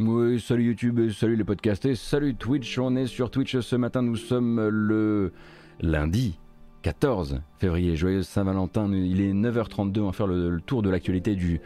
[0.00, 2.78] Oui, salut YouTube, salut les podcasts et salut Twitch.
[2.78, 5.32] On est sur Twitch ce matin, nous sommes le
[5.80, 6.38] lundi
[6.82, 7.96] 14 février.
[7.96, 11.60] Joyeuse Saint-Valentin, il est 9h32, on va faire le, tour de l'actualité du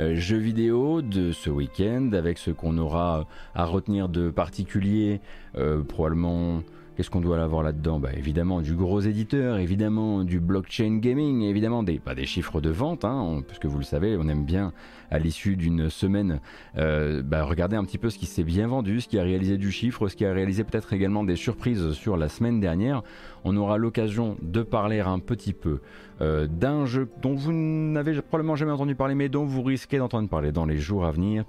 [0.00, 5.22] euh, jeu vidéo de ce week-end avec ce qu'on aura à retenir de particulier,
[5.56, 6.62] euh, probablement
[6.98, 8.00] Qu'est-ce qu'on doit avoir là-dedans?
[8.00, 13.04] Bah, Évidemment du gros éditeur, évidemment du blockchain gaming, évidemment des, des chiffres de vente,
[13.04, 14.72] hein, vous le savez, on aime bien
[15.08, 16.40] à l'issue d'une semaine
[16.76, 19.58] euh, bah, regarder un petit peu ce qui s'est bien vendu, ce qui a réalisé
[19.58, 23.04] du chiffre, ce qui a réalisé peut-être également des surprises sur la semaine dernière.
[23.44, 25.78] On aura l'occasion de parler un petit peu
[26.20, 30.28] euh, d'un jeu dont vous n'avez probablement jamais entendu parler, mais dont vous risquez d'entendre
[30.28, 31.44] parler dans les jours à venir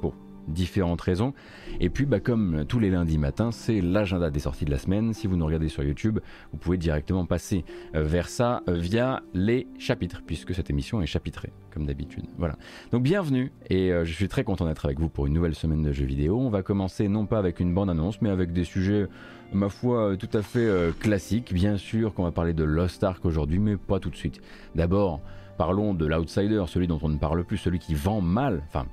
[0.50, 1.34] différentes raisons.
[1.80, 5.14] Et puis, bah, comme tous les lundis matins, c'est l'agenda des sorties de la semaine.
[5.14, 6.20] Si vous nous regardez sur YouTube,
[6.52, 7.64] vous pouvez directement passer
[7.96, 12.26] euh, vers ça euh, via les chapitres, puisque cette émission est chapitrée, comme d'habitude.
[12.38, 12.56] Voilà.
[12.92, 15.84] Donc, bienvenue, et euh, je suis très content d'être avec vous pour une nouvelle semaine
[15.84, 16.40] de jeux vidéo.
[16.40, 19.08] On va commencer non pas avec une bande-annonce, mais avec des sujets,
[19.54, 20.68] ma foi, tout à fait
[21.00, 21.54] classiques.
[21.54, 24.42] Bien sûr qu'on va parler de Lost Ark aujourd'hui, mais pas tout de suite.
[24.76, 25.22] D'abord,
[25.58, 28.86] parlons de l'outsider, celui dont on ne parle plus, celui qui vend mal, enfin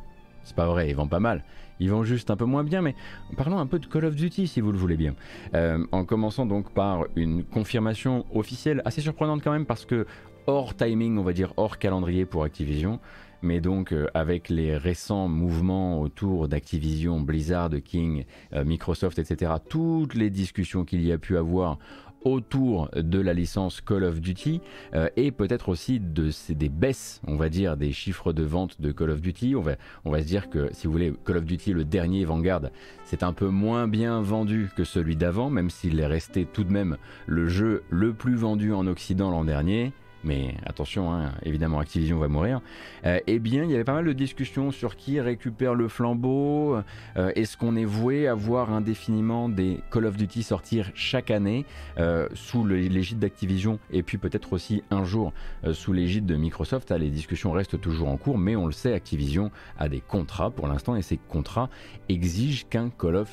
[0.47, 1.43] c'est pas vrai, ils vendent pas mal.
[1.81, 2.95] Ils vendent juste un peu moins bien, mais
[3.37, 5.15] parlons un peu de Call of Duty si vous le voulez bien.
[5.55, 10.07] Euh, en commençant donc par une confirmation officielle assez surprenante quand même parce que
[10.47, 13.01] hors timing, on va dire hors calendrier pour Activision,
[13.43, 20.15] mais donc euh, avec les récents mouvements autour d'Activision, Blizzard, King, euh, Microsoft, etc., toutes
[20.15, 21.79] les discussions qu'il y a pu avoir
[22.27, 24.61] autour de la licence Call of Duty
[24.95, 28.91] euh, et peut-être aussi de, des baisses, on va dire, des chiffres de vente de
[28.91, 29.55] Call of Duty.
[29.55, 32.25] On va, on va se dire que, si vous voulez, Call of Duty, le dernier
[32.25, 32.63] Vanguard,
[33.05, 36.73] c'est un peu moins bien vendu que celui d'avant, même s'il est resté tout de
[36.73, 39.93] même le jeu le plus vendu en Occident l'an dernier
[40.27, 42.61] mais attention, hein, évidemment Activision va mourir,
[43.07, 46.79] euh, eh bien il y avait pas mal de discussions sur qui récupère le flambeau,
[47.17, 51.65] euh, est-ce qu'on est voué à voir indéfiniment des Call of Duty sortir chaque année
[51.99, 55.33] euh, sous l'égide d'Activision et puis peut-être aussi un jour
[55.73, 58.93] sous l'égide de Microsoft, ah, les discussions restent toujours en cours, mais on le sait,
[58.93, 61.71] Activision a des contrats pour l'instant et ces contrats
[62.09, 63.31] exigent qu'un Call of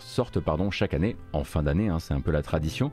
[0.00, 2.92] sorte pardon, chaque année, en fin d'année, hein, c'est un peu la tradition,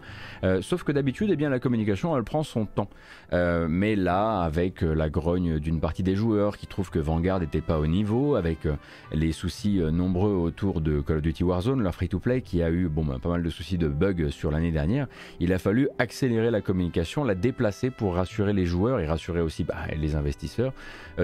[0.61, 2.89] sauf que d'habitude, eh bien, la communication elle prend son temps.
[3.33, 7.39] Euh, mais là, avec euh, la grogne d'une partie des joueurs qui trouvent que Vanguard
[7.39, 8.75] n'était pas au niveau, avec euh,
[9.11, 13.05] les soucis nombreux autour de Call of Duty Warzone, leur free-to-play, qui a eu bon,
[13.05, 15.07] bah, pas mal de soucis de bugs sur l'année dernière,
[15.39, 19.63] il a fallu accélérer la communication, la déplacer pour rassurer les joueurs et rassurer aussi
[19.63, 20.73] bah, les investisseurs.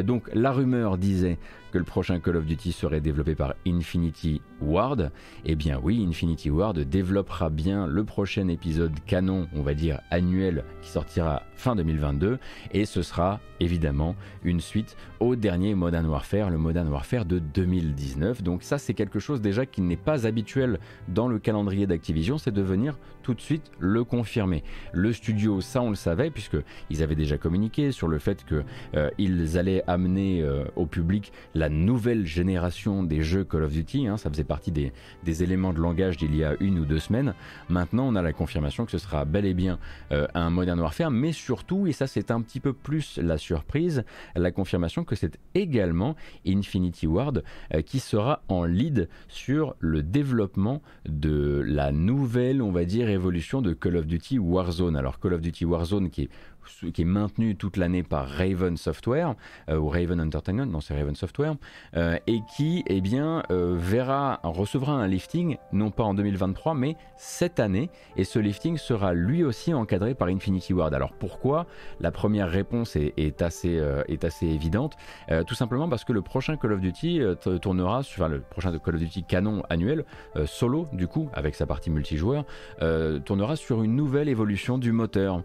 [0.03, 1.37] donc la rumeur disait
[1.71, 5.11] que le prochain Call of Duty serait développé par Infinity Ward.
[5.45, 10.63] Eh bien oui, Infinity Ward développera bien le prochain épisode canon, on va dire annuel,
[10.81, 12.39] qui sortira fin 2022,
[12.71, 18.43] et ce sera évidemment une suite au dernier Modern Warfare, le Modern Warfare de 2019.
[18.43, 22.51] Donc ça c'est quelque chose déjà qui n'est pas habituel dans le calendrier d'Activision, c'est
[22.51, 24.63] de venir tout de suite le confirmer.
[24.93, 28.63] Le studio, ça on le savait, puisqu'ils avaient déjà communiqué sur le fait qu'ils
[28.95, 34.15] euh, allaient amener euh, au public la nouvelle génération des jeux Call of Duty, hein.
[34.15, 34.93] ça faisait partie des,
[35.43, 37.33] éléments de langage d'il y a une ou deux semaines.
[37.67, 39.77] Maintenant on a la confirmation que ce sera bel et bien
[40.13, 44.05] euh, un Modern Warfare, mais surtout, et ça c'est un petit peu plus la surprise,
[44.35, 50.83] la confirmation que c'est également Infinity Ward euh, qui sera en lead sur le développement
[51.07, 54.95] de la nouvelle, on va dire, évolution de Call of Duty Warzone.
[54.95, 56.29] Alors Call of Duty Warzone qui est
[56.93, 59.35] qui est maintenu toute l'année par Raven Software
[59.69, 61.55] euh, ou Raven Entertainment, non c'est Raven Software,
[61.95, 63.77] euh, et qui eh bien euh,
[64.43, 67.89] recevra un lifting non pas en 2023 mais cette année.
[68.15, 70.93] Et ce lifting sera lui aussi encadré par Infinity Ward.
[70.93, 71.65] Alors pourquoi?
[71.99, 74.95] La première réponse est, assez est assez évidente,
[75.47, 77.21] tout simplement parce que le prochain Call of Duty
[77.61, 80.05] tournera sur enfin, le prochain Call of Duty canon annuel
[80.45, 82.45] solo du coup avec sa partie multijoueur
[83.25, 85.41] tournera sur une nouvelle évolution du moteur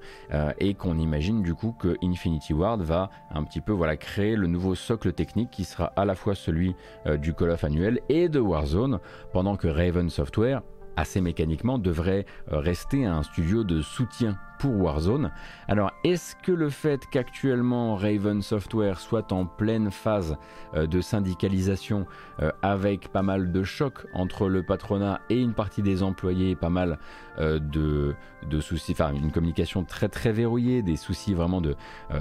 [0.58, 4.34] et qu'on imagine imagine du coup que Infinity Ward va un petit peu voilà, créer
[4.34, 6.74] le nouveau socle technique qui sera à la fois celui
[7.04, 8.98] euh, du Call of annuel et de Warzone,
[9.30, 10.62] pendant que Raven Software,
[10.96, 15.32] assez mécaniquement, devrait euh, rester un studio de soutien pour Warzone.
[15.66, 20.36] Alors, est-ce que le fait qu'actuellement Raven Software soit en pleine phase
[20.74, 22.06] euh, de syndicalisation
[22.40, 26.70] euh, avec pas mal de chocs entre le patronat et une partie des employés, pas
[26.70, 26.98] mal
[27.38, 28.14] de,
[28.46, 31.76] de, soucis, enfin une communication très très verrouillée, des soucis vraiment de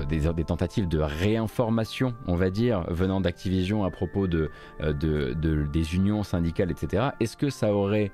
[0.08, 6.24] des, tentatives de réinformation, on va dire, venant d'Activision à propos de, de, des unions
[6.24, 7.10] syndicales, etc.
[7.20, 8.14] Est-ce que ça aurait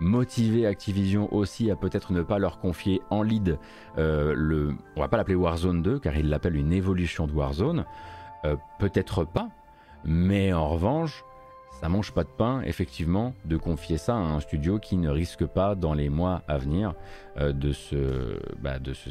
[0.00, 3.58] motiver Activision aussi à peut-être ne pas leur confier en lead
[3.98, 7.84] euh, le, on va pas l'appeler Warzone 2 car il l'appelle une évolution de Warzone,
[8.44, 9.48] euh, peut-être pas,
[10.04, 11.24] mais en revanche,
[11.80, 15.46] ça mange pas de pain, effectivement, de confier ça à un studio qui ne risque
[15.46, 16.94] pas, dans les mois à venir,
[17.38, 19.10] de, se, bah, de se,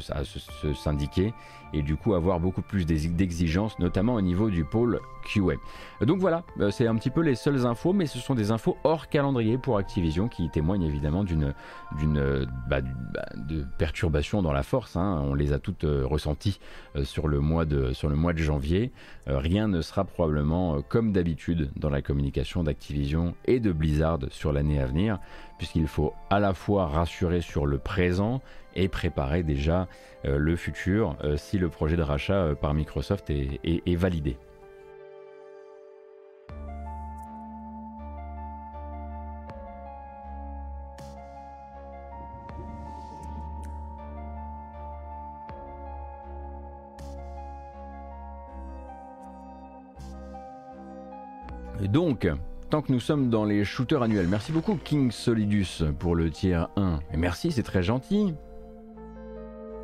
[0.74, 1.32] syndiquer
[1.72, 5.54] et du coup avoir beaucoup plus d'exigences, notamment au niveau du pôle QA.
[6.04, 8.76] Donc voilà, euh, c'est un petit peu les seules infos, mais ce sont des infos
[8.84, 11.54] hors calendrier pour Activision qui témoignent évidemment d'une
[12.68, 14.96] bah, bah, de perturbation dans la force.
[14.96, 15.22] Hein.
[15.24, 16.60] On les a toutes euh, ressenties
[16.94, 18.92] de sur le mois de janvier.
[19.26, 24.80] rien ne sera probablement comme d'habitude dans la communication d'Activision et de Blizzard sur l'année
[24.80, 25.18] à venir
[25.60, 28.40] puisqu'il faut à la fois rassurer sur le présent
[28.74, 29.88] et préparer déjà
[30.24, 34.38] euh, le futur euh, si le projet de rachat euh, par Microsoft est, validé.
[51.86, 52.26] donc,
[52.70, 54.28] tant que nous sommes dans les shooters annuels.
[54.28, 57.00] Merci beaucoup King Solidus pour le tiers 1.
[57.12, 58.34] Et merci, c'est très gentil.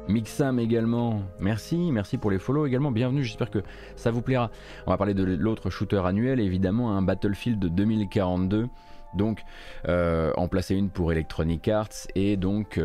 [0.07, 3.59] Mixam également, merci, merci pour les follow également, bienvenue, j'espère que
[3.97, 4.53] ça vous plaira.
[4.87, 8.69] On va parler de l'autre shooter annuel, évidemment, un Battlefield 2042.
[9.15, 9.43] Donc,
[9.89, 12.81] euh, en placer une pour Electronic Arts et donc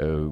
[0.00, 0.28] euh,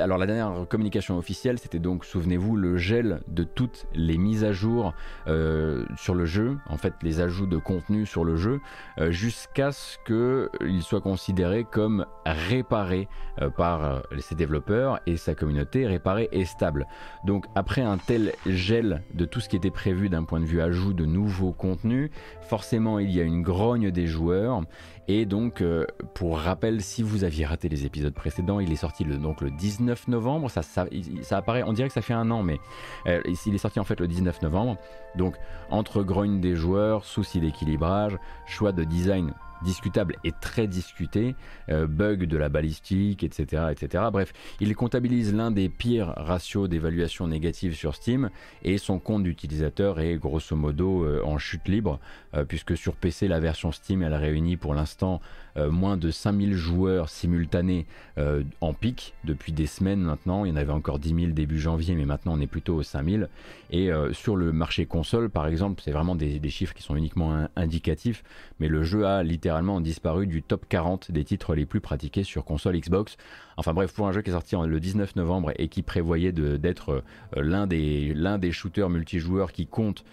[0.00, 4.52] alors la dernière communication officielle, c'était donc, souvenez-vous, le gel de toutes les mises à
[4.52, 4.94] jour
[5.26, 8.60] euh, sur le jeu, en fait les ajouts de contenu sur le jeu,
[8.98, 13.08] euh, jusqu'à ce qu'il soit considéré comme réparé
[13.40, 16.86] euh, par ses développeurs et sa communauté, réparé et stable.
[17.24, 20.60] Donc après un tel gel de tout ce qui était prévu d'un point de vue
[20.60, 22.10] ajout de nouveaux contenus,
[22.42, 24.62] forcément il y a une grogne des joueurs
[25.10, 29.04] et donc, euh, pour rappel, si vous aviez raté les épisodes précédents, il est sorti
[29.04, 30.50] le, donc le 19 novembre.
[30.50, 30.86] Ça,
[31.30, 32.60] apparaît, on dirait que ça fait un an, mais
[33.06, 34.76] euh, il est sorti en fait le 19 novembre.
[35.16, 35.36] Donc,
[35.70, 39.32] entre grogne des joueurs, soucis d'équilibrage, choix de design
[39.62, 41.34] discutable et très discuté,
[41.68, 44.04] euh, bug de la balistique, etc., etc.
[44.12, 48.30] Bref, il comptabilise l'un des pires ratios d'évaluation négative sur Steam
[48.62, 51.98] et son compte d'utilisateur est grosso modo euh, en chute libre,
[52.34, 55.20] euh, puisque sur PC la version Steam elle réunit pour l'instant
[55.58, 60.44] euh, moins de 5000 joueurs simultanés euh, en pic depuis des semaines maintenant.
[60.44, 62.82] Il y en avait encore 10 000 début janvier, mais maintenant on est plutôt aux
[62.82, 63.28] 5000.
[63.70, 67.46] Et euh, sur le marché console, par exemple, c'est vraiment des, chiffres qui sont uniquement
[67.56, 68.24] indicatifs,
[68.58, 72.44] mais le jeu a littéralement disparu du top 40 des titres les plus pratiqués sur
[72.44, 73.16] console Xbox.
[73.58, 77.02] Enfin bref, pour un jeu qui est sorti le 19 novembre et qui prévoyait d'être
[77.36, 80.04] l'un des, shooters multijoueurs qui compte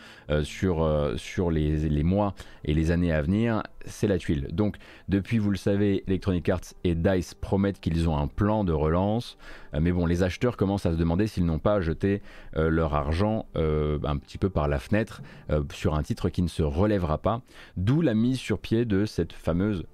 [0.44, 2.34] sur, sur les, les mois
[2.64, 4.48] et les années à venir, c'est la tuile.
[4.52, 4.78] Donc
[5.10, 9.38] depuis, vous le savez, Electronic Arts et DICE promettent qu'ils ont un plan de relance.
[9.74, 12.22] Euh, mais bon, les acheteurs commencent à se demander s'ils n'ont pas jeté
[12.58, 15.22] euh, leur argent euh, un petit peu par la fenêtre
[15.72, 17.42] sur un titre qui ne se relèvera pas.
[17.78, 19.86] D'où la mise sur pied de cette fameuse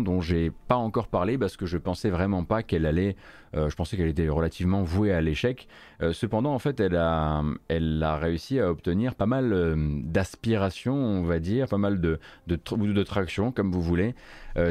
[0.00, 3.16] dont j'ai pas encore parlé parce que je pensais vraiment pas qu'elle allait.
[3.54, 5.68] Je pensais qu'elle était relativement vouée à l'échec.
[6.12, 7.42] cependant, en fait, elle a,
[8.16, 13.82] réussi à obtenir pas mal d'aspirations, on va dire, pas mal de, traction, comme vous
[13.82, 14.14] voulez.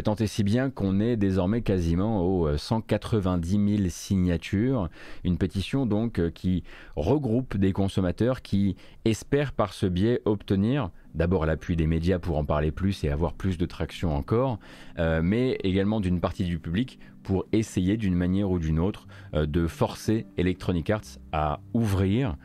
[0.04, 4.90] tant et si bien qu'on est désormais quasiment aux 190 000 signatures
[5.24, 6.64] une pétition donc euh, qui
[6.96, 8.76] regroupe des consommateurs qui
[9.06, 13.34] espèrent par ce biais obtenir d'abord l'appui des médias pour en parler plus et avoir
[13.34, 14.58] plus de traction encore,
[14.98, 19.46] euh, mais également d'une partie du public pour essayer d'une manière ou d'une autre euh,
[19.46, 22.36] de forcer Electronic Arts à ouvrir,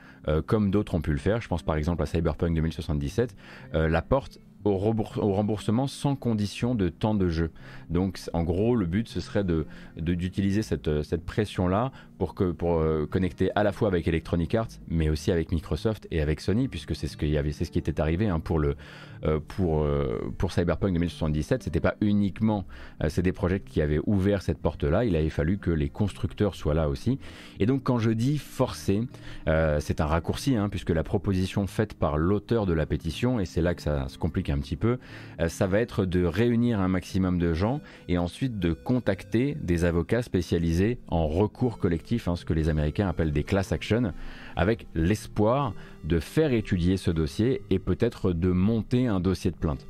[0.47, 3.35] comme d'autres ont pu le faire, je pense par exemple à Cyberpunk 2077,
[3.73, 7.51] la porte au, remboursement sans condition de temps de jeu.
[7.91, 9.67] Donc en gros, le but ce serait de,
[9.97, 14.69] d'utiliser cette, cette pression-là pour, que, pour euh, connecter à la fois avec Electronic Arts,
[14.89, 18.41] mais aussi avec Microsoft et avec Sony, puisque c'est ce, ce qui était arrivé hein,
[18.41, 19.18] pour, le, euh,
[19.49, 21.63] pour, euh, pour Cyberpunk 2077.
[21.63, 22.65] C'était pas uniquement
[23.09, 26.75] c'est des projets qui avaient ouvert cette porte-là, il avait fallu que les constructeurs soient
[26.75, 27.19] là aussi.
[27.61, 29.03] Et donc quand je dis forcer,
[29.47, 33.63] c'est un raccourci, hein, puisque la proposition faite par l'auteur de la pétition, et c'est
[33.63, 34.99] là que ça se complique un petit peu,
[35.47, 40.23] ça va être de réunir un maximum de gens et ensuite de contacter des avocats
[40.23, 44.13] spécialisés en recours collectif Hein, ce que les Américains appellent des class action,
[44.59, 45.73] avec l'espoir
[46.05, 49.87] de faire étudier ce dossier et peut-être de monter un dossier de plainte.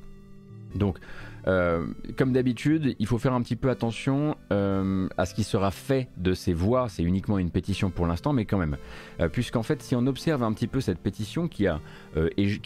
[0.75, 0.99] Donc,
[1.47, 1.87] euh,
[2.19, 6.09] comme d'habitude, il faut faire un petit peu attention euh, à ce qui sera fait
[6.19, 6.91] de ces voix.
[6.91, 8.77] C'est uniquement une pétition pour l'instant, mais quand même.
[9.21, 11.81] Euh, puisqu'en fait, si on observe un petit peu cette pétition qui a,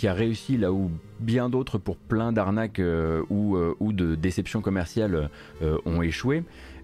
[0.02, 0.90] réussi là où
[1.20, 2.82] bien d'autres, pour plein d'arnaques
[3.30, 5.30] ou, de déceptions commerciales,
[5.84, 6.42] ont échoué,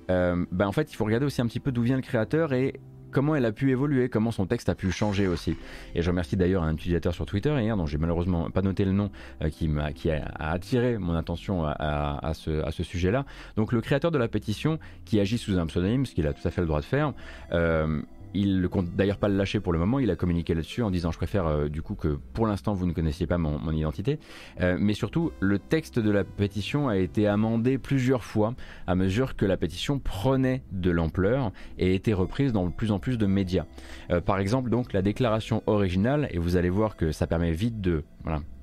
[0.09, 2.79] bah, en fait, il faut regarder aussi un petit peu d'où vient le créateur et
[3.11, 5.57] comment elle a pu évoluer, comment son texte a pu changer aussi.
[5.95, 8.93] Et je remercie d'ailleurs un utilisateur sur Twitter hier, dont j'ai malheureusement pas noté le
[8.93, 9.11] nom,
[9.43, 13.25] euh, qui, a, attiré mon attention à, ce, à ce sujet-là.
[13.57, 16.47] Donc le créateur de la pétition, qui agit sous un pseudonyme, ce qu'il a tout
[16.47, 17.12] à fait le droit de faire,
[17.53, 18.03] euh,
[18.35, 20.90] il ne compte d'ailleurs pas le lâcher pour le moment, il a communiqué là-dessus en
[20.90, 24.18] disant je préfère euh, du coup que pour l'instant vous ne connaissiez pas mon, identité.
[24.61, 28.54] Euh, mais surtout, le texte de la pétition a été amendé plusieurs fois
[28.87, 32.99] à mesure que la pétition prenait de l'ampleur et était reprise dans de plus en
[32.99, 33.66] plus de médias.
[34.11, 37.80] Euh, par exemple, donc la déclaration originale, et vous allez voir que ça permet vite
[37.80, 38.04] de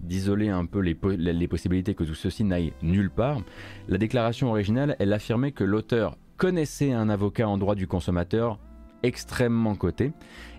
[0.01, 3.41] d'isoler un peu les, les possibilités que tout ceci n'aille nulle part.
[3.87, 8.59] La déclaration originale, elle affirmait que l'auteur connaissait un avocat en droit du consommateur
[9.03, 10.13] extrêmement coté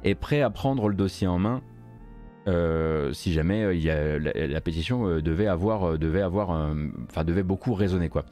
[0.05, 1.63] et prêt à prendre le dossier en main
[2.49, 6.51] euh, si jamais euh, la, pétition euh, devait avoir, devait avoir,
[7.09, 8.25] enfin devait beaucoup résonner quoi.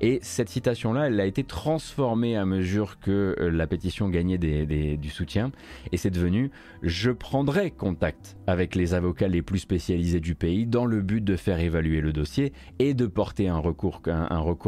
[0.00, 5.50] Et cette citation-là, elle a été transformée à mesure que la pétition gagnait du soutien,
[5.90, 10.86] et c'est devenu je prendrai contact avec les avocats les plus spécialisés du pays dans
[10.86, 14.00] le but de faire évaluer le dossier et de porter un recours,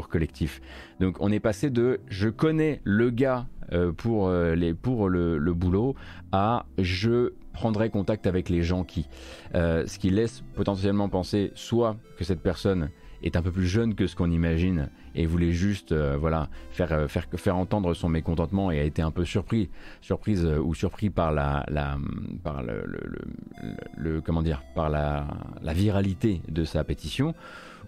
[0.08, 0.60] collectif.
[0.98, 3.46] Donc on est passé de je connais le gars
[3.98, 4.32] pour,
[4.82, 5.94] pour le, boulot
[6.32, 9.06] à je prendrai contact avec les gens qui.
[9.54, 12.88] Euh, ce qui laisse potentiellement penser soit que cette personne
[13.22, 17.26] est un peu plus jeune que ce qu'on imagine et voulait juste voilà faire, faire,
[17.36, 19.68] faire entendre son mécontentement et a été un peu surpris
[20.00, 21.98] surprise ou surpris par la, la
[22.42, 22.82] par le,
[23.98, 25.26] le, comment dire par la,
[25.60, 27.34] la viralité de sa pétition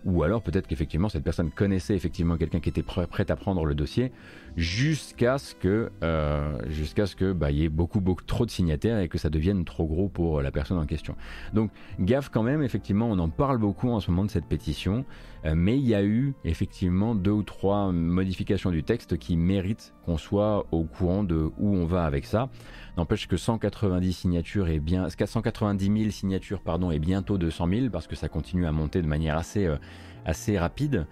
[0.04, 3.74] ou alors peut-être qu'effectivement cette personne connaissait effectivement quelqu'un qui était prêt, à prendre le
[3.74, 4.12] dossier
[4.56, 8.98] jusqu'à ce que euh, jusqu'à ce que bah, y ait beaucoup beaucoup trop de signataires
[8.98, 11.16] et que ça devienne trop gros pour la personne en question.
[11.54, 15.04] Donc gaffe quand même effectivement on en parle beaucoup en ce moment de cette pétition
[15.44, 19.94] euh, mais il y a eu effectivement deux ou trois modifications du texte qui méritent
[20.04, 22.48] qu'on soit au courant de où on va avec ça.
[22.96, 28.06] N'empêche que 190 signatures et bien 190 000 signatures pardon et bientôt 200 000 parce
[28.06, 29.76] que ça continue à monter de manière assez euh,
[30.24, 31.06] assez rapide.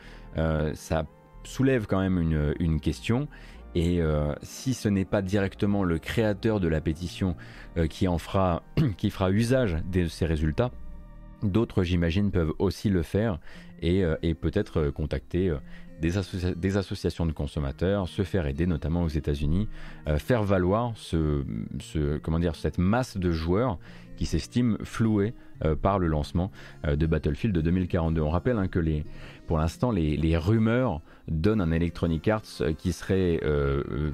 [0.75, 1.05] Ça
[1.45, 2.19] soulève quand même
[2.59, 3.29] une, question.
[3.75, 7.37] Et euh, si ce n'est pas directement le créateur de la pétition
[7.89, 8.63] qui en fera,
[8.97, 10.71] qui fera usage de ces résultats,
[11.43, 13.39] d'autres, j'imagine, peuvent aussi le faire
[13.81, 15.55] et, et peut-être contacter
[16.01, 19.69] des, associations de consommateurs, se faire aider, notamment aux États-Unis,
[20.09, 21.45] euh, faire valoir ce,
[22.23, 23.79] comment dire, cette masse de joueurs
[24.17, 26.51] qui s'estiment floués euh, par le lancement
[26.87, 28.21] euh, de Battlefield de 2042.
[28.21, 29.05] On rappelle hein, que les,
[29.51, 33.41] pour l'instant, les, rumeurs donnent un Electronic Arts euh, qui serait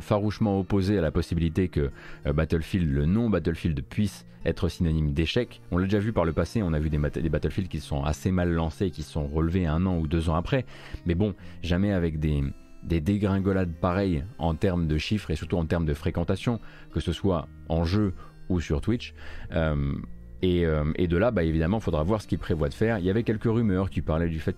[0.01, 1.91] farouchement opposé à la possibilité que
[2.25, 5.61] Battlefield, le nom Battlefield, puisse être synonyme d'échec.
[5.71, 8.03] On l'a déjà vu par le passé, on a vu des, des Battlefield qui sont
[8.03, 10.65] assez mal lancés, qui sont relevés un an ou deux ans après.
[11.05, 12.43] Mais bon, jamais avec des,
[12.83, 16.61] des dégringolades pareilles en termes de chiffres et surtout en termes de fréquentation,
[16.95, 18.15] que ce soit en jeu
[18.49, 19.13] ou sur Twitch.
[19.53, 19.97] Euh,
[20.43, 22.99] et, de là, bah, évidemment, il faudra voir ce qu'ils prévoient de faire.
[22.99, 24.57] Il y avait quelques rumeurs qui parlaient du fait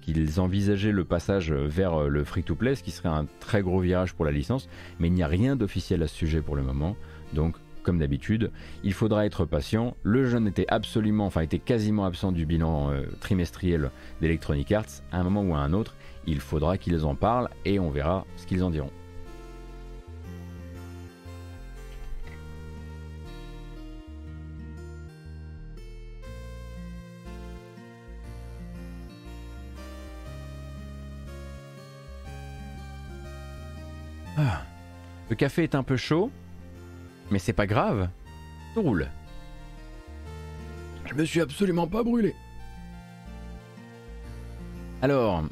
[0.00, 4.14] qu'ils envisageaient le passage vers euh, le free-to-play, ce qui serait un très gros virage
[4.14, 6.96] pour la licence, mais il n'y a rien d'officiel à ce sujet pour le moment.
[7.32, 8.50] Donc, comme d'habitude,
[8.84, 9.96] il faudra être patient.
[10.02, 15.02] Le jeu était absolument, enfin était quasiment absent du bilan euh, trimestriel d'Electronic Arts.
[15.10, 18.24] À un moment ou à un autre, il faudra qu'ils en parlent et on verra
[18.36, 18.90] ce qu'ils en diront.
[34.36, 34.62] Ah.
[35.28, 36.30] Le café est un peu chaud,
[37.30, 38.08] mais c'est pas grave.
[38.76, 39.08] On roule.
[41.06, 42.34] Je me suis absolument pas brûlé.
[45.02, 45.44] Alors,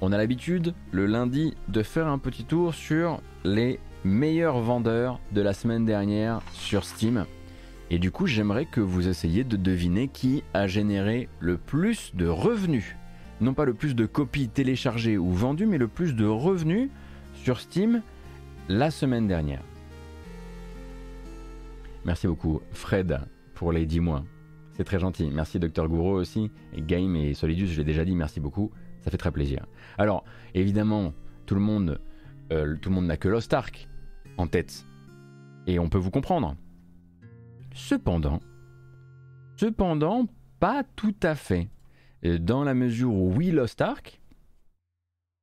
[0.00, 5.40] on a l'habitude le lundi de faire un petit tour sur les meilleurs vendeurs de
[5.40, 7.24] la semaine dernière sur Steam.
[7.90, 12.26] Et du coup, j'aimerais que vous essayiez de deviner qui a généré le plus de
[12.26, 12.94] revenus.
[13.40, 16.90] Non pas le plus de copies téléchargées ou vendues, mais le plus de revenus
[17.42, 18.02] sur Steam
[18.70, 19.64] la semaine dernière.
[22.04, 23.18] Merci beaucoup Fred
[23.54, 24.24] pour les 10 mois.
[24.74, 25.28] C'est très gentil.
[25.28, 26.52] Merci Dr Gouro aussi.
[26.76, 28.70] Game et Solidus, je l'ai déjà dit, merci beaucoup.
[29.00, 29.66] Ça fait très plaisir.
[29.98, 30.22] Alors,
[30.54, 31.12] évidemment,
[31.46, 32.00] tout le monde
[32.52, 33.88] euh, tout le monde n'a que Lost Ark
[34.36, 34.86] en tête.
[35.66, 36.56] Et on peut vous comprendre.
[37.74, 38.40] Cependant,
[39.56, 40.26] cependant,
[40.60, 41.70] pas tout à fait.
[42.24, 44.19] Euh, dans la mesure où oui, Lost Ark,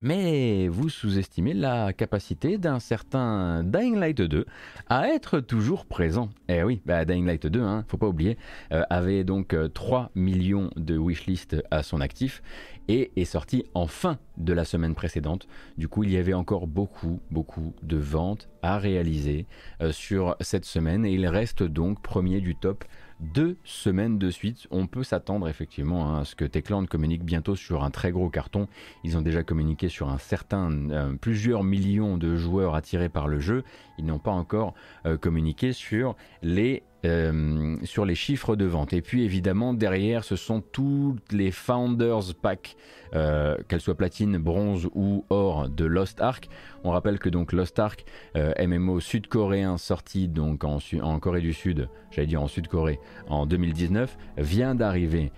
[0.01, 4.46] mais vous sous-estimez la capacité d'un certain Dying Light 2
[4.89, 6.30] à être toujours présent.
[6.50, 8.38] Eh oui, bah Dying Light 2, hein, faut pas oublier,
[8.72, 12.44] euh, avait donc 3 euh, millions de wishlist à son actif
[12.88, 15.48] et est sorti en fin de la semaine précédente.
[15.77, 19.48] Du coup, il y avait encore beaucoup, beaucoup de ventes à réaliser
[19.82, 22.86] euh, sur cette semaine et il reste donc premier du top
[23.20, 24.68] deux semaines de suite.
[24.72, 28.30] On peut s'attendre effectivement hein, à ce que Techland communique bientôt sur un très gros
[28.30, 28.68] carton.
[29.04, 33.40] Ils ont déjà communiqué sur un certain, euh, plusieurs millions de joueurs attirés par le
[33.40, 33.64] jeu.
[33.98, 34.74] Ils n'ont pas encore
[35.06, 38.94] euh, communiqué sur les euh, sur les chiffres de vente.
[38.94, 42.76] Et puis évidemment, derrière, ce sont toutes les Founders Pack,
[43.16, 46.50] euh, qu'elles soient platine, bronze ou or de Lost Ark.
[46.84, 51.54] On rappelle que donc Lost Ark, euh, MMO sud-coréen sorti donc en, en, Corée du
[51.54, 53.00] Sud, j'allais dire en Sud-Corée,
[53.30, 55.32] en 2019, vient d'arriver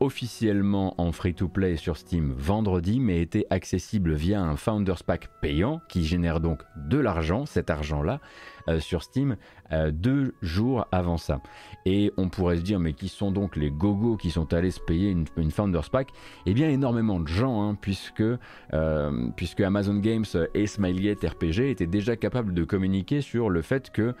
[0.00, 6.04] officiellement en free-to-play sur Steam vendredi, mais était accessible via un Founders Pack payant qui
[6.04, 8.20] génère donc de l'argent, cet argent-là.
[8.68, 9.36] Euh, sur Steam
[9.72, 11.40] euh, deux jours avant ça.
[11.84, 14.80] Et on pourrait se dire, mais qui sont donc les gogos qui sont allés se
[14.80, 16.10] payer une, Founders Pack?
[16.46, 21.86] Eh bien, énormément de gens, hein, puisque, euh, puisque Amazon Games et Smilegate RPG étaient
[21.86, 24.14] déjà capables de communiquer sur le fait que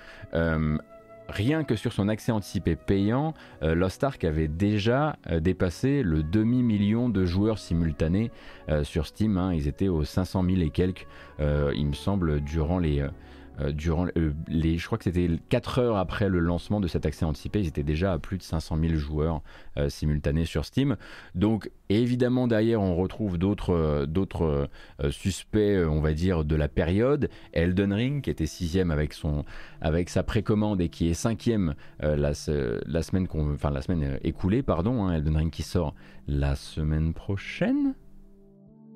[1.28, 3.32] rien que sur son accès anticipé payant,
[3.62, 8.30] Lost Ark avait déjà dépassé le demi-million de joueurs simultanés
[8.82, 9.38] sur Steam.
[9.38, 9.54] Hein.
[9.54, 11.06] Ils étaient aux 500 000 et quelques,
[11.38, 13.06] il me semble, durant les,
[13.72, 17.24] durant euh, les, je crois que c'était 4 heures après le lancement de cet accès
[17.24, 19.42] anticipé, ils étaient déjà à plus de 500 000 joueurs
[19.76, 20.96] euh, simultanés sur Steam.
[21.34, 24.68] Donc évidemment derrière on retrouve d'autres d'autres
[25.10, 27.28] suspects, on va dire, de la période.
[27.52, 29.44] Elden Ring qui était sixième avec son
[29.80, 35.04] avec sa précommande et qui est cinquième la, la semaine enfin la semaine écoulée, pardon.
[35.04, 35.94] Hein, Elden Ring qui sort
[36.26, 37.94] la semaine prochaine.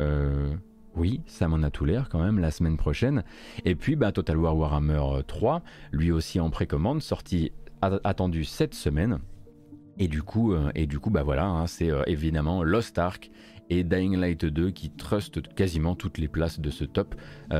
[0.00, 0.54] Euh,
[0.96, 3.22] oui, ça m'en a tout l'air quand même la semaine prochaine.
[3.64, 5.58] Et puis bah, Total War Warhammer 3, euh,
[5.92, 9.18] lui aussi en précommande, sorti attendu cette semaine.
[9.98, 13.30] Et du coup, euh, et du coup bah voilà, hein, c'est euh, évidemment Lost Ark
[13.68, 17.14] et Dying Light 2 qui trustent quasiment toutes les places de ce top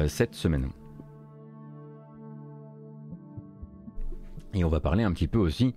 [0.07, 0.69] cette semaine.
[4.55, 5.75] Et on va parler un petit peu aussi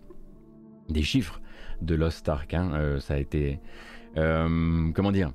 [0.87, 1.41] des chiffres
[1.81, 2.53] de Lost Ark.
[2.53, 2.99] Hein.
[2.99, 3.59] ça a été,
[4.13, 5.33] comment dire,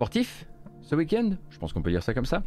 [0.00, 0.46] sportif
[0.80, 2.42] ce week-end, je pense qu'on peut dire ça comme ça.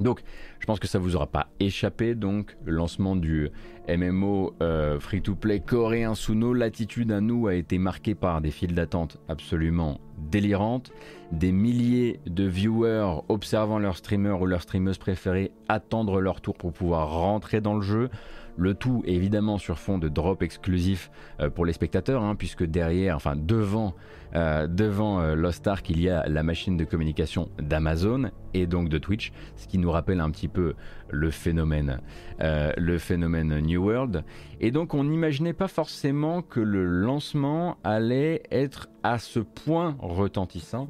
[0.00, 0.22] Donc,
[0.58, 2.16] je pense que ça vous aura pas échappé.
[2.16, 3.48] Donc, le lancement du
[3.88, 8.74] MMO euh, free-to-play coréen sous nos latitudes à nous a été marqué par des files
[8.74, 10.00] d'attente absolument
[10.32, 10.90] délirantes,
[11.30, 16.72] des milliers de viewers observant leur streamer ou leur streameuse préférée attendre leur tour pour
[16.72, 18.10] pouvoir rentrer dans le jeu.
[18.56, 23.16] Le tout évidemment sur fond de drop exclusif euh, pour les spectateurs, hein, puisque derrière,
[23.16, 23.94] enfin devant,
[24.36, 25.52] euh, euh,
[25.88, 29.90] il y a la machine de communication d'Amazon et donc de Twitch, ce qui nous
[29.90, 30.74] rappelle un petit peu
[31.10, 32.00] le phénomène,
[32.40, 34.24] le phénomène New World.
[34.60, 40.88] Et donc on n'imaginait pas forcément que le lancement allait être à ce point retentissant,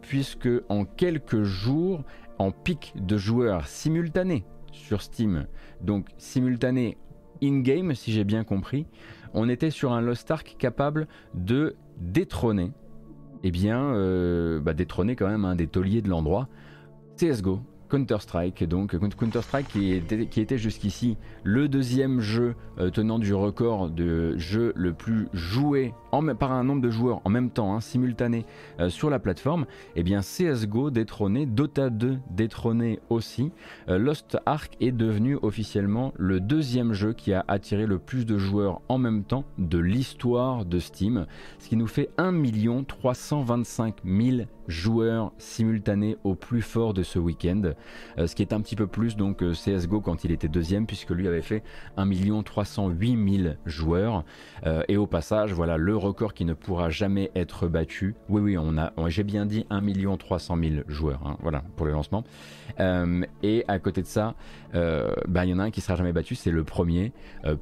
[0.00, 2.02] puisque en quelques jours,
[2.38, 5.46] en pic de joueurs simultanés sur Steam,
[5.80, 6.96] donc simultané
[7.42, 8.86] in-game, si j'ai bien compris,
[9.34, 12.72] on était sur un Lost Ark capable de détrôner,
[13.42, 16.48] eh bien, euh, bah, détrôner quand même un des tauliers de l'endroit,
[17.16, 24.36] CSGO, Counter-Strike, donc Counter-Strike qui, était, jusqu'ici le deuxième jeu euh, tenant du record de
[24.38, 28.44] jeu le plus joué par un nombre de joueurs en même temps, hein, simultané
[28.80, 29.64] euh, sur la plateforme,
[29.96, 33.50] eh bien CSGO détrôné, Dota 2 détrôné aussi,
[33.88, 38.36] euh, Lost Ark est devenu officiellement le deuxième jeu qui a attiré le plus de
[38.36, 41.26] joueurs en même temps de l'histoire de Steam,
[41.58, 42.42] ce qui nous fait 1
[42.86, 47.72] 325 000 joueurs simultanés au plus fort de ce week-end,
[48.18, 51.10] euh, ce qui est un petit peu plus donc CSGO quand il était deuxième puisque
[51.10, 51.62] lui avait fait
[51.96, 54.24] 1 308 000 joueurs.
[54.88, 58.14] Et au passage voilà le record qui ne pourra jamais être battu.
[58.28, 59.82] Oui oui on a j'ai bien dit 1
[60.16, 62.24] 300 000 joueurs hein, voilà pour le lancement
[63.42, 64.34] et à côté de ça
[64.72, 67.12] bah, il y en a un qui sera jamais battu c'est le premier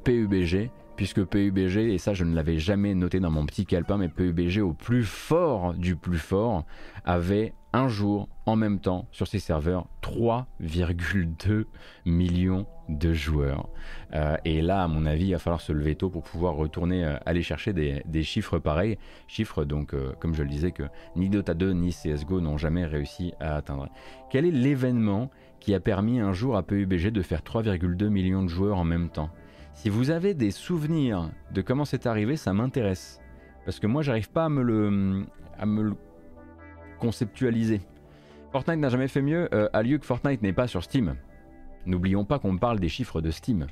[0.03, 0.69] PUBG
[1.01, 4.59] puisque PUBG, et ça je ne l'avais jamais noté dans mon petit calepin, mais PUBG
[4.59, 6.63] au plus fort du plus fort
[7.05, 11.65] avait un jour en même temps sur ses serveurs 3,2
[12.05, 13.69] millions de joueurs.
[14.13, 17.05] Euh, et là, à mon avis, il va falloir se lever tôt pour pouvoir retourner
[17.05, 18.97] euh, aller chercher des, chiffres pareils.
[19.27, 20.83] Chiffres, donc, euh, comme je le disais, que
[21.15, 23.87] ni Dota 2 ni CSGO n'ont jamais réussi à atteindre.
[24.29, 25.29] Quel est l'événement
[25.59, 29.09] qui a permis un jour à PUBG de faire 3,2 millions de joueurs en même
[29.09, 29.29] temps?
[29.73, 33.21] Si vous avez des souvenirs de comment c'est arrivé, ça m'intéresse.
[33.63, 35.25] Parce que moi, j'arrive pas à me le,
[35.57, 35.95] à me le
[37.01, 37.81] conceptualiser.
[38.51, 41.15] Fortnite n'a jamais fait mieux, euh, à lieu que Fortnite n'est pas sur Steam.
[41.85, 43.67] N'oublions pas qu'on parle des chiffres de Steam.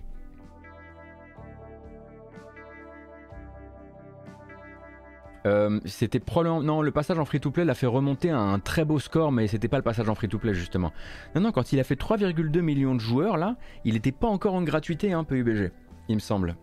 [5.45, 6.61] Euh, c'était probablement.
[6.61, 9.69] Non, le passage en free-to-play l'a fait remonter à un très beau score, mais c'était
[9.69, 10.91] pas le passage en free-to-play justement.
[11.35, 14.55] Non, non, quand il a fait 3,2 millions de joueurs là, il n'était pas encore
[14.55, 15.71] en gratuité, un hein, PUBG,
[16.09, 16.55] il me semble.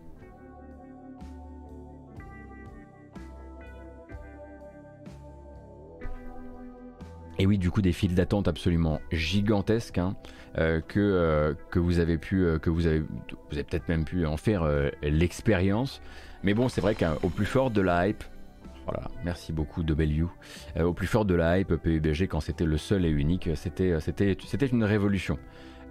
[7.39, 10.15] Et oui, du coup, des files d'attente absolument gigantesques hein,
[10.57, 14.25] euh, que, euh, que vous avez pu, que vous avez, vous avez peut-être même pu
[14.25, 14.67] en faire
[15.01, 16.01] l'expérience.
[16.43, 18.23] Mais bon, c'est vrai qu'au plus fort de la hype,
[18.87, 20.27] voilà, merci beaucoup W.
[20.77, 23.99] Euh, au plus fort de la hype PUBG, quand c'était le seul et unique, c'était,
[23.99, 25.37] c'était, c'était une révolution.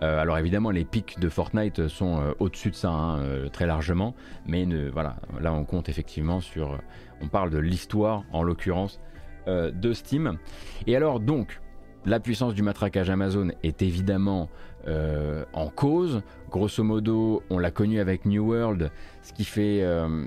[0.02, 4.14] Euh, alors évidemment, les pics de Fortnite sont euh, au-dessus de ça hein, très largement,
[4.46, 6.78] mais voilà, là on compte effectivement sur,
[7.20, 8.98] on parle de l'histoire en l'occurrence
[9.46, 10.38] de Steam.
[10.86, 11.60] Et alors donc,
[12.04, 14.48] la puissance du matraquage Amazon est évidemment
[15.52, 16.22] en cause.
[16.50, 18.90] Grosso modo, on l'a connu avec New World,
[19.22, 20.26] ce qui fait euh,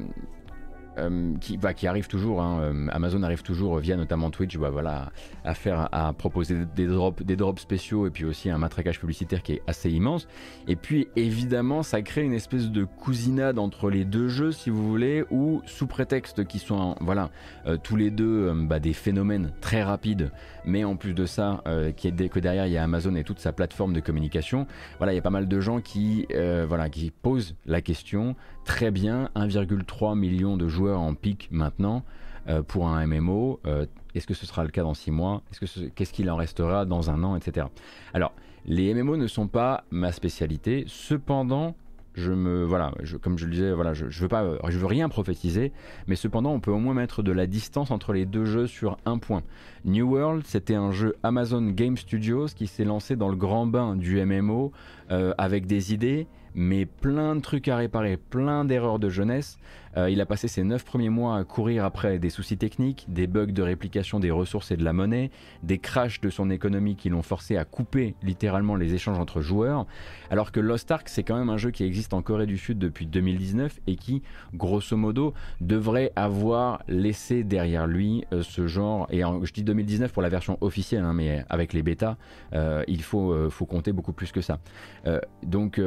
[1.40, 5.12] qui, bah, qui arrive toujours, hein, euh, Amazon arrive toujours via notamment Twitch, bah, voilà,
[5.44, 9.62] à faire, à proposer des drops, spéciaux et puis aussi un matraquage publicitaire qui est
[9.68, 10.28] assez immense.
[10.68, 14.88] Et puis évidemment, ça crée une espèce de cousinade entre les deux jeux, si vous
[14.88, 17.30] voulez, ou sous prétexte qu'ils sont, voilà,
[17.66, 20.32] euh, tous les deux bah, des phénomènes très rapides,
[20.66, 23.94] mais en plus de ça, que derrière il y a Amazon et toute sa plateforme
[23.94, 24.68] de communication.
[24.98, 26.28] Voilà, il y a pas mal de gens qui,
[26.68, 32.04] voilà, qui posent la question très bien 1,3 million de joueurs en pic maintenant
[32.48, 33.60] euh, pour un MMO.
[33.66, 35.42] Euh, est-ce que ce sera le cas dans 6 mois?
[35.96, 37.68] Qu'est-ce qu'il en restera dans un an, etc.
[38.14, 38.34] Alors,
[38.66, 40.84] les MMO ne sont pas ma spécialité.
[40.88, 41.76] Cependant,
[42.16, 42.92] je me voilà,
[43.22, 45.72] comme je le disais, voilà, je, je, veux pas, je veux rien prophétiser,
[46.08, 48.98] mais cependant, on peut au moins mettre de la distance entre les deux jeux sur
[49.06, 49.44] un point.
[49.86, 53.96] New World, c'était un jeu Amazon Game Studios qui s'est lancé dans le grand bain
[53.96, 54.72] du MMO
[55.12, 59.58] euh, avec des idées mais plein de trucs à réparer, plein d'erreurs de jeunesse.
[59.98, 63.28] Euh, il a passé ses 9 premiers mois à courir après des soucis techniques, des
[63.28, 65.32] bugs de réplication des ressources et de la monnaie,
[65.64, 69.86] des crashs de son économie qui l'ont forcé à couper littéralement les échanges entre joueurs,
[70.30, 72.78] alors que Lost Ark c'est quand même un jeu qui existe en Corée du Sud
[72.80, 74.22] depuis 2019 et qui,
[74.54, 80.22] grosso modo, devrait avoir laissé derrière lui euh, ce genre, et je dis 2019 pour
[80.22, 82.18] la version officielle, hein, mais avec les bêtas,
[82.54, 84.60] euh, il faut, faut compter beaucoup plus que ça.
[85.44, 85.80] donc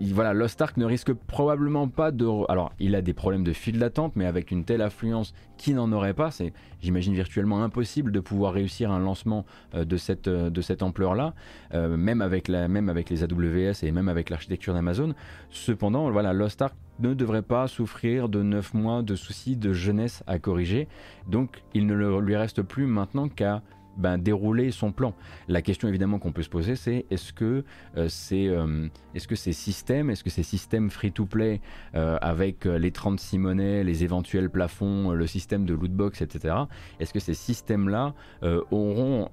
[0.00, 2.26] voilà, Lost Ark ne risque probablement pas de.
[2.50, 5.92] Alors, il a des problèmes de fil d'attente, mais avec une telle affluence qui n'en
[5.92, 10.50] aurait pas, c'est, j'imagine, virtuellement impossible de pouvoir réussir un lancement euh, de cette, euh,
[10.50, 11.34] de cette ampleur-là,
[11.74, 15.14] euh, même, avec même avec les AWS et même avec l'architecture d'Amazon.
[15.50, 20.22] Cependant, voilà, Lost Ark ne devrait pas souffrir de 9 mois de soucis de jeunesse
[20.26, 20.88] à corriger.
[21.28, 23.62] Donc, il ne lui reste plus maintenant qu'à
[23.96, 25.14] ben, dérouler son plan.
[25.48, 27.64] La question évidemment qu'on peut se poser, c'est est-ce que,
[27.96, 31.60] euh, euh, est-ce que ces systèmes, est-ce que ces systèmes free-to-play
[31.94, 36.54] euh, avec les 36 monnaies, les éventuels plafonds, le système de lootbox, etc.,
[37.00, 38.14] est-ce que ces systèmes-là
[38.70, 39.28] auront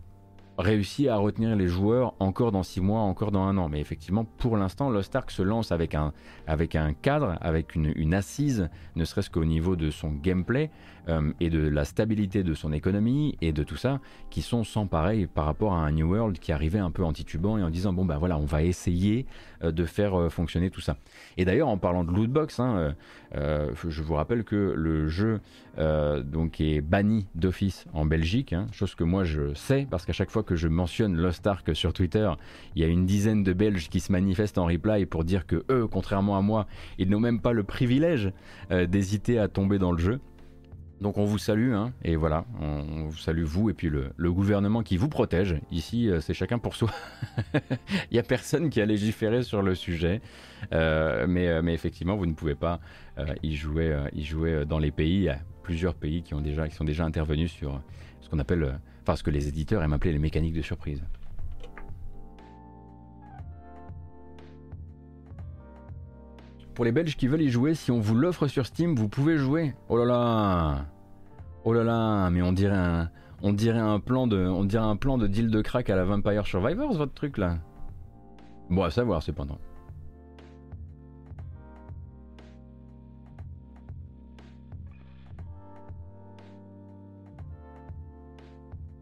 [0.57, 3.69] réussi à retenir les joueurs encore dans 6 mois, encore dans un an?
[3.69, 6.13] Mais effectivement, pour l'instant, Lost Ark se lance avec un,
[6.47, 10.69] avec un cadre, avec une assise, ne serait-ce qu'au niveau de son gameplay,
[11.09, 14.87] euh, et de la stabilité de son économie et de tout ça, qui sont sans
[14.87, 17.69] pareil par rapport à un New World qui arrivait un peu en titubant et en
[17.69, 19.25] disant bon ben voilà, on va essayer
[19.63, 20.97] euh, de faire euh, fonctionner tout ça.
[21.37, 22.93] Et d'ailleurs, en parlant de lootbox, hein,
[23.33, 25.39] je vous rappelle que le jeu
[25.77, 30.29] donc est banni d'office en Belgique, hein, chose que moi je sais parce qu'à chaque
[30.29, 32.29] fois que je mentionne Lost Ark sur Twitter,
[32.75, 35.63] il y a une dizaine de Belges qui se manifestent en reply pour dire que
[35.69, 36.67] eux, contrairement à moi,
[36.97, 38.31] ils n'ont même pas le privilège
[38.69, 40.19] d'hésiter à tomber dans le jeu.
[41.01, 44.83] Donc on vous salue, hein, et voilà, on, vous salue vous et puis le, gouvernement
[44.83, 45.55] qui vous protège.
[45.71, 46.89] Ici, euh, c'est chacun pour soi.
[48.11, 50.21] Il n'y a personne qui a légiféré sur le sujet,
[50.73, 52.79] euh, mais, euh, mais, effectivement, vous ne pouvez pas
[53.43, 55.15] y, jouer, y jouer dans les pays.
[55.15, 57.81] Il y a plusieurs pays qui, ont déjà, qui sont déjà intervenus sur
[58.21, 61.03] ce qu'on appelle, enfin ce que les éditeurs aiment appeler les mécaniques de surprise.
[66.75, 69.37] Pour les Belges qui veulent y jouer, si on vous l'offre sur Steam, vous pouvez
[69.37, 69.73] jouer.
[69.89, 70.85] Oh là là
[71.65, 73.09] Oh là là Mais on dirait un,
[73.41, 76.05] on dirait un plan de, on dirait un plan de deal de crack à la
[76.05, 77.57] Vampire Survivors, votre truc là.
[78.69, 79.57] Bon, à savoir cependant.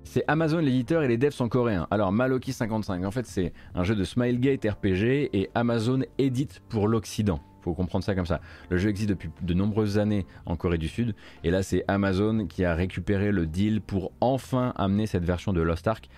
[0.03, 1.85] C'est Amazon l'éditeur et les devs sont coréens.
[1.91, 6.87] Alors Maloki 55, en fait c'est un jeu de Smilegate RPG et Amazon édite pour
[6.87, 8.39] l'Occident faut comprendre ça comme ça.
[8.69, 12.45] Le jeu existe depuis de nombreuses années en Corée du Sud, et là c'est Amazon
[12.47, 16.09] qui a récupéré le deal pour enfin amener cette version de Lost Ark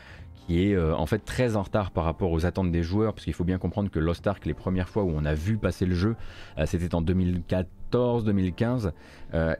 [0.45, 3.23] qui est euh, en fait très en retard par rapport aux attentes des joueurs, parce
[3.23, 5.85] qu'il faut bien comprendre que Lost Ark, les premières fois où on a vu passer
[5.85, 6.15] le jeu,
[6.57, 8.91] euh, c'était en 2004 2014-2015,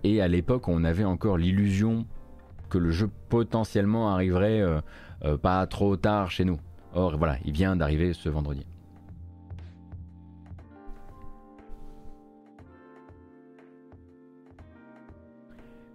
[0.04, 2.06] et à l'époque on avait encore l'illusion
[2.69, 4.63] que le jeu potentiellement arriverait
[5.41, 6.60] pas trop tard chez nous.
[6.93, 8.68] Or voilà, il vient d'arriver ce vendredi.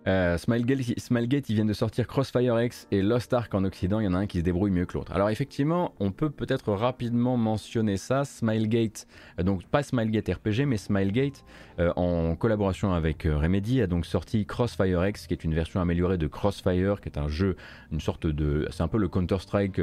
[0.07, 4.01] Euh, Smilegate, ils viennent de sortir Crossfire X et Lost Ark en Occident.
[4.01, 5.13] Il y en a un qui se débrouille mieux que l'autre.
[5.13, 8.25] Alors effectivement, on peut peut-être rapidement mentionner ça.
[8.25, 9.07] Smilegate,
[9.39, 11.45] euh, donc pas Smilegate RPG, mais Smilegate,
[11.79, 16.19] euh, en collaboration avec Remedy, a donc sorti Crossfire X, qui est une version améliorée
[16.19, 17.57] de Crossfire, qui est un jeu,
[17.91, 19.81] une sorte de, c'est un peu le Counter Strike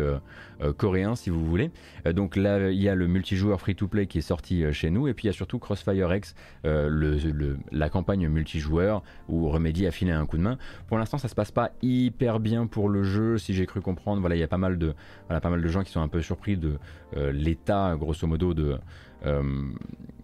[0.78, 1.72] coréen, si vous voulez.
[2.14, 5.26] donc là, il y a le multijoueur free-to-play qui est sorti chez nous, et puis
[5.26, 10.42] il y a surtout Crossfire X, la campagne multijoueur où Remedy a un coup de
[10.42, 10.58] main.
[10.88, 14.22] Pour l'instant, ça se passe pas hyper bien pour le jeu, si j'ai cru comprendre.
[14.22, 14.94] Voilà, il y a pas mal de,
[15.28, 16.78] voilà, pas mal de gens qui sont un peu surpris de
[17.18, 18.78] euh, l'état, grosso modo, de,
[19.26, 19.44] euh,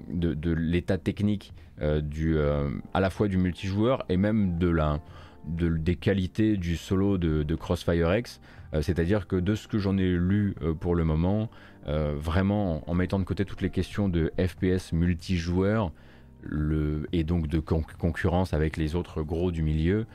[0.09, 2.37] de, l'état technique euh, du,
[2.93, 4.99] à la fois du multijoueur et même de la,
[5.45, 8.41] de, des qualités du solo de Crossfire X.
[8.81, 11.49] C'est-à-dire que de ce que j'en ai lu pour le moment,
[11.85, 15.91] vraiment en mettant de côté toutes les questions de FPS multijoueur,
[17.11, 20.05] et donc de concurrence avec les autres gros du milieu,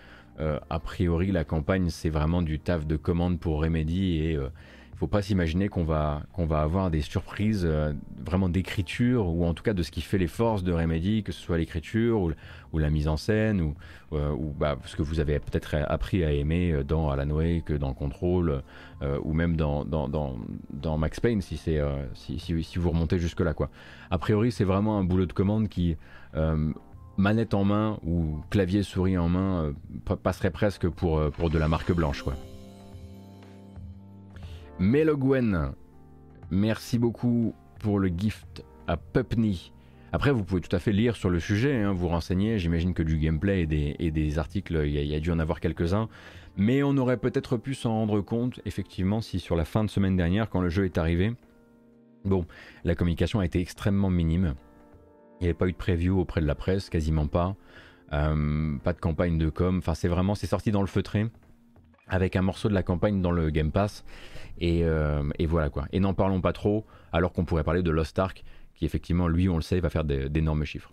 [0.40, 4.48] euh, a priori la campagne c'est vraiment du taf de commande pour Remedy et euh,
[4.96, 7.92] faut pas s'imaginer qu'on va, qu'on va avoir des surprises euh,
[8.24, 11.32] vraiment d'écriture ou en tout cas de ce qui fait les forces de Remedy, que
[11.32, 13.74] ce soit l'écriture ou, la mise en scène ou,
[14.58, 18.62] bah, ce que vous avez peut-être appris à aimer dans Alan Wake, dans Control
[19.22, 21.78] ou même dans, dans, dans, Max Payne si, si,
[22.14, 23.52] si, si, vous remontez jusque-là.
[24.10, 25.96] A priori, c'est vraiment un boulot de commande qui
[27.16, 29.74] manette en main ou clavier souris en main
[30.22, 32.34] passerait presque pour, pour de la marque blanche quoi.
[34.78, 35.72] Melogwen,
[36.50, 39.72] merci beaucoup pour le gift à Pupney.
[40.12, 42.58] Après, vous pouvez tout à fait lire sur le sujet, hein, vous renseigner.
[42.58, 46.08] J'imagine que du gameplay et des, articles, il y, a dû en avoir quelques-uns.
[46.56, 50.16] Mais on aurait peut-être pu s'en rendre compte, effectivement, si sur la fin de semaine
[50.16, 51.32] dernière, quand le jeu est arrivé,
[52.26, 52.44] bon,
[52.84, 54.54] la communication a été extrêmement minime.
[55.42, 57.56] Il n'y avait pas eu de preview auprès de la presse, quasiment pas.
[58.12, 59.78] Euh, pas de campagne de com.
[59.78, 61.26] Enfin, c'est vraiment, c'est sorti dans le feutré
[62.06, 64.04] avec un morceau de la campagne dans le Game Pass.
[64.62, 65.86] Euh, et, voilà quoi.
[65.90, 68.44] Et n'en parlons pas trop, alors qu'on pourrait parler de Lost Ark,
[68.76, 70.92] qui effectivement, lui, on le sait, va faire d'énormes chiffres.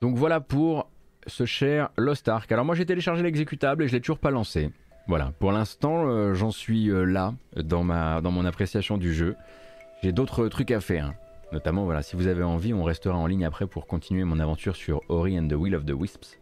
[0.00, 0.88] Donc voilà pour
[1.26, 2.50] ce cher Lost Ark.
[2.52, 4.70] Alors moi j'ai téléchargé l'exécutable et je l'ai toujours pas lancé.
[5.08, 9.36] Voilà, pour l'instant euh, j'en suis euh, là dans, ma, dans mon appréciation du jeu.
[10.02, 11.14] J'ai d'autres trucs à faire.
[11.52, 14.74] Notamment, voilà, si vous avez envie, on restera en ligne après pour continuer mon aventure
[14.74, 16.38] sur Ori and the Will of the Wisps.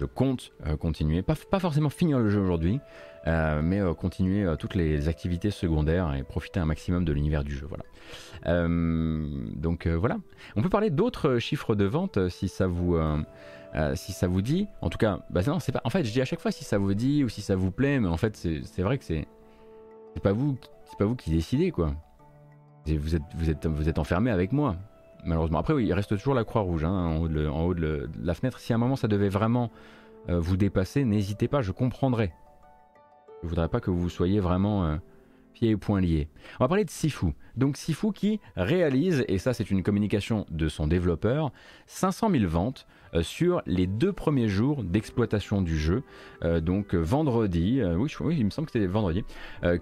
[0.00, 2.80] Je compte euh, continuer, pas, pas, forcément finir le jeu aujourd'hui,
[3.26, 7.68] mais continuer toutes les activités secondaires et profiter un maximum de l'univers du jeu.
[7.68, 8.66] Voilà.
[8.66, 10.16] donc voilà.
[10.56, 12.98] On peut parler d'autres chiffres de vente si ça vous.
[13.94, 15.80] Si ça vous dit, en tout cas, bah non, c'est pas.
[15.84, 17.70] En fait, je dis à chaque fois si ça vous dit ou si ça vous
[17.70, 19.26] plaît, mais en fait, c'est vrai que c'est,
[20.22, 21.94] pas vous, c'est pas vous qui décidez quoi
[22.86, 24.76] vous êtes, vous, êtes, vous êtes enfermé avec moi,
[25.24, 25.58] malheureusement.
[25.58, 28.58] Après, oui, il reste toujours la croix rouge hein, en haut, de, la fenêtre.
[28.58, 29.70] Si à un moment ça devait vraiment
[30.28, 32.32] euh, vous dépasser, n'hésitez pas, je comprendrai.
[33.42, 34.96] Je voudrais pas que vous soyez vraiment euh,
[35.52, 36.28] pieds et poings liés.
[36.58, 37.34] On va parler de Sifu.
[37.56, 41.52] Donc Sifu qui réalise, et ça c'est une communication de son développeur,
[41.86, 46.02] 500 000 ventes euh, sur les deux premiers jours d'exploitation du jeu.
[46.44, 49.24] Euh, donc vendredi, euh, oui, oui, il me semble que c'était vendredi,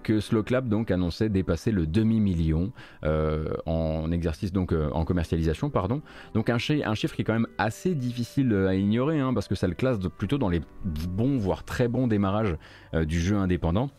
[0.03, 2.71] que Slow Clap donc annonçait dépasser le demi-million
[3.65, 6.01] en exercice, donc en commercialisation, pardon.
[6.33, 9.55] Donc un, un, chiffre qui est quand même assez difficile à ignorer, hein, parce que
[9.55, 12.55] ça le classe plutôt dans les bons, voire très bons démarrages
[12.93, 13.89] du jeu indépendant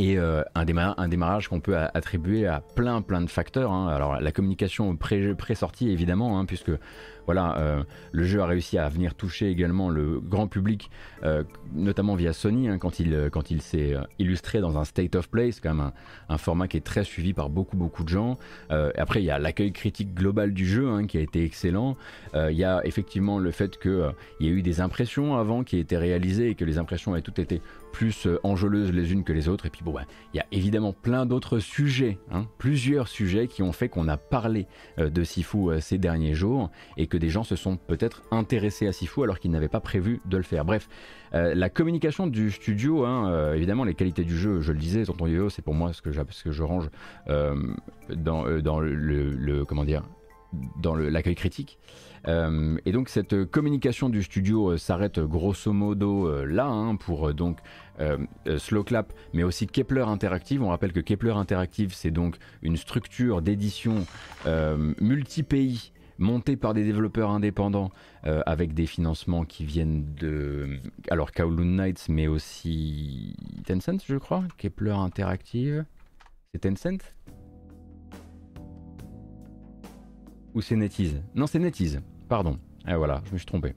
[0.00, 3.70] et euh, un, démarrage qu'on peut attribuer à plein plein de facteurs.
[3.70, 3.88] Hein.
[3.88, 6.70] Alors la communication pré-sortie évidemment, hein, puisque
[7.26, 10.90] voilà, euh, le jeu a réussi à venir toucher également le grand public,
[11.22, 15.28] euh, notamment via Sony, hein, quand il, quand il s'est illustré dans un State of
[15.28, 15.92] Play, c'est quand même
[16.30, 18.38] un, format qui est très suivi par beaucoup beaucoup de gens.
[18.70, 21.96] après il y a l'accueil critique global du jeu qui a été excellent.
[22.34, 25.98] il y a effectivement le fait qu'il y a eu des impressions avant qui étaient
[25.98, 29.48] réalisées et que les impressions avaient toutes été plus euh, enjôleuses les unes que les
[29.48, 29.66] autres.
[29.66, 33.62] Et puis bon, bah, il y a évidemment plein d'autres sujets, hein, plusieurs sujets qui
[33.62, 34.66] ont fait qu'on a parlé
[34.98, 38.86] euh, de Sifu euh, ces derniers jours et que des gens se sont peut-être intéressés
[38.86, 40.64] à Sifu alors qu'ils n'avaient pas prévu de le faire.
[40.64, 40.88] Bref,
[41.32, 45.48] la communication du studio, hein, évidemment les qualités du jeu, je le disais, Tonton Yo,
[45.48, 46.90] c'est pour moi ce que, je range
[48.08, 50.02] dans le, comment dire
[50.80, 51.78] dans l'accueil critique.
[52.26, 57.58] Et donc cette communication du studio s'arrête grosso modo là hein, pour donc
[58.86, 60.62] Clap, mais aussi Kepler Interactive.
[60.62, 64.06] On rappelle que Kepler Interactive, c'est donc une structure d'édition
[65.00, 67.90] multi-pays montée par des développeurs indépendants
[68.26, 70.78] euh, avec des financements qui viennent de
[71.10, 73.34] alors Kowloon Knights mais aussi
[73.66, 74.44] Tencent je crois.
[74.58, 75.84] Kepler Interactive.
[76.52, 77.14] C'est Tencent?
[80.54, 81.22] Ou c'est NetEase?
[81.34, 83.74] Non c'est NetEase pardon et ah, voilà je me suis trompé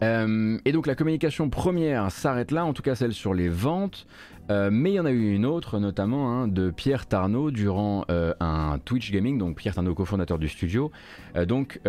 [0.00, 4.06] Euh, et donc la communication première s'arrête là, en tout cas celle sur les ventes.
[4.50, 8.04] Euh, mais il y en a eu une autre, notamment hein, de Pierre Tarnot durant
[8.10, 10.90] euh, un Twitch Gaming, donc Pierre Tarnot, cofondateur du studio.
[11.46, 11.80] donc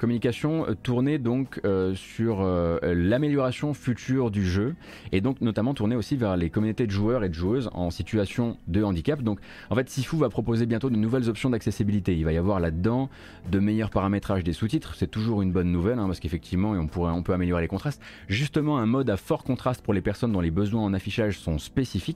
[0.00, 1.60] communication tournée donc
[1.94, 2.42] sur
[2.82, 4.74] l'amélioration future du jeu
[5.12, 8.56] et donc notamment tournée aussi vers les communautés de joueurs et de joueuses en situation
[8.66, 9.22] de handicap.
[9.22, 12.16] Donc en fait, Sifu va proposer bientôt de nouvelles options d'accessibilité.
[12.16, 13.08] Il va y avoir là-dedans
[13.50, 14.94] de meilleurs paramétrages des sous-titres.
[14.94, 18.02] C'est toujours une bonne nouvelle hein, parce qu'effectivement, on on peut améliorer les contrastes.
[18.28, 21.58] Justement, un mode à fort contraste pour les personnes dont les besoins en affichage sont
[21.58, 22.07] spécifiques.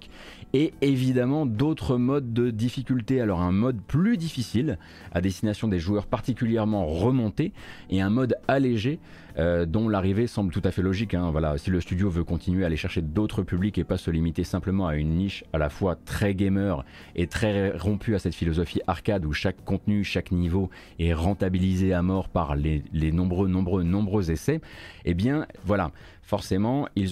[0.54, 3.20] Et évidemment, d'autres modes de difficulté.
[3.20, 4.78] Alors, un mode plus difficile
[5.12, 7.52] à destination des joueurs particulièrement remontés
[7.90, 8.98] et un mode allégé
[9.38, 11.14] euh, dont l'arrivée semble tout à fait logique.
[11.14, 11.30] Hein.
[11.30, 14.44] Voilà, si le studio veut continuer à aller chercher d'autres publics et pas se limiter
[14.44, 16.84] simplement à une niche à la fois très gamer
[17.16, 22.02] et très rompue à cette philosophie arcade où chaque contenu, chaque niveau est rentabilisé à
[22.02, 24.60] mort par les, nombreux, nombreux, nombreux essais,
[25.04, 25.92] eh bien voilà,
[26.32, 27.10] forcément, ils,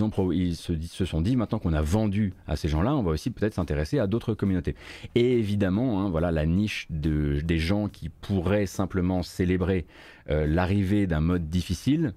[0.56, 3.98] se, sont dit maintenant qu'on a vendu à ces gens-là, on va aussi peut-être s'intéresser
[3.98, 4.74] à d'autres communautés.
[5.14, 9.85] Et évidemment, hein, voilà la niche de, des gens qui pourraient simplement célébrer
[10.30, 12.14] euh, l'arrivée d'un mode difficile,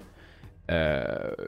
[0.71, 1.03] euh,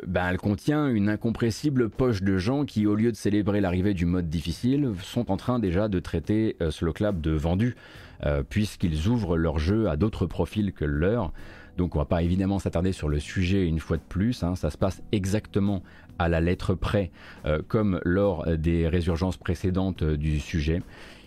[0.05, 4.05] ben elle contient une incompressible poche de gens qui, au lieu de célébrer l'arrivée du
[4.05, 7.77] mode difficile, sont en train déjà de traiter euh, Slow Clap de vendu,
[8.49, 11.31] puisqu'ils ouvrent leur jeu à d'autres profils que le leur.
[11.77, 14.55] Donc on va pas évidemment s'attarder sur le sujet une fois de plus, hein.
[14.55, 15.83] ça se passe exactement
[16.17, 17.11] à la lettre près,
[17.67, 20.81] comme lors des résurgences précédentes du sujet.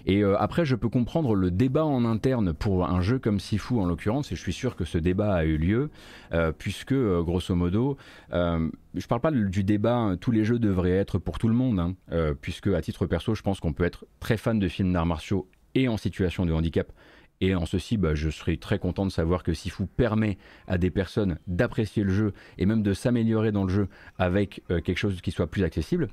[0.08, 3.74] Et euh, après, je peux comprendre le débat en interne pour un jeu comme Sifu
[3.74, 5.90] en l'occurrence, et je suis sûr que ce débat a eu lieu,
[6.32, 7.98] euh, puisque euh, grosso modo,
[8.32, 11.94] je parle pas du débat, tous les jeux devraient être pour tout le monde, hein,
[12.40, 15.46] puisque à titre perso, je pense qu'on peut être très fan de films d'arts martiaux
[15.74, 16.90] et en situation de handicap.
[17.40, 20.90] Et en ceci, bah, je serais très content de savoir que Sifu permet à des
[20.90, 25.30] personnes d'apprécier le jeu et même de s'améliorer dans le jeu avec quelque chose qui
[25.30, 26.08] soit plus accessible.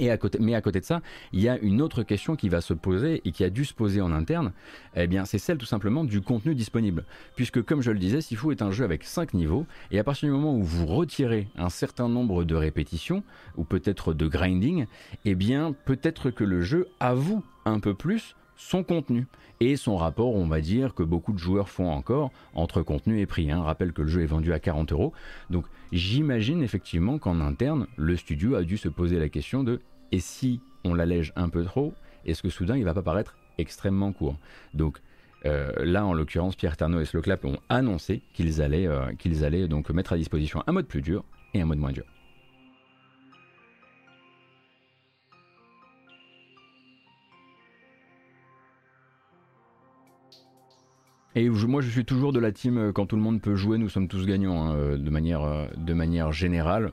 [0.00, 2.48] Et à côté, mais à côté de ça, il y a une autre question qui
[2.48, 4.52] va se poser et qui a dû se poser en interne.
[4.94, 7.04] Eh bien, c'est celle tout simplement du contenu disponible.
[7.34, 9.66] Puisque, comme je le disais, Sifu est un jeu avec 5 niveaux.
[9.90, 13.24] Et à partir du moment où vous retirez un certain nombre de répétitions,
[13.56, 14.86] ou peut-être de grinding,
[15.24, 19.26] eh bien, peut-être que le jeu avoue un peu plus son contenu
[19.60, 23.26] et son rapport, on va dire, que beaucoup de joueurs font encore entre contenu et
[23.26, 23.50] prix.
[23.50, 23.62] Hein.
[23.62, 25.14] Rappelle que le jeu est vendu à 40 euros.
[25.48, 29.80] Donc j'imagine effectivement qu'en interne, le studio a dû se poser la question de
[30.12, 31.94] et si on l'allège un peu trop,
[32.26, 34.36] est-ce que soudain il va pas paraître extrêmement court?
[34.74, 35.00] Donc
[35.46, 39.68] euh, là, en l'occurrence, Pierre Tarnot et Slowclap ont annoncé qu'ils allaient, euh, qu'ils allaient
[39.68, 42.04] donc mettre à disposition un mode plus dur et un mode moins dur.
[51.38, 53.78] Et moi, je suis toujours de la team euh, quand tout le monde peut jouer,
[53.78, 56.90] nous sommes tous gagnants hein, euh, de, manière, euh, de manière générale.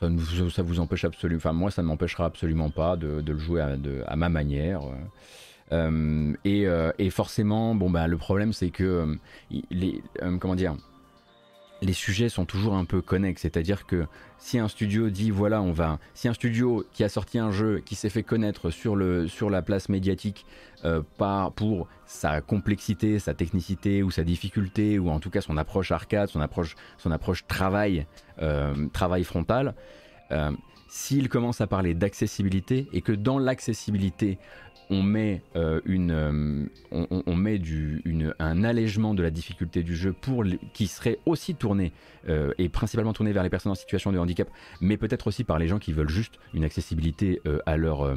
[0.00, 0.08] Ça,
[0.50, 4.16] ça vous empêche absolument, enfin moi, ça ne m'empêchera absolument pas de, le jouer à,
[4.16, 4.82] ma manière.
[5.72, 9.16] et, forcément, bon bah le problème c'est que
[9.70, 10.02] les,
[10.38, 10.76] comment dire,
[11.86, 14.06] les sujets sont toujours un peu connexes, c'est-à-dire que
[14.38, 17.80] si un studio dit voilà on va, si un studio qui a sorti un jeu
[17.84, 20.44] qui s'est fait connaître sur, le, sur la place médiatique
[20.84, 25.56] euh, par, pour sa complexité, sa technicité ou sa difficulté ou en tout cas son
[25.56, 28.06] approche arcade, son approche, son approche travail,
[28.42, 29.74] euh, travail frontal,
[30.32, 30.50] euh,
[30.88, 34.38] s'il commence à parler d'accessibilité et que dans l'accessibilité
[34.90, 36.66] on met, euh, une, euh,
[37.26, 38.02] on, met du,
[38.38, 40.44] un allègement de la difficulté du jeu pour
[40.74, 41.92] qui serait aussi tourné
[42.28, 44.48] euh, et principalement tourné vers les personnes en situation de handicap,
[44.80, 48.14] mais peut-être aussi par les gens qui veulent juste une accessibilité à leur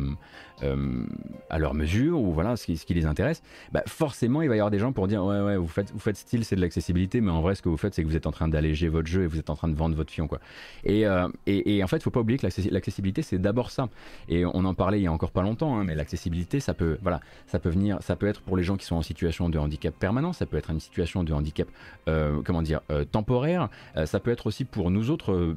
[1.50, 3.42] à leur mesure ou voilà ce qui, ce qui les intéresse.
[3.72, 6.00] Bah forcément, il va y avoir des gens pour dire ouais ouais vous faites vous
[6.00, 8.16] faites style c'est de l'accessibilité, mais en vrai ce que vous faites c'est que vous
[8.16, 10.28] êtes en train d'alléger votre jeu et vous êtes en train de vendre votre fion
[10.28, 10.40] quoi.
[10.84, 11.06] Et,
[11.46, 13.90] et, et en fait, faut pas oublier que l'accessibilité c'est d'abord ça.
[14.28, 16.98] Et on en parlait il y a encore pas longtemps, hein, mais l'accessibilité ça peut,
[17.02, 19.58] voilà, ça peut venir, ça peut être pour les gens qui sont en situation de
[19.58, 21.68] handicap permanent, ça peut être une situation de handicap,
[22.08, 25.56] euh, comment dire, euh, temporaire, euh, ça peut être aussi pour nous autres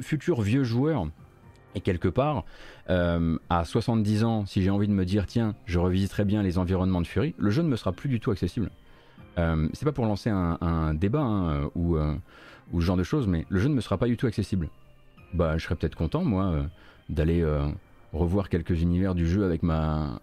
[0.00, 1.06] futurs vieux joueurs
[1.74, 2.44] Et quelque part,
[2.88, 7.00] à 70 ans, si j'ai envie de me dire, tiens, je revisiterai bien les environnements
[7.00, 8.70] de Fury, le jeu ne me sera plus du tout accessible.
[9.36, 11.96] C'est pas pour lancer un, débat hein, ou,
[12.72, 14.68] ou, ce genre de choses, mais le jeu ne me sera pas du tout accessible.
[15.32, 16.66] Bah, je serais peut-être content, moi,
[17.08, 17.42] d'aller
[18.12, 20.20] revoir quelques univers du jeu avec ma,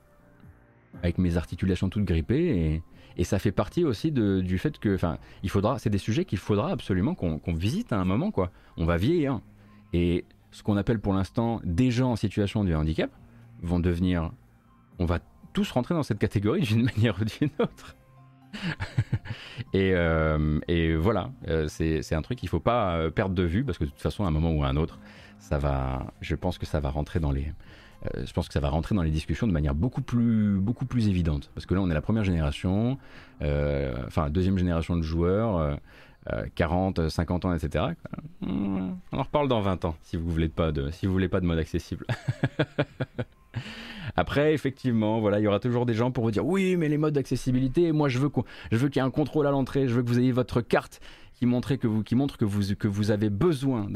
[1.01, 2.81] avec mes articulations toutes grippées
[3.17, 6.23] et, ça fait partie aussi de, du fait que, enfin, il faudra, c'est des sujets
[6.23, 8.49] qu'il faudra absolument qu'on visite à un moment, quoi.
[8.77, 9.41] On va vieillir
[9.91, 13.11] et ce qu'on appelle pour l'instant des gens en situation de handicap
[13.61, 14.31] vont devenir.
[14.99, 15.19] On va
[15.51, 17.95] tous rentrer dans cette catégorie d'une manière ou d'une autre.
[19.73, 23.43] et, euh, et, voilà, euh, c'est un truc qu'il ne faut pas euh, perdre de
[23.43, 24.99] vue parce que de toute façon, à un moment ou à un autre,
[25.39, 27.51] ça va, je pense que ça va rentrer dans les,
[28.23, 31.07] je pense que ça va rentrer dans les discussions de manière beaucoup plus, beaucoup plus
[31.07, 31.49] évidente.
[31.53, 32.97] Parce que là, on est la première génération,
[33.41, 35.77] enfin, deuxième génération de joueurs.
[36.53, 37.85] 40, 50 ans, etc.
[38.43, 40.51] On en reparle dans 20 ans si vous voulez
[40.91, 42.05] si voulez pas de mode accessible.
[44.19, 46.97] Après, effectivement, voilà, il y aura toujours des gens pour vous dire oui, mais les
[46.97, 48.43] modes d'accessibilité, moi je veux, qu'il
[48.97, 50.99] y ait un contrôle à l'entrée, je veux que vous ayez votre carte
[51.35, 53.87] qui montre que vous, avez besoin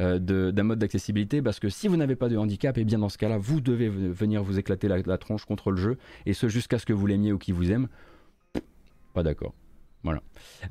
[0.00, 2.98] euh, d'un mode d'accessibilité, parce que si vous n'avez pas de handicap, et eh bien
[2.98, 5.96] dans ce cas-là, vous devez venir vous éclater la, la tronche contre le jeu,
[6.26, 7.86] et ce jusqu'à ce que vous l'aimiez ou qu'il vous aime.
[9.14, 9.54] Pas d'accord.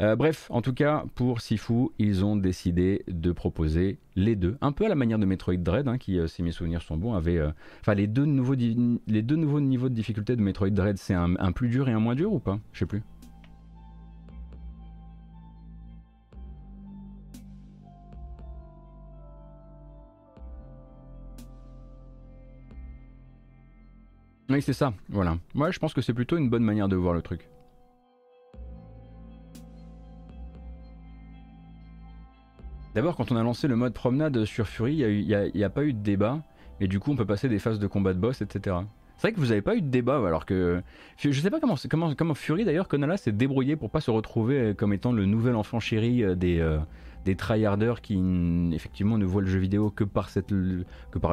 [0.02, 4.72] Euh, bref, en tout cas, pour Sifu, ils ont décidé de proposer les deux, un
[4.72, 7.14] peu à la manière de Metroid Dread, hein, qui, euh, si mes souvenirs sont bons,
[7.14, 7.38] avait.
[7.38, 7.52] Euh,
[7.82, 11.52] enfin, les, deux nouveaux les deux nouveaux niveaux de difficulté de Metroid Dread, c'est un,
[11.52, 12.60] plus dur et un moins dur ou pas?
[12.74, 13.04] Je sais plus.
[24.50, 25.38] Oui, c'est ça, voilà.
[25.54, 27.50] Moi, je pense que c'est plutôt une bonne manière de voir le truc.
[32.98, 35.94] D'abord, quand on a lancé le mode promenade sur Fury, il n'y a, pas eu
[35.94, 36.42] de débat,
[36.80, 38.76] et du coup, on peut passer des phases de combat de boss, etc.
[39.18, 40.82] C'est vrai que vous n'avez pas eu de débat, alors que.
[41.20, 45.12] Je sais pas comment, Fury, d'ailleurs, Konala s'est débrouillé pour pas se retrouver comme étant
[45.12, 46.80] le nouvel enfant chéri euh, des, euh,
[47.38, 48.20] tryharders qui,
[48.74, 50.32] effectivement, ne voient le jeu vidéo que par,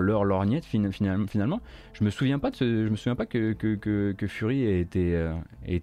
[0.02, 1.60] leur lorgnette, finalement.
[1.94, 2.50] Je me me souviens pas
[3.24, 5.32] que, Fury ait été, euh,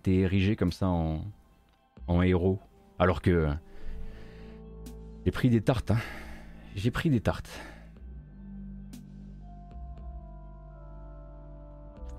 [0.05, 2.59] érigé comme ça en héros.
[2.99, 3.47] Alors que
[5.26, 5.97] j'ai pris des tartes, hein.
[6.76, 7.49] J'ai pris des tartes.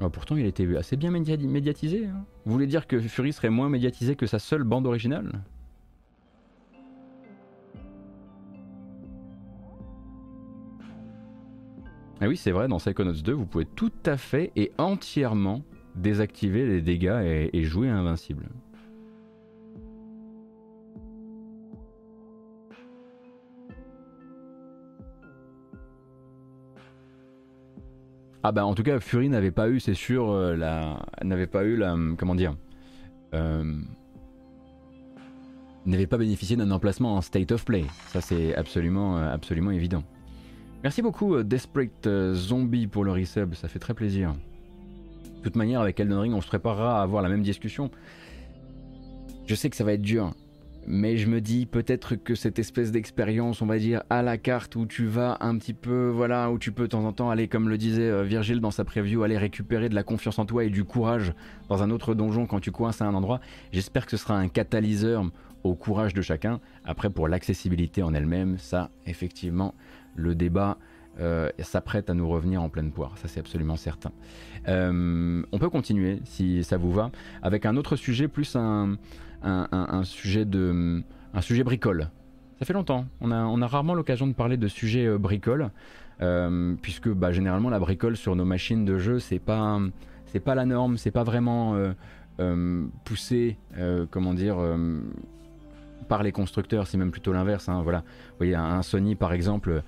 [0.00, 2.07] Oh, pourtant, il été assez bien médiatisé.
[2.07, 2.24] Hein.
[2.44, 5.42] Vous voulez dire que Fury serait moins médiatisé que sa seule bande originale?
[12.20, 15.62] Ah oui, c'est vrai, dans Psychonauts 2, vous pouvez tout à fait et entièrement
[15.96, 18.48] désactiver les dégâts et jouer invincible.
[28.45, 31.62] Ah bah en tout cas Fury n'avait pas eu c'est sûr euh, la n'avait pas
[31.64, 32.57] eu la comment dire
[33.34, 33.80] euh,
[35.86, 40.03] n'avait pas bénéficié d'un emplacement en state of play ça c'est absolument euh, absolument évident.
[40.82, 44.34] Merci beaucoup Desperate Zombie pour le resub ça fait très plaisir.
[45.36, 47.93] De toute manière avec Elden Ring on se préparera à avoir la même discussion.
[49.47, 50.34] Je sais que ça va être dur
[50.87, 54.76] mais je me dis peut-être que cette espèce d'expérience, on va dire à la carte,
[54.76, 57.49] où tu vas un petit peu, voilà, où tu peux de temps en temps aller,
[57.49, 60.64] comme le disait euh, Virgile dans sa preview, aller récupérer de la confiance en toi
[60.64, 61.33] et du courage
[61.68, 63.41] dans un autre donjon quand tu coinces à un endroit.
[63.72, 65.24] J'espère que ce sera un catalyseur
[65.64, 66.61] au courage de chacun.
[66.85, 69.74] Après, pour l'accessibilité en elle-même, ça, effectivement,
[70.16, 70.78] le débat
[71.20, 74.12] euh, s'apprête à nous revenir en pleine poire, ça c'est absolument certain.
[74.68, 77.10] Euh, on peut continuer, si ça vous va,
[77.42, 78.96] avec un autre sujet, plus un
[80.04, 81.02] sujet de
[81.34, 82.10] un sujet bricole.
[82.58, 83.06] Ça fait longtemps.
[83.20, 85.70] On a, rarement l'occasion de parler de sujet euh, bricole,
[86.20, 89.80] euh, puisque bah, généralement la bricole sur nos machines de jeu c'est pas
[90.44, 91.74] pas la norme, c'est pas vraiment
[92.38, 93.58] euh, poussé,
[94.10, 94.56] comment dire,
[96.08, 97.68] par les constructeurs, c'est même plutôt l'inverse.
[97.68, 99.82] Hein, voilà, vous voyez un Sony par exemple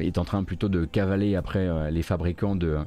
[0.00, 2.78] est en train plutôt de cavaler après les fabricants de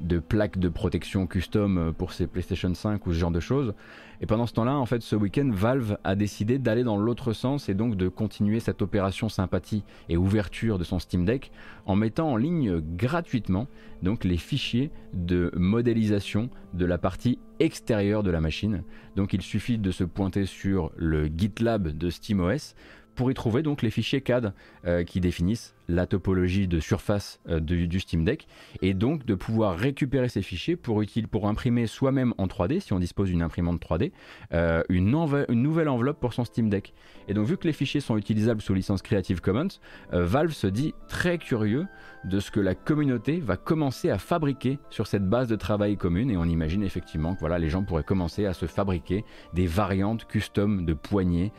[0.00, 3.72] de plaques de protection custom pour ses PlayStation 5 ou ce genre de choses.
[4.20, 7.68] Et pendant ce temps-là, en fait, ce week-end, Valve a décidé d'aller dans l'autre sens
[7.68, 11.50] et donc de continuer cette opération sympathie et ouverture de son Steam Deck
[11.86, 13.66] en mettant en ligne gratuitement
[14.02, 18.82] donc les fichiers de modélisation de la partie extérieure de la machine.
[19.16, 22.74] Donc il suffit de se pointer sur le GitLab de SteamOS
[23.14, 24.52] pour y trouver donc les fichiers CAD
[24.86, 28.46] euh, qui définissent la topologie de surface euh, du, Steam Deck
[28.82, 32.98] et donc de pouvoir récupérer ces fichiers pour, pour imprimer soi-même en 3D, si on
[32.98, 34.12] dispose d'une imprimante 3D,
[34.52, 35.10] euh, une,
[35.50, 36.94] nouvelle enveloppe pour son Steam Deck.
[37.28, 39.68] Et donc vu que les fichiers sont utilisables sous licence Creative Commons,
[40.12, 41.86] Valve se dit très curieux
[42.24, 46.30] de ce que la communauté va commencer à fabriquer sur cette base de travail commune
[46.30, 50.26] et on imagine effectivement que voilà, les gens pourraient commencer à se fabriquer des variantes
[50.26, 51.52] custom de poignées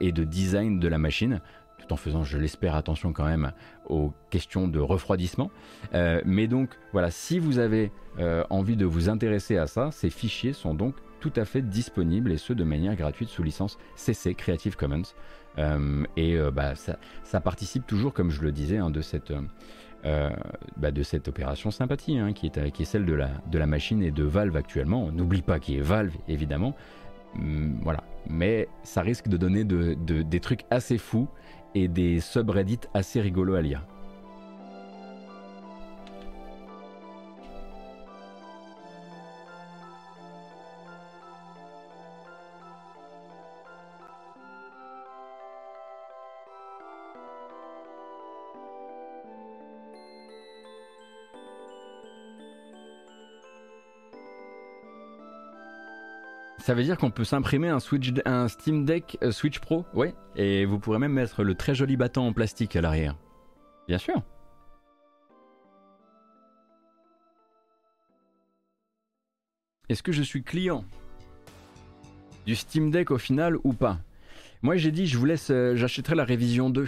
[0.00, 1.40] et de design de la machine
[1.92, 3.52] en faisant, je l'espère, attention quand même
[3.88, 5.50] aux questions de refroidissement.
[5.94, 10.10] Euh, mais donc voilà, si vous avez euh, envie de vous intéresser à ça, ces
[10.10, 14.34] fichiers sont donc tout à fait disponibles et ce de manière gratuite sous licence CC
[14.34, 15.02] Creative Commons.
[15.58, 19.32] Euh, et bah, ça, participe toujours, comme je le disais, hein, de, cette,
[20.02, 23.14] bah, de cette opération sympathie hein, qui, est, celle de
[23.58, 25.12] la, machine et de Valve actuellement.
[25.12, 26.74] N'oublie pas qu'il y est Valve, évidemment.
[27.36, 31.28] Hum, voilà, mais ça risque de donner de, des trucs assez fous
[31.74, 33.84] et des subreddits assez rigolos à lire.
[56.62, 60.78] Ça veut dire qu'on peut s'imprimer un, Steam Deck euh, Switch Pro, ouais, et vous
[60.78, 63.16] pourrez même mettre le très joli bâton en plastique à l'arrière.
[63.88, 64.22] Bien sûr.
[69.88, 70.84] Est-ce que je suis client
[72.46, 73.98] du Steam Deck au final ou pas?
[74.62, 76.86] Moi j'ai dit je vous laisse, euh, j'achèterai la révision 2.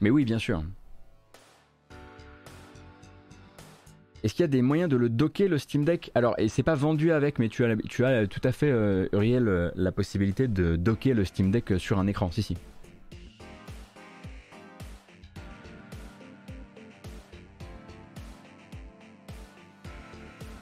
[0.00, 0.64] Mais oui, bien sûr.
[4.24, 6.10] Est-ce qu'il y a des moyens de le docker le Steam Deck?
[6.14, 9.70] Alors, et c'est pas vendu avec, mais tu as, tout à fait, euh, Uriel, euh,
[9.74, 12.30] la possibilité de docker le Steam Deck sur un écran.
[12.30, 12.56] Si, si.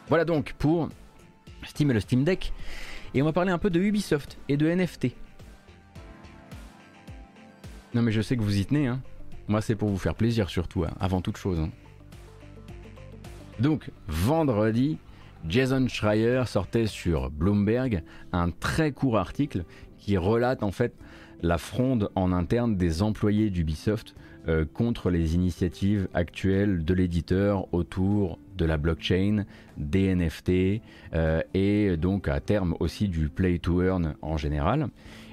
[0.08, 0.88] Voilà donc pour
[1.62, 2.52] Steam et le Steam Deck.
[3.14, 5.14] Et on va parler un peu de Ubisoft et de NFT.
[7.94, 9.00] Non mais je sais que vous y tenez, hein.
[9.46, 11.60] Moi c'est pour vous faire plaisir surtout, hein, avant toute chose.
[11.60, 11.70] Hein.
[13.62, 14.98] Donc, vendredi,
[15.48, 18.02] Jason Schreier sortait sur Bloomberg
[18.32, 19.64] un très court article
[19.98, 20.92] qui relate en fait
[21.42, 24.16] la fronde en interne des employés d'Ubisoft
[24.49, 29.45] euh, contre les initiatives actuelles de l'éditeur autour de la blockchain,
[29.76, 30.82] des NFT
[31.14, 34.88] euh, et donc à terme aussi du play to earn en général.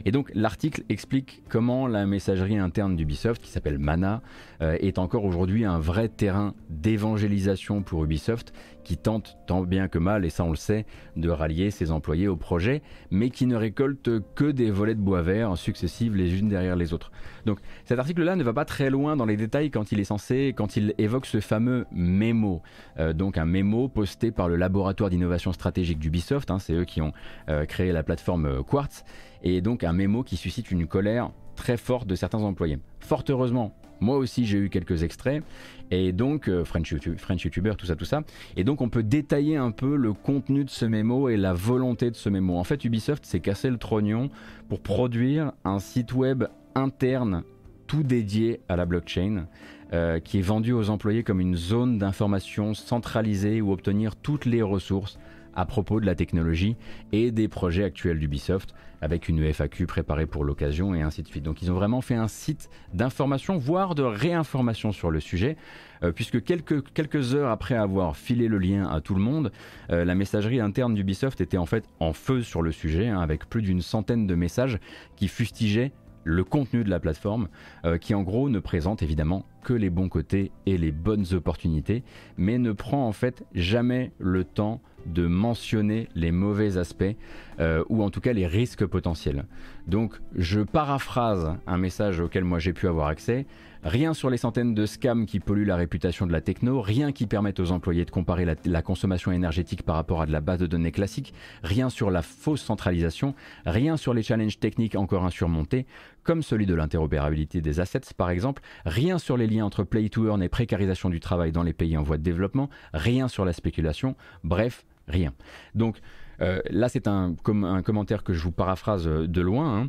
[0.06, 4.22] Et donc l'article explique comment la messagerie interne d'Ubisoft, qui s'appelle Mana,
[4.62, 8.54] euh, est encore aujourd'hui un vrai terrain d'évangélisation pour Ubisoft,
[8.86, 10.86] qui tente tant bien que mal, et ça on le sait,
[11.16, 12.82] de rallier ses employés au projet,
[13.12, 16.94] mais qui ne récolte que des volets de bois vert successives les unes derrière les
[16.94, 17.12] autres.
[17.46, 20.54] Donc cet article-là ne va pas très loin dans les détails quand il est censé,
[20.56, 22.62] quand il évoque ce fameux mémo,
[23.00, 27.02] euh, donc un mémo posté par le laboratoire d'innovation stratégique d'Ubisoft, hein, c'est eux qui
[27.02, 27.14] ont
[27.48, 29.04] euh, créé la plateforme Quartz,
[29.44, 32.80] et donc un mémo qui suscite une colère très forte de certains employés.
[33.00, 35.44] Fort heureusement, moi aussi j'ai eu quelques extraits,
[35.92, 38.22] et donc euh, French, YouTube, French YouTuber, tout ça, tout ça,
[38.58, 42.12] et donc on peut détailler un peu le contenu de ce mémo et la volonté
[42.12, 42.58] de ce mémo.
[42.58, 44.30] En fait, Ubisoft s'est cassé le trognon
[44.68, 46.44] pour produire un site web
[46.76, 47.44] interne
[47.90, 49.48] tout dédié à la blockchain.
[49.92, 54.62] Euh, qui est vendu aux employés comme une zone d'information centralisée où obtenir toutes les
[54.62, 55.18] ressources
[55.56, 56.76] à propos de la technologie
[57.12, 61.44] et des projets actuels d'Ubisoft avec une FAQ préparée pour l'occasion et ainsi de suite.
[61.44, 65.58] Donc ils ont vraiment fait un site d'information, voire de réinformation sur le sujet,
[66.04, 69.52] euh, puisque quelques, quelques heures après avoir filé le lien à tout le monde,
[69.90, 73.50] euh, la messagerie interne d'Ubisoft était en fait en feu sur le sujet, hein, avec
[73.50, 74.80] plus d'une centaine de messages
[75.16, 75.92] qui fustigeaient
[76.24, 77.48] le contenu de la plateforme,
[77.86, 82.04] euh, qui en gros ne présente évidemment que les bons côtés et les bonnes opportunités,
[82.38, 87.16] mais ne prend en fait jamais le temps de mentionner les mauvais aspects
[87.60, 89.46] euh, ou en tout cas les risques potentiels.
[89.88, 93.46] Donc je paraphrase un message auquel moi j'ai pu avoir accès.
[93.84, 97.26] Rien sur les centaines de scams qui polluent la réputation de la techno, rien qui
[97.26, 100.68] permette aux employés de comparer la, consommation énergétique par rapport à de la base de
[100.68, 105.86] données classique, rien sur la fausse centralisation, rien sur les challenges techniques encore insurmontés,
[106.24, 110.28] comme celui de l'interopérabilité des assets par exemple, rien sur les liens entre play to
[110.28, 113.54] earn et précarisation du travail dans les pays en voie de développement, rien sur la
[113.54, 115.34] spéculation, bref, rien.
[115.74, 116.00] Donc
[116.42, 119.84] euh, là c'est un, un, commentaire que je vous paraphrase de loin.
[119.84, 119.88] Hein.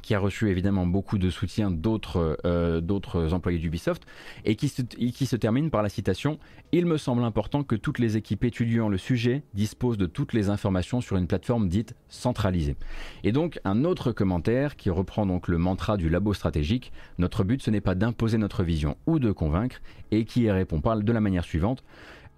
[0.00, 4.04] Qui a reçu évidemment beaucoup de soutien d'autres euh, employés d'Ubisoft,
[4.44, 6.38] et qui se, termine par la citation
[6.72, 10.48] Il me semble important que toutes les équipes étudiant le sujet disposent de toutes les
[10.48, 12.76] informations sur une plateforme dite centralisée.
[13.24, 17.62] Et donc un autre commentaire qui reprend donc le mantra du labo stratégique Notre but
[17.62, 19.80] ce n'est pas d'imposer notre vision ou de convaincre,
[20.10, 21.82] et qui répond parle de la manière suivante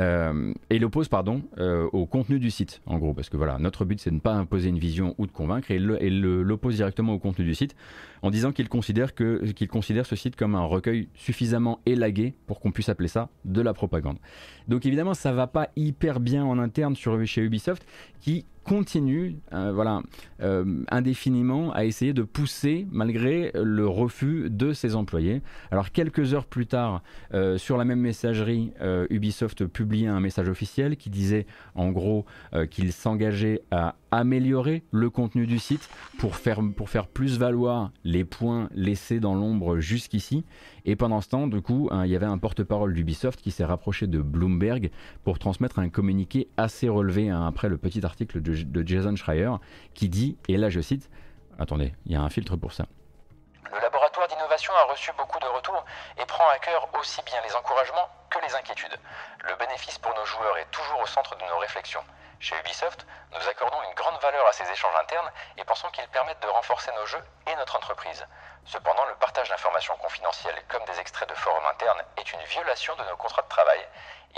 [0.01, 3.59] euh, et il oppose pardon, euh, au contenu du site, en gros, parce que voilà,
[3.59, 7.15] notre but c'est de ne pas imposer une vision ou de convaincre, et l'oppose directement
[7.15, 7.77] au contenu du site,
[8.23, 12.59] en disant qu'il considère, que, qu'il considère ce site comme un recueil suffisamment élagué pour
[12.59, 14.19] qu'on puisse appeler ça de la propagande.
[14.67, 17.87] Donc évidemment, ça va pas hyper bien en interne sur, chez Ubisoft,
[18.21, 20.03] qui continue euh, voilà,
[20.43, 25.43] euh, indéfiniment à essayer de pousser malgré le refus de ses employés.
[25.71, 27.03] Alors quelques heures plus tard,
[27.35, 28.73] euh, sur la même messagerie,
[29.11, 32.25] Ubisoft publiait un message officiel qui disait en gros
[32.71, 35.89] qu'il s'engageait à améliorer le contenu du site
[36.19, 40.45] pour faire, pour faire plus valoir les points laissés dans l'ombre jusqu'ici.
[40.85, 43.65] Et pendant ce temps, du coup, hein, il y avait un porte-parole d'Ubisoft qui s'est
[43.65, 44.91] rapproché de Bloomberg
[45.25, 49.51] pour transmettre un communiqué assez relevé hein, après le petit article de, de Jason Schreier
[49.95, 51.11] qui dit, et là je cite,
[51.59, 52.87] attendez, il y a un filtre pour ça.
[53.73, 55.85] Le laboratoire d'innovation a reçu beaucoup de retours
[56.23, 58.97] et prend à cœur aussi bien les encouragements que les inquiétudes.
[59.49, 62.03] Le bénéfice pour nos joueurs est toujours au centre de nos réflexions.
[62.45, 66.43] Chez Ubisoft, nous accordons une grande valeur à ces échanges internes et pensons qu'ils permettent
[66.43, 68.23] de renforcer nos jeux et notre entreprise.
[68.67, 73.05] Cependant, le partage d'informations confidentielles comme des extraits de forums internes est une violation de
[73.05, 73.81] nos contrats de travail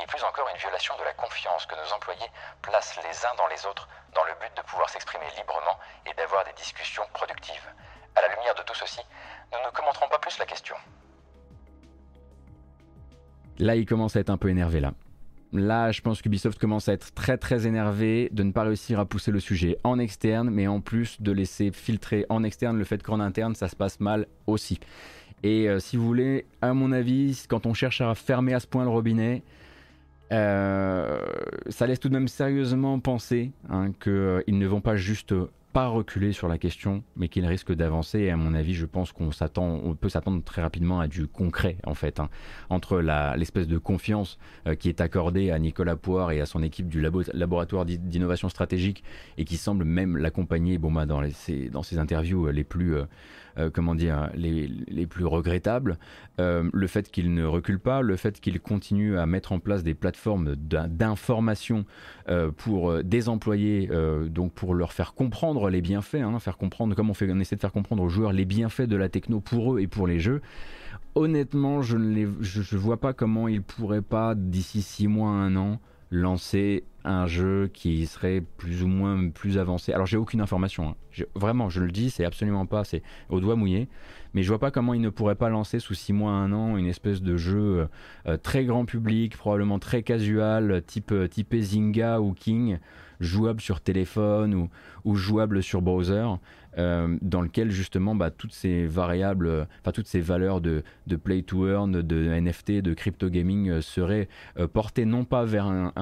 [0.00, 2.30] et plus encore une violation de la confiance que nos employés
[2.62, 5.76] placent les uns dans les autres dans le but de pouvoir s'exprimer librement
[6.06, 7.68] et d'avoir des discussions productives.
[8.14, 9.00] À la lumière de tout ceci,
[9.52, 10.76] nous ne commenterons pas plus la question.
[13.58, 14.92] Là, il commence à être un peu énervé là.
[15.58, 19.06] Là, je pense qu'Ubisoft commence à être très très énervé de ne pas réussir à
[19.06, 23.02] pousser le sujet en externe, mais en plus de laisser filtrer en externe le fait
[23.02, 24.78] qu'en interne ça se passe mal aussi.
[25.42, 28.66] Et euh, si vous voulez, à mon avis, quand on cherche à fermer à ce
[28.66, 29.42] point le robinet,
[30.32, 31.20] euh,
[31.68, 35.32] ça laisse tout de même sérieusement penser hein, qu'ils euh, ne vont pas juste
[35.76, 38.20] pas reculer sur la question, mais qu'il risque d'avancer.
[38.20, 41.26] Et à mon avis, je pense qu'on s'attend, on peut s'attendre très rapidement à du
[41.26, 42.30] concret, en fait, hein.
[42.70, 43.00] entre
[43.36, 47.02] l'espèce de confiance euh, qui est accordée à Nicolas Poire et à son équipe du
[47.02, 49.04] laboratoire d'innovation stratégique
[49.36, 51.34] et qui semble même l'accompagner, bon, bah, dans, les,
[51.70, 53.04] dans ses interviews les plus euh,
[53.72, 55.98] comment dire, les, les plus regrettables.
[56.40, 59.82] Euh, le fait qu'il ne recule pas, le fait qu'il continue à mettre en place
[59.82, 61.84] des plateformes d'information
[62.28, 63.88] euh, pour des employés,
[64.28, 67.56] donc pour leur faire comprendre les bienfaits, hein, faire comprendre, comme on, fait, on essaie
[67.56, 70.20] de faire comprendre aux joueurs les bienfaits de la techno pour eux et pour les
[70.20, 70.40] jeux
[71.14, 75.80] honnêtement, je ne je, vois pas comment ils pourraient pas, d'ici six mois, un an,
[76.10, 79.92] lancer un jeu qui serait plus ou moins plus avancé.
[79.92, 81.24] Alors j'ai aucune information, hein.
[81.34, 83.88] vraiment je le dis, c'est absolument pas, c'est au doigt mouillé,
[84.34, 86.76] mais je vois pas comment il ne pourrait pas lancer sous 6 mois, un an,
[86.76, 87.86] une espèce de jeu euh,
[88.26, 92.78] euh, très grand public, probablement très casual, type, euh, type Zynga ou King,
[93.20, 94.68] jouable sur téléphone ou,
[95.04, 96.26] ou jouable sur browser,
[96.78, 100.82] euh, dans lequel justement bah, toutes ces variables, euh, enfin toutes ces valeurs de,
[101.22, 104.28] play to earn, de NFT, de crypto gaming euh, seraient
[104.72, 105.92] portées non pas vers un,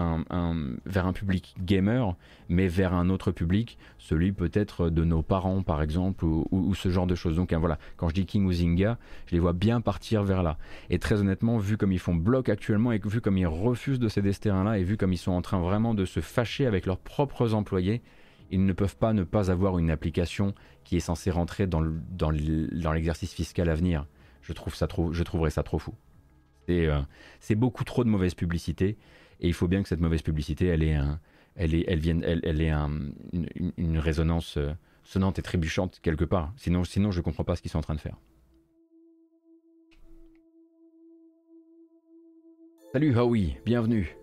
[0.86, 2.14] vers un public gamer,
[2.48, 7.06] mais vers un autre public, celui peut-être de nos parents par exemple, ou, ce genre
[7.06, 7.36] de choses.
[7.36, 10.42] Donc hein, voilà, quand je dis King ou Zynga, je les vois bien partir vers
[10.42, 10.58] là.
[10.90, 14.08] Et très honnêtement, vu comme ils font bloc actuellement et vu comme ils refusent de
[14.08, 16.86] céder ce terrain-là, et vu comme ils sont en train vraiment de se fâcher avec
[16.86, 18.02] leurs propres employés,
[18.50, 21.80] ils ne peuvent pas ne pas avoir une application qui est censée rentrer dans,
[22.30, 24.06] l'exercice fiscal à venir.
[24.42, 25.94] Je, trouve ça je trouverais ça trop fou.
[26.70, 27.00] Euh,
[27.40, 28.96] c'est beaucoup trop de mauvaise publicité
[29.40, 30.98] et il faut bien que cette mauvaise publicité, elle ait,
[31.56, 32.60] elle elle vienne, elle,
[33.76, 34.72] une, résonance euh,
[35.02, 36.52] sonnante et trébuchante quelque part.
[36.56, 38.16] Sinon, sinon je ne comprends pas ce qu'ils sont en train de faire.
[42.92, 44.16] Salut Howie, bienvenue.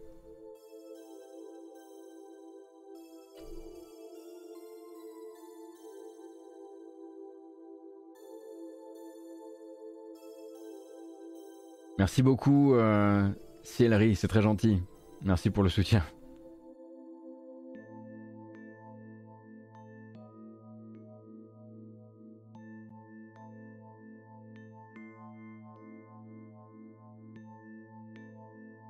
[12.01, 13.29] Merci beaucoup, euh,
[13.61, 14.81] Ciellery, c'est très gentil.
[15.21, 16.03] Merci pour le soutien.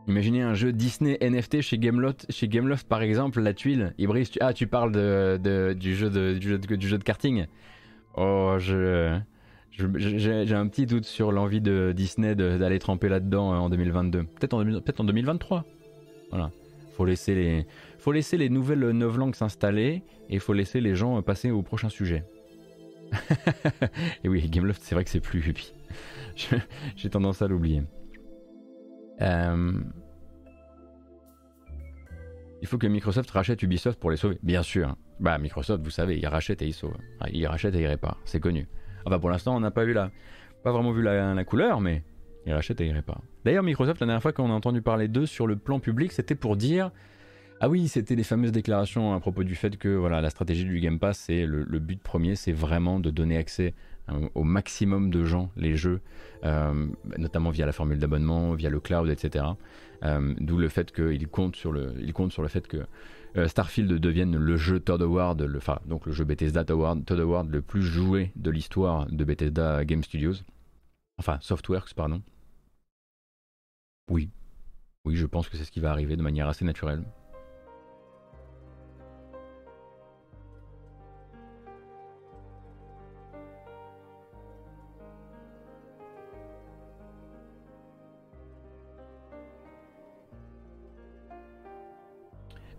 [0.07, 2.49] Imaginez un jeu Disney NFT chez Gameloft, chez
[2.87, 3.93] par exemple, la tuile.
[3.97, 7.45] Ibris, ah, tu parles de, de, du, jeu du jeu de karting
[8.15, 9.19] Oh, je.
[9.71, 14.23] J'ai un petit doute sur l'envie de Disney d'aller tremper là-dedans euh, en 2022.
[14.23, 15.65] Peut-être en, peut en 2023.
[16.29, 16.51] Voilà.
[16.93, 17.65] Faut laisser les,
[17.97, 22.25] faut laisser les nouvelles langues s'installer et faut laisser les gens passer au prochain sujet.
[24.23, 25.73] Et oui, Gameloft, c'est vrai que c'est plus Ubi.
[26.95, 27.83] J'ai tendance à l'oublier.
[29.21, 29.73] Euh,
[32.61, 34.37] il faut que Microsoft rachète Ubisoft pour les sauver.
[34.43, 34.95] Bien sûr.
[35.19, 36.95] Bah, Microsoft, vous savez, il rachète et il sauve.
[37.31, 38.19] il rachète et il répare.
[38.25, 38.67] C'est connu.
[39.05, 40.11] Enfin, pour l'instant, on n'a pas vu la,
[40.63, 42.03] pas vraiment vu la, couleur, mais
[42.45, 43.21] il rachète et il répare.
[43.45, 46.35] D'ailleurs, Microsoft, la dernière fois qu'on a entendu parler d'eux sur le plan public, c'était
[46.35, 46.91] pour dire
[47.63, 50.79] ah oui, c'était les fameuses déclarations à propos du fait que voilà, la stratégie du
[50.79, 53.75] Game Pass, c'est le, but premier, c'est vraiment de donner accès
[54.35, 56.01] au maximum de gens les jeux,
[56.43, 56.87] euh,
[57.17, 59.45] notamment via la formule d'abonnement, via le cloud, etc.
[60.03, 61.93] Euh, d'où le fait qu'il compte sur le,
[62.29, 62.85] sur le fait que
[63.47, 68.31] Starfield devienne le jeu Todd Award, enfin donc le jeu Bethesda Award, le plus joué
[68.35, 70.33] de l'histoire de Bethesda Game Studios,
[71.17, 72.21] enfin Softworks pardon.
[74.09, 74.29] Oui,
[75.05, 77.03] oui, je pense que c'est ce qui va arriver de manière assez naturelle.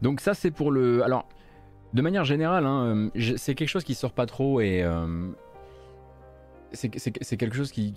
[0.02, 1.02] Donc ça c'est pour le...
[1.04, 1.26] Alors,
[1.94, 4.82] de manière générale, hein, euh, c'est quelque chose qui sort pas trop et...
[4.82, 5.28] Euh,
[6.74, 7.92] c'est quelque chose qui,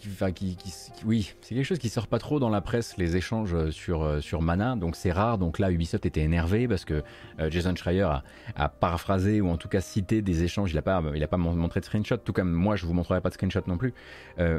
[1.06, 4.20] oui, c'est quelque chose qui sort pas trop dans la presse, les échanges sur, euh,
[4.20, 5.38] sur Mana, donc c'est rare.
[5.38, 7.02] Donc là, Ubisoft était énervé parce que
[7.50, 8.10] Jason Schreier
[8.58, 10.74] a, paraphrasé ou en tout cas cité des échanges.
[10.74, 12.18] Il a pas, il a pas montré de screenshot.
[12.18, 13.94] Tout comme moi, je vous montrerai pas de screenshot non plus.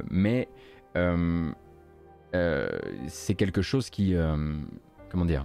[0.08, 0.48] mais
[3.06, 4.14] c'est quelque chose qui,
[5.10, 5.44] comment dire,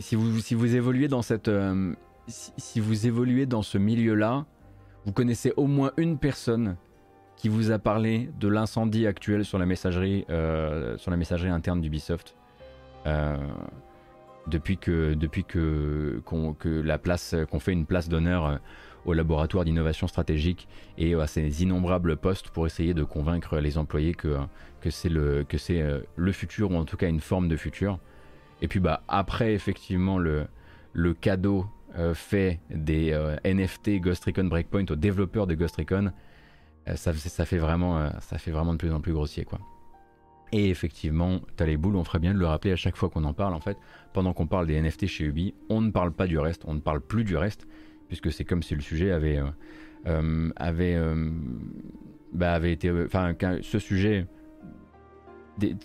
[0.00, 1.94] si, vous, si vous évoluez dans cette, euh,
[2.26, 4.46] si, vous évoluez dans ce milieu-là,
[5.04, 6.76] vous connaissez au moins une personne
[7.36, 11.80] qui vous a parlé de l'incendie actuel sur la messagerie, euh, sur la messagerie interne
[11.80, 12.34] d'Ubisoft.
[13.06, 13.36] Euh,
[14.48, 16.22] depuis que, depuis que,
[16.58, 18.60] que la place, qu'on fait une place d'honneur
[19.04, 24.14] au laboratoire d'innovation stratégique et à ces innombrables postes pour essayer de convaincre les employés
[24.14, 24.38] que,
[24.80, 25.84] que c'est le, que c'est
[26.16, 27.98] le futur ou en tout cas une forme de futur.
[28.60, 30.46] Et puis bah après effectivement le,
[30.92, 36.12] le cadeau euh, fait des euh, NFT Ghost Recon Breakpoint aux développeurs de Ghost Recon,
[36.86, 39.58] euh, ça, fait vraiment, ça fait vraiment de plus en plus grossier quoi.
[40.52, 43.24] Et effectivement, t'as les boules, on ferait bien de le rappeler à chaque fois qu'on
[43.24, 43.76] en parle en fait.
[44.12, 46.80] Pendant qu'on parle des NFT chez Ubi, on ne parle pas du reste, on ne
[46.80, 47.66] parle plus du reste,
[48.08, 49.40] puisque c'est comme si le sujet avait,
[52.32, 54.26] bah, avait été, enfin, ce sujet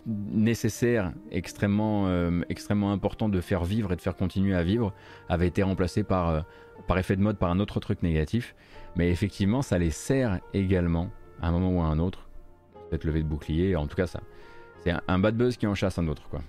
[0.05, 4.93] nécessaire, extrêmement, euh, extrêmement important de faire vivre et de faire continuer à vivre,
[5.29, 6.41] avait été remplacé par, euh,
[6.87, 8.55] par effet de mode par un autre truc négatif.
[8.95, 11.09] Mais effectivement, ça les sert également,
[11.41, 12.27] à un moment ou à un autre,
[12.89, 14.21] peut-être lever de bouclier, en tout cas ça.
[14.83, 16.41] C'est un, bad buzz qui en chasse un autre, quoi.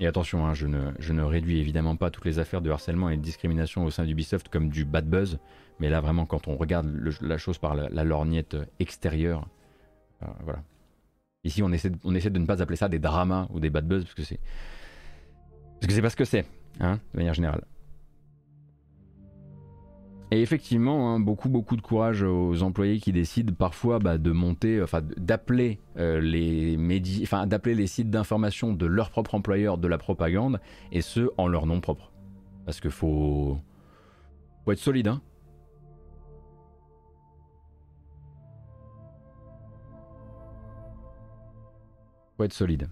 [0.00, 3.08] Et attention, hein, je, ne, je, ne, réduis évidemment pas toutes les affaires de harcèlement
[3.08, 5.38] et de discrimination au sein d'Ubisoft comme du bad buzz,
[5.80, 6.88] mais là vraiment quand on regarde
[7.20, 9.48] la chose par la, lorgnette extérieure,
[10.22, 10.62] euh, voilà,
[11.44, 14.04] Ici, on essaie, de, on ne pas appeler ça des dramas ou des bad buzz
[14.04, 14.40] parce que c'est.
[15.80, 16.44] Parce que c'est pas ce que c'est,
[16.80, 17.64] hein, de manière générale.
[20.30, 24.82] Et effectivement, hein, beaucoup beaucoup de courage aux employés qui décident parfois bah, de monter,
[24.82, 29.88] enfin d'appeler euh, les médias, enfin d'appeler les sites d'information de leur propre employeur de
[29.88, 30.60] la propagande,
[30.92, 32.12] et ce en leur nom propre.
[32.66, 33.58] Parce que faut,
[34.64, 35.22] faut être solide, hein.
[42.44, 42.88] Être solide.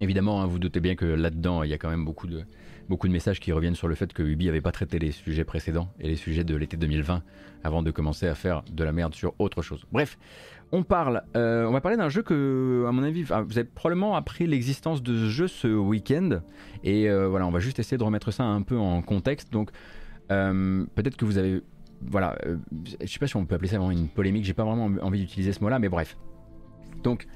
[0.00, 2.44] Évidemment, hein, vous doutez bien que là-dedans, il y a quand même beaucoup de,
[2.90, 5.44] beaucoup de messages qui reviennent sur le fait que Ubi n'avait pas traité les sujets
[5.44, 7.22] précédents et les sujets de l'été 2020
[7.62, 9.86] avant de commencer à faire de la merde sur autre chose.
[9.92, 10.18] Bref,
[10.72, 14.16] on parle, euh, on va parler d'un jeu que, à mon avis, vous avez probablement
[14.16, 16.40] appris l'existence de ce jeu ce week-end.
[16.82, 19.52] Et euh, voilà, on va juste essayer de remettre ça un peu en contexte.
[19.52, 19.70] Donc,
[20.30, 21.62] euh, peut-être que vous avez,
[22.02, 22.36] voilà,
[23.00, 24.44] je sais pas si on peut appeler ça vraiment une polémique.
[24.44, 26.16] J'ai pas vraiment envie d'utiliser ce mot-là, mais bref.
[27.02, 27.26] Donc,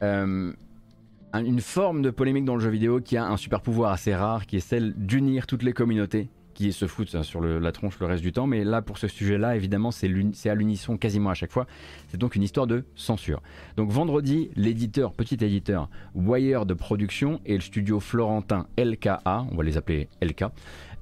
[0.00, 4.46] une forme de polémique dans le jeu vidéo qui a un super pouvoir assez rare,
[4.46, 8.24] qui est celle d'unir toutes les communautés qui se foutent sur la tronche le reste
[8.24, 10.08] du temps, mais là pour ce sujet-là, évidemment, c'est
[10.48, 11.68] à l'unisson quasiment à chaque fois.
[12.08, 13.40] C'est donc une histoire de censure.
[13.76, 19.62] Donc vendredi, l'éditeur, petit éditeur, Wire de production et le studio florentin LKA, on va
[19.62, 20.46] les appeler LK,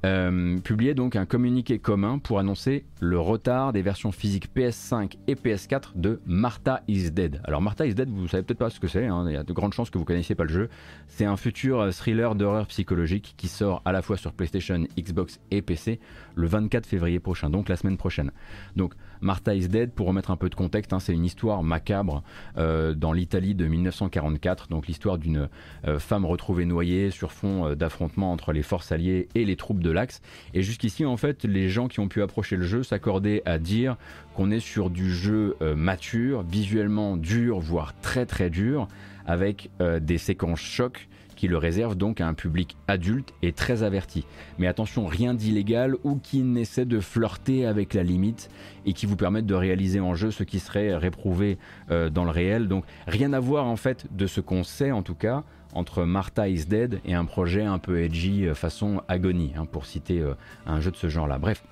[0.06, 5.34] euh, publié donc un communiqué commun pour annoncer le retard des versions physiques PS5 et
[5.34, 7.40] PS4 de Martha is Dead.
[7.42, 9.42] Alors Martha is Dead, vous savez peut-être pas ce que c'est, hein, il y a
[9.42, 10.68] de grandes chances que vous connaissiez pas le jeu.
[11.08, 15.60] C'est un futur thriller d'horreur psychologique qui sort à la fois sur PlayStation, Xbox et
[15.60, 15.98] PC
[16.36, 18.30] le 24 février prochain, donc la semaine prochaine.
[18.76, 18.94] Donc
[19.26, 22.22] Martha is Dead, pour remettre un peu de contexte, hein, c'est une histoire macabre
[22.58, 25.48] euh, dans l'Italie de 1944, donc l'histoire d'une
[25.84, 29.82] euh, femme retrouvée noyée sur fond euh, d'affrontement entre les forces alliées et les troupes
[29.82, 30.22] de l'Axe.
[30.54, 33.96] Et jusqu'ici, en fait, les gens qui ont pu approcher le jeu s'accordaient à dire
[34.34, 38.86] qu'on est sur du jeu mature, visuellement dur, voire très très dur,
[39.26, 44.26] avec des séquences chocs qui le réserve donc à un public adulte et très averti.
[44.58, 48.50] Mais attention, rien d'illégal ou qui n'essaie de flirter avec la limite
[48.84, 51.58] et qui vous permette de réaliser en jeu ce qui serait réprouvé
[51.90, 52.66] euh, dans le réel.
[52.66, 56.48] Donc rien à voir en fait de ce qu'on sait en tout cas entre Martha
[56.48, 60.34] is Dead et un projet un peu edgy euh, façon Agony, hein, pour citer euh,
[60.66, 61.38] un jeu de ce genre-là.
[61.38, 61.62] Bref.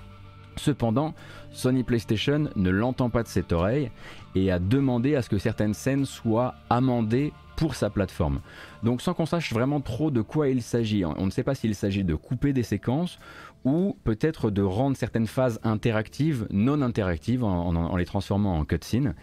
[0.57, 1.15] Cependant,
[1.51, 3.91] Sony PlayStation ne l'entend pas de cette oreille
[4.37, 8.41] et a demandé à ce que certaines scènes soient amendées pour sa plateforme.
[8.83, 11.75] Donc sans qu'on sache vraiment trop de quoi il s'agit, on ne sait pas s'il
[11.75, 13.19] s'agit de couper des séquences
[13.65, 19.15] ou peut-être de rendre certaines phases interactives non interactives en, les transformant en cutscene.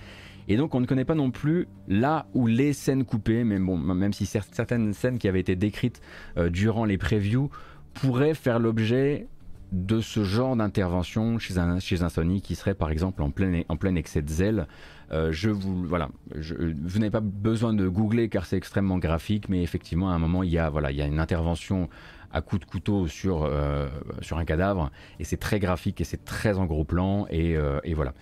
[0.47, 4.13] Et donc on ne connaît pas non plus là où les scènes coupées, mais même
[4.13, 6.01] si certaines scènes qui avaient été décrites
[6.37, 7.49] euh, durant les previews
[7.93, 9.27] pourraient faire l'objet
[9.71, 13.61] de ce genre d'intervention chez un, chez un Sony qui serait par exemple en plein,
[13.69, 14.67] en plein excès de zèle.
[15.11, 19.63] Euh, je vous voilà, vous n'avez pas besoin de googler car c'est extrêmement graphique, mais
[19.63, 21.89] effectivement à un moment il y a voilà il y a une intervention
[22.33, 23.89] à coup de couteau sur euh,
[24.21, 27.79] sur un cadavre et c'est très graphique et c'est très en gros plan et, euh,
[27.83, 28.13] et voilà.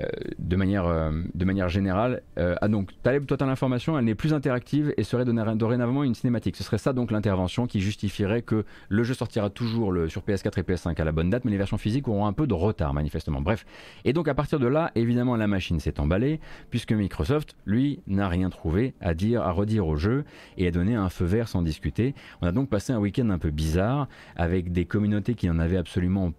[0.00, 0.06] Euh,
[0.38, 2.22] de, manière, euh, de manière générale.
[2.38, 6.14] Euh, ah donc, Taleb, toi, tu l'information, elle n'est plus interactive et serait dorénavant une
[6.14, 6.54] cinématique.
[6.56, 10.62] Ce serait ça donc l'intervention qui justifierait que le jeu sortira toujours sur PS4 et
[10.62, 13.40] PS5 à la bonne date, mais les versions physiques auront un peu de retard manifestement.
[13.40, 13.66] Bref.
[14.04, 16.38] Et donc à partir de là, évidemment, la machine s'est emballée,
[16.70, 20.24] puisque Microsoft, lui, n'a rien trouvé à dire, à redire au jeu
[20.58, 22.14] et a donné un feu vert sans discuter.
[22.40, 25.76] On a donc passé un week-end un peu bizarre, avec des communautés qui en avaient
[25.76, 26.32] absolument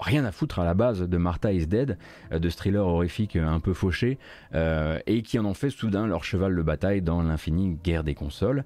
[0.00, 1.98] rien à foutre à la base de Martha is Dead,
[2.32, 4.18] euh, de ce thriller horrifique euh, un peu fauché,
[4.54, 8.14] euh, et qui en ont fait soudain leur cheval de bataille dans l'infinie guerre des
[8.14, 8.64] consoles.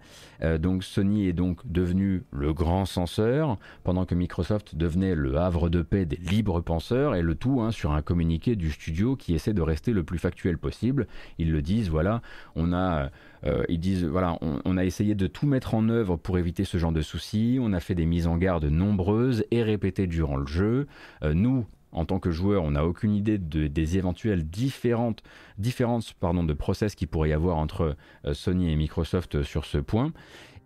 [0.58, 5.82] donc Sony est donc devenu le grand censeur, pendant que Microsoft devenait le havre de
[5.82, 9.52] paix des libres penseurs, et le tout hein, sur un communiqué du studio qui essaie
[9.52, 11.06] de rester le plus factuel possible.
[11.38, 12.22] Ils le disent, voilà,
[12.56, 13.10] on a
[13.44, 16.78] euh, ils disent voilà, on, a essayé de tout mettre en œuvre pour éviter ce
[16.78, 17.58] genre de soucis.
[17.60, 20.86] On a fait des mises en garde nombreuses et répétées durant le jeu.
[21.22, 25.22] Euh, nous, en tant que joueurs, on n'a aucune idée des éventuelles différentes,
[25.58, 29.78] différences pardon, de process qu'il pourrait y avoir entre euh, Sony et Microsoft sur ce
[29.78, 30.12] point.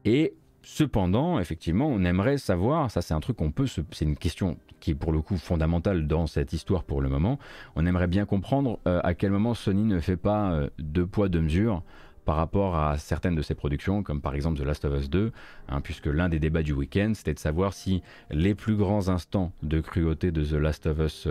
[0.04, 4.58] Et cependant, effectivement, on aimerait savoir, ça c'est un truc qu'on peut, c'est une question
[4.78, 7.38] qui est pour le coup fondamentale dans cette histoire pour le moment,
[7.76, 11.82] on aimerait bien comprendre à quel moment Sony ne fait pas deux poids, deux mesures
[12.26, 15.32] par rapport à certaines de ses productions, comme par exemple The Last of Us 2,
[15.68, 19.52] hein, puisque l'un des débats du week-end, c'était de savoir si les plus grands instants
[19.62, 21.28] de cruauté de The Last of Us,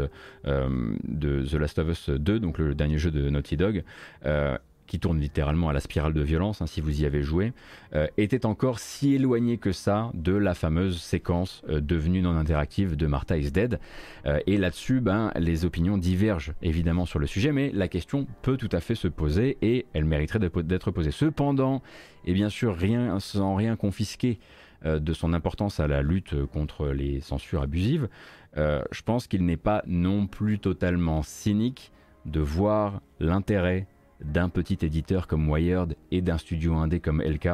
[0.47, 3.83] euh, de The Last of Us 2, donc le dernier jeu de Naughty Dog,
[4.25, 4.57] euh,
[4.87, 7.53] qui tourne littéralement à la spirale de violence, hein, si vous y avez joué,
[7.93, 12.95] euh, était encore si éloigné que ça de la fameuse séquence euh, devenue non interactive
[12.95, 13.79] de Martha is Dead.
[14.25, 18.57] Euh, et là-dessus, ben, les opinions divergent évidemment sur le sujet, mais la question peut
[18.57, 21.11] tout à fait se poser et elle mériterait d'être posée.
[21.11, 21.81] Cependant,
[22.25, 24.39] et bien sûr, rien, sans rien confisquer
[24.83, 28.07] de son importance à la lutte contre les censures abusives,
[28.55, 31.91] je pense qu'il n'est pas non plus totalement cynique
[32.25, 33.87] de voir l'intérêt
[34.23, 37.49] d'un petit éditeur comme Wired et d'un studio indé comme LK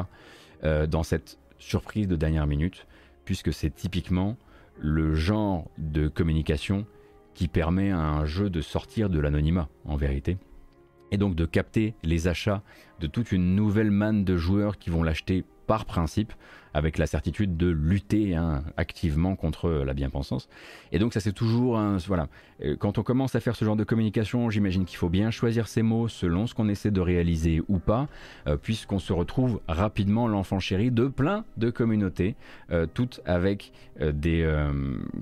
[0.64, 2.86] euh, dans cette surprise de dernière minute,
[3.24, 4.36] puisque c'est typiquement
[4.78, 6.86] le genre de communication
[7.34, 10.38] qui permet à un jeu de sortir de l'anonymat en vérité,
[11.10, 12.62] et donc de capter les achats
[13.00, 16.32] de toute une nouvelle manne de joueurs qui vont l'acheter par principe,
[16.74, 20.48] avec la certitude de lutter hein, activement contre la bien-pensance.
[20.92, 21.96] Et donc ça c'est toujours un...
[22.06, 22.28] Voilà,
[22.64, 25.68] euh, quand on commence à faire ce genre de communication, j'imagine qu'il faut bien choisir
[25.68, 28.08] ses mots selon ce qu'on essaie de réaliser ou pas,
[28.46, 32.34] euh, puisqu'on se retrouve rapidement l'enfant chéri de plein de communautés,
[32.70, 34.50] euh, toutes avec des...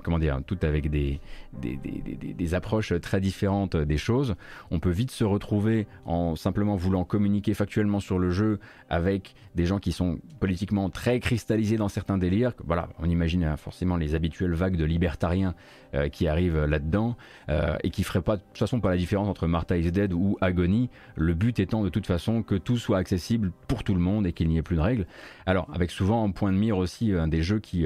[0.03, 1.19] comment dire Toutes avec des
[1.59, 4.35] des, des, des, approches très différentes des choses.
[4.71, 9.65] On peut vite se retrouver en simplement voulant communiquer factuellement sur le jeu avec des
[9.65, 11.19] gens qui sont politiquement très
[11.77, 12.53] dans certains délires.
[12.65, 15.55] Voilà, on imagine hein, forcément les habituelles vagues de libertariens
[15.93, 17.15] euh, qui arrivent là-dedans
[17.49, 20.13] euh, et qui feraient pas de toute façon pas la différence entre Martha is Dead
[20.13, 20.89] ou Agony.
[21.15, 24.33] Le but étant de toute façon que tout soit accessible pour tout le monde et
[24.33, 25.05] qu'il n'y ait plus de règles.
[25.45, 27.85] Alors avec souvent en point de mire aussi euh, des jeux qui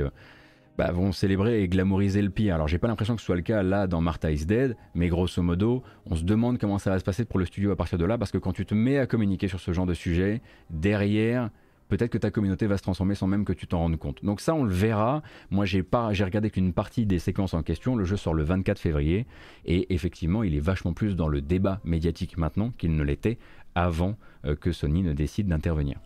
[0.77, 2.55] bah, vont célébrer et glamouriser le pire.
[2.55, 5.07] Alors j'ai pas l'impression que ce soit le cas là dans Martha is Dead, mais
[5.07, 7.97] grosso modo, on se demande comment ça va se passer pour le studio à partir
[7.97, 10.41] de là, parce que quand tu te mets à communiquer sur ce genre de sujet,
[10.69, 11.49] derrière,
[11.87, 14.23] peut-être que ta communauté va se transformer sans même que tu t'en rendes compte.
[14.23, 15.21] Donc ça, on le verra.
[15.51, 15.83] Moi, j'ai
[16.23, 17.95] regardé qu'une partie des séquences en question.
[17.95, 19.25] Le jeu sort le 24 février
[19.65, 23.37] et effectivement, il est vachement plus dans le débat médiatique maintenant qu'il ne l'était
[23.75, 25.99] avant euh, que Sony ne décide d'intervenir.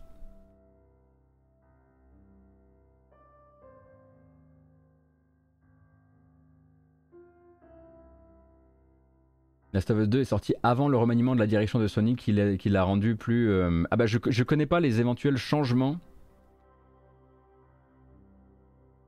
[9.73, 12.31] Last of Us 2 est sorti avant le remaniement de la direction de Sony qui
[12.31, 13.49] l'a rendu plus...
[13.51, 15.99] Euh, ah bah je, je connais pas les éventuels changements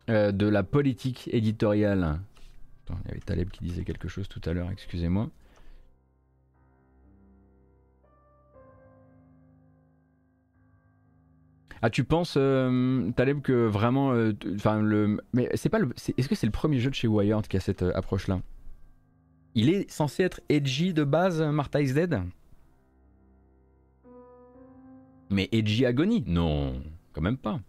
[0.10, 2.20] euh, de la politique éditoriale.
[2.86, 5.30] Attends, il y avait Taleb qui disait quelque chose tout à l'heure, excusez-moi.
[11.82, 14.14] Ah, tu penses, euh, Taleb, que vraiment,
[14.54, 17.48] enfin le, mais c'est pas le, est-ce que c'est le premier jeu de chez Wired
[17.48, 18.42] qui a cette approche-là?
[19.56, 22.22] Il est censé être edgy de base, Martha is Dead?
[25.30, 26.82] Mais edgy Agony Non,
[27.14, 27.60] quand même pas.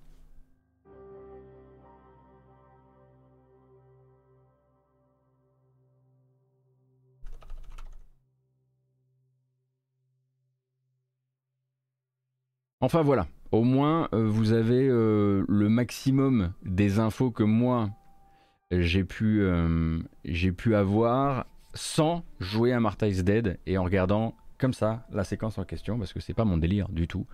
[12.80, 17.90] Enfin voilà, au moins euh, vous avez euh, le maximum des infos que moi
[18.72, 24.34] j'ai pu, euh, j'ai pu avoir sans jouer à Martha is Dead et en regardant
[24.58, 27.26] comme ça la séquence en question parce que c'est pas mon délire du tout.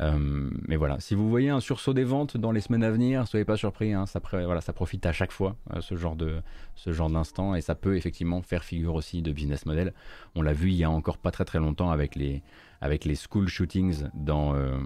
[0.00, 3.28] Euh, mais voilà, si vous voyez un sursaut des ventes dans les semaines à venir,
[3.28, 6.40] soyez pas surpris, hein, ça, profite à chaque fois euh, ce genre de
[6.74, 9.92] ce genre d'instant et ça peut effectivement faire figure aussi de business model.
[10.34, 12.42] On l'a vu il y a encore pas très très longtemps avec les
[12.80, 14.78] avec les school shootings dans euh,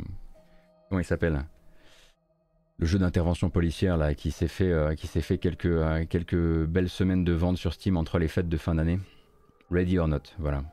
[0.89, 1.45] comment il s'appelle?
[2.79, 6.67] Le jeu d'intervention policière là, qui s'est fait, euh, qui s'est fait quelques, euh, quelques
[6.67, 8.99] belles semaines de vente sur Steam entre les fêtes de fin d'année.
[9.71, 10.65] Ready or not, voilà.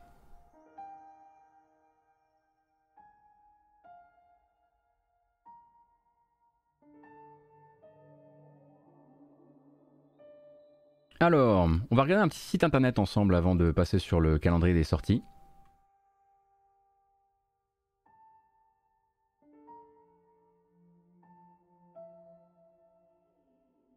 [11.20, 14.74] Alors, on va regarder un petit site internet ensemble avant de passer sur le calendrier
[14.74, 15.22] des sorties.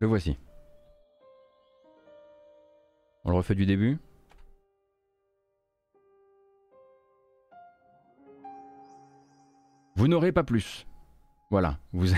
[0.05, 0.37] Voici.
[3.23, 3.97] On le refait du début.
[9.95, 10.85] Vous n'aurez pas plus.
[11.49, 12.07] Voilà, vous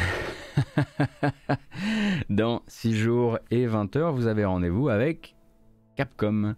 [2.29, 5.35] dans 6 jours et 20 heures, vous avez rendez-vous avec
[5.95, 6.55] Capcom.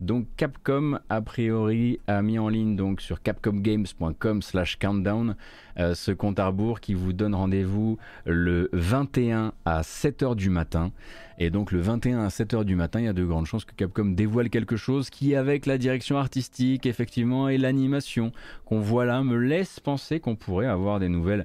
[0.00, 5.36] Donc Capcom a priori a mis en ligne donc sur capcomgames.com/countdown
[5.78, 10.90] euh, ce compte à rebours qui vous donne rendez-vous le 21 à 7h du matin.
[11.38, 13.74] Et donc le 21 à 7h du matin, il y a de grandes chances que
[13.74, 18.32] Capcom dévoile quelque chose qui avec la direction artistique effectivement et l'animation
[18.64, 21.44] qu'on voit là me laisse penser qu'on pourrait avoir des nouvelles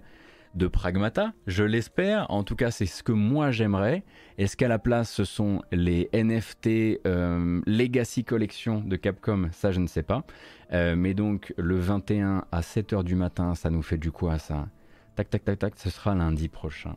[0.55, 2.31] de Pragmata, je l'espère.
[2.31, 4.03] En tout cas, c'est ce que moi j'aimerais.
[4.37, 9.49] Est-ce qu'à la place, ce sont les NFT euh, Legacy Collection de Capcom?
[9.51, 10.25] Ça, je ne sais pas.
[10.71, 14.67] Euh, mais donc, le 21 à 7h du matin, ça nous fait du quoi ça?
[15.15, 16.95] Tac, tac, tac, tac, ce sera lundi prochain.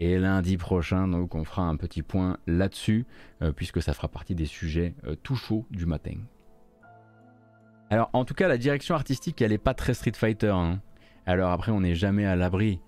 [0.00, 3.06] Et lundi prochain, donc, on fera un petit point là-dessus,
[3.42, 6.16] euh, puisque ça fera partie des sujets tout chauds du matin.
[7.90, 10.50] Alors, en tout cas, la direction artistique, elle n'est pas très Street Fighter.
[10.50, 10.80] Hein.
[11.26, 12.80] Alors après, on n'est jamais à l'abri.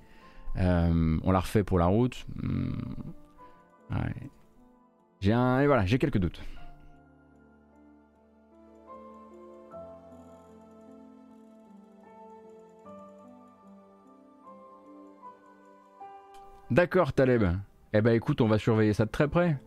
[0.56, 2.26] Euh, on l'a refait pour la route.
[2.42, 2.72] Hmm.
[5.20, 6.42] J'ai voilà, j'ai quelques doutes.
[16.72, 17.44] D'accord, Taleb.
[17.92, 19.60] Eh ben écoute, on va surveiller ça de très près.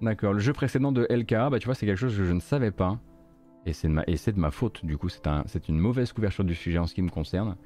[0.00, 0.32] D'accord.
[0.32, 2.70] Le jeu précédent de LK, bah tu vois, c'est quelque chose que je ne savais
[2.70, 3.00] pas.
[3.66, 6.86] Et c'est de, ma, faute, du coup, c'est un, une mauvaise couverture du sujet en
[6.86, 7.56] ce qui me concerne.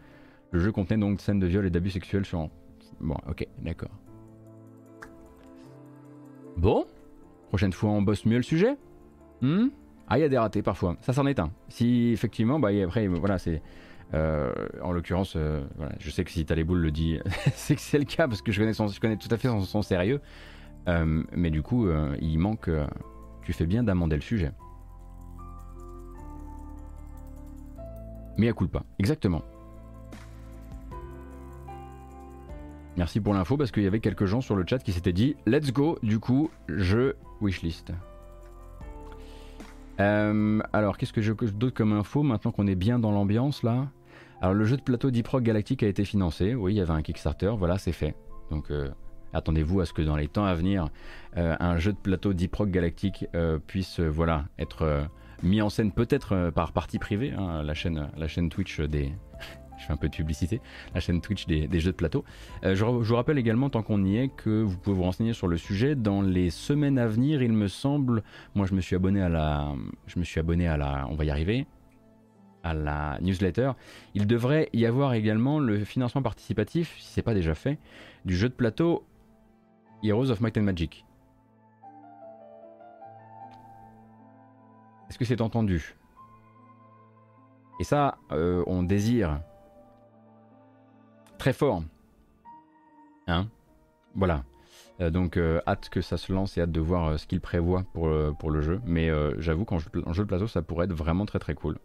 [0.53, 2.49] Le jeu contenait donc scènes de viol et d'abus sexuels sur...
[3.01, 3.91] Bon, ok, d'accord.
[6.57, 6.87] Bon,
[7.49, 8.77] prochaine fois on bosse mieux le sujet.
[9.43, 9.69] Hmm?
[10.09, 10.97] Ah, il y a des ratés parfois.
[11.01, 11.51] Ça s'en est un.
[11.69, 13.63] Si effectivement, bah après, voilà, c'est...
[14.15, 15.65] Euh, en l'occurrence, euh,
[15.99, 17.19] je sais que si boules le dit,
[17.55, 19.83] c'est que c'est le cas parce que je connais, je connais tout à fait son,
[19.83, 20.21] sérieux.
[20.89, 21.89] Euh, mais du coup,
[22.21, 22.71] il manque.
[23.43, 24.53] tu fais bien d'amender le sujet.
[28.39, 28.85] Mais à coup pas.
[28.99, 29.43] Exactement.
[32.97, 35.37] Merci pour l'info parce qu'il y avait quelques gens sur le chat qui s'étaient dit
[35.47, 37.93] Let's go, du coup, je wishlist.
[40.01, 43.89] Euh, alors, qu'est-ce que je d'autre comme info maintenant qu'on est bien dans l'ambiance là?
[44.41, 46.55] Alors, le jeu de plateau Deep Rock Galactic a été financé.
[46.55, 48.15] Oui, il y avait un Kickstarter, voilà, c'est fait.
[48.51, 48.89] Donc, euh,
[49.35, 50.89] attendez-vous à ce que dans les temps à venir,
[51.35, 53.27] un jeu de plateau Deep Rock Galactique
[53.67, 55.07] puisse voilà, être
[55.43, 59.13] mis en scène peut-être par partie privée, hein, la, chaîne, la chaîne Twitch des,
[59.79, 60.61] je fais un peu de publicité,
[60.95, 62.25] la chaîne Twitch des, jeux de plateau.
[62.63, 65.49] je, je, vous rappelle également, tant qu'on y est, que vous pouvez vous renseigner sur
[65.49, 65.95] le sujet.
[65.95, 68.23] Dans les semaines à venir, il me semble,
[68.55, 69.73] moi je me suis abonné à la,
[70.07, 71.67] je me suis abonné à la, on va y arriver,
[72.67, 73.73] à la newsletter,
[74.15, 77.79] il devrait y avoir également le financement participatif, si ce n'est pas déjà fait,
[78.25, 79.05] du jeu de plateau
[80.03, 81.05] Heroes of Might and Magic.
[85.09, 85.95] Est-ce que c'est entendu?
[87.79, 89.41] Et ça, euh, on désire
[91.47, 91.85] très fort.
[93.29, 93.47] Hein?
[94.17, 94.43] Voilà.
[95.01, 97.85] Euh, donc euh, hâte que ça se lance et hâte de voir ce qu'il prévoit
[97.95, 98.81] pour, pour le jeu.
[98.85, 101.79] Mais j'avoue qu'en jeu, jeu de plateau, ça pourrait être vraiment très très cool.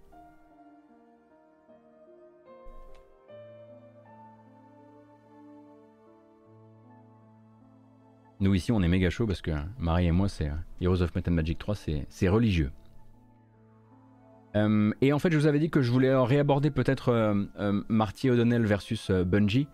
[8.40, 11.14] Nous ici on est méga chaud parce que Marie et moi c'est euh, Heroes of
[11.14, 11.76] Might Magic 3
[12.10, 12.72] c'est religieux.
[14.56, 18.30] Euh, et en fait je vous avais dit que je voulais réaborder peut-être euh, Marty
[18.30, 19.68] O'Donnell versus Bungie,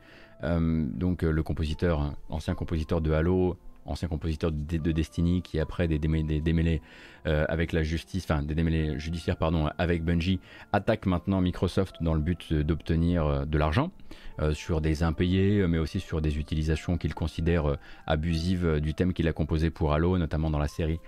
[0.43, 6.81] donc le compositeur, ancien compositeur de Halo, ancien compositeur de, Destiny qui après des, démêlés
[7.25, 10.39] avec la justice, enfin des démêlés judiciaires pardon avec Bungie,
[10.73, 13.91] attaque maintenant Microsoft dans le but d'obtenir de l'argent.
[14.39, 17.75] Euh, sur des impayés, euh, mais aussi sur des utilisations qu'il considère euh,
[18.05, 20.99] abusives du thème qu'il a composé pour Halo, notamment dans la série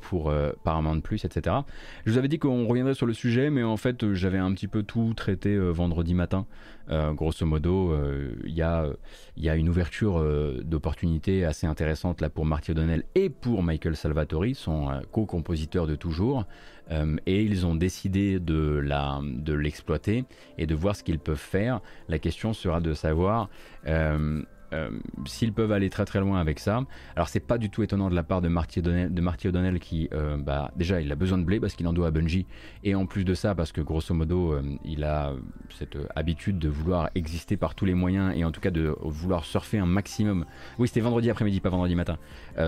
[0.00, 1.56] pour Paramount Plus, etc.
[2.06, 4.68] Je vous avais dit qu'on reviendrait sur le sujet, mais en fait j'avais un petit
[4.68, 6.46] peu tout traité vendredi matin.
[6.88, 7.92] grosso modo,
[8.44, 10.24] il y, a, une ouverture
[10.62, 16.44] d'opportunités assez intéressante là pour Marty O'Donnell et pour Michael Salvatori, son co-compositeur de toujours.
[16.90, 18.84] Euh, et ils ont décidé de,
[19.22, 20.24] de l'exploiter
[20.58, 21.80] et de voir ce qu'ils peuvent faire.
[22.08, 23.48] La question sera de savoir
[24.72, 24.90] euh,
[25.26, 26.82] s'ils peuvent aller très très loin avec ça.
[27.16, 30.70] Alors c'est pas du tout étonnant de la part de Marty O'Donnell, qui, euh, bah,
[30.76, 32.46] déjà il a besoin de blé parce qu'il en doit à Bungie,
[32.84, 35.32] et en plus de ça parce que grosso modo euh, il a
[35.70, 39.44] cette habitude de vouloir exister par tous les moyens et en tout cas de vouloir
[39.44, 40.44] surfer un maximum.
[40.78, 42.18] Oui c'était vendredi après-midi, pas vendredi matin,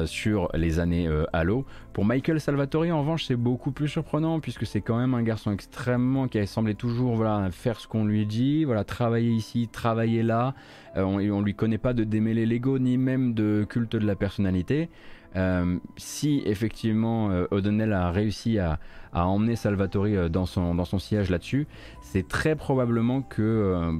[0.06, 1.64] sur les années Halo.
[1.92, 5.52] Pour Michael Salvatori en revanche c'est beaucoup plus surprenant puisque c'est quand même un garçon
[5.52, 10.22] extrêmement qui a semblé toujours voilà faire ce qu'on lui dit, voilà travailler ici, travailler
[10.22, 10.54] là.
[10.96, 14.16] Euh, on, on, lui connaît pas de démêler l'ego ni même de culte de la
[14.16, 14.88] personnalité.
[15.36, 18.78] Euh, si effectivement euh, O'Donnell a réussi à,
[19.12, 21.66] emmener Salvatore dans son, siège là-dessus,
[22.02, 23.22] c'est très probablement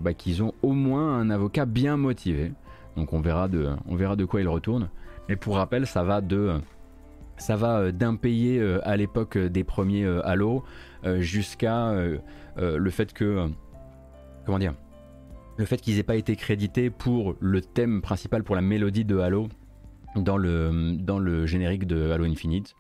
[0.01, 2.53] bah, qu'ils ont au moins un avocat bien motivé.
[2.97, 4.89] Donc on verra de, quoi il retourne.
[5.29, 6.61] Mais pour rappel, ça va de
[7.37, 10.65] ça va d'impayé à l'époque des premiers Halo
[11.19, 11.93] jusqu'à
[12.57, 13.49] le fait que
[14.45, 14.75] comment dire
[15.57, 19.19] le fait qu'ils aient pas été crédités pour le thème principal, pour la mélodie de
[19.19, 19.49] Halo
[20.17, 22.75] dans le, générique de Halo Infinite.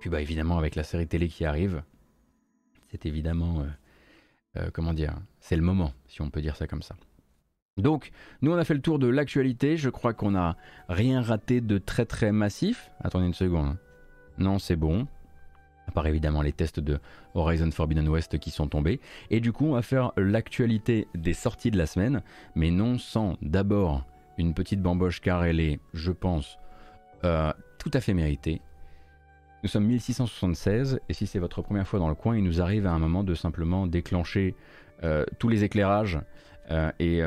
[0.00, 1.82] Puis bah évidemment avec la série télé qui arrive,
[2.90, 3.64] c'est évidemment, euh,
[4.60, 6.94] euh, comment dire, c'est le moment, si on peut dire ça comme ça.
[7.76, 8.10] Donc,
[8.42, 10.56] nous on a fait le tour de l'actualité, je crois qu'on n'a
[10.88, 12.90] rien raté de très très massif.
[13.00, 13.66] Attendez une seconde.
[13.66, 13.78] Hein.
[14.38, 15.06] Non, c'est bon
[15.86, 16.98] à part évidemment les tests de
[17.34, 19.00] Horizon Forbidden West qui sont tombés.
[19.30, 22.22] Et du coup, on va faire l'actualité des sorties de la semaine,
[22.54, 24.04] mais non sans d'abord
[24.38, 26.58] une petite bamboche car elle est, je pense,
[27.24, 28.60] euh, tout à fait méritée.
[29.62, 32.86] Nous sommes 1676 et si c'est votre première fois dans le coin, il nous arrive
[32.86, 34.54] à un moment de simplement déclencher
[35.02, 36.18] euh, tous les éclairages
[36.70, 37.20] euh, et,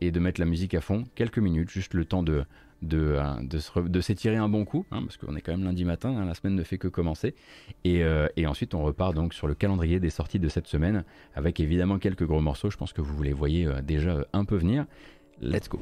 [0.00, 2.44] et de mettre la musique à fond, quelques minutes, juste le temps de
[2.92, 6.24] euh, de, s'étirer un bon coup, hein, parce qu'on est quand même lundi matin, hein,
[6.24, 7.34] la semaine ne fait que commencer.
[7.86, 11.04] Euh, et, ensuite, on repart donc sur le calendrier des sorties de cette semaine,
[11.34, 12.70] avec évidemment quelques gros morceaux.
[12.70, 14.86] Je pense que vous les voyez euh, déjà un peu venir.
[15.40, 15.80] Let's go!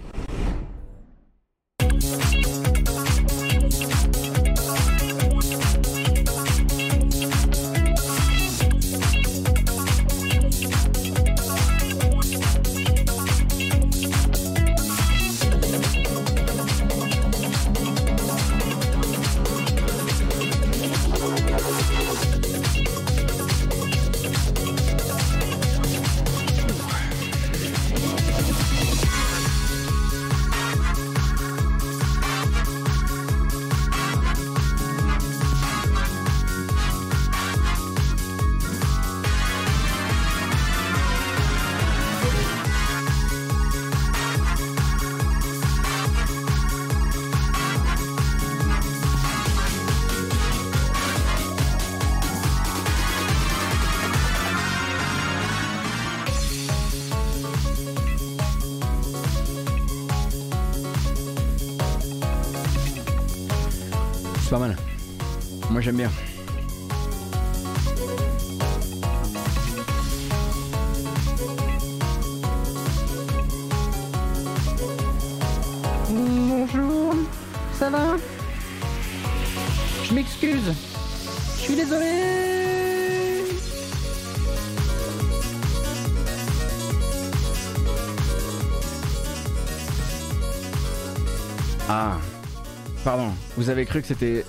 [94.00, 94.44] Que c'était...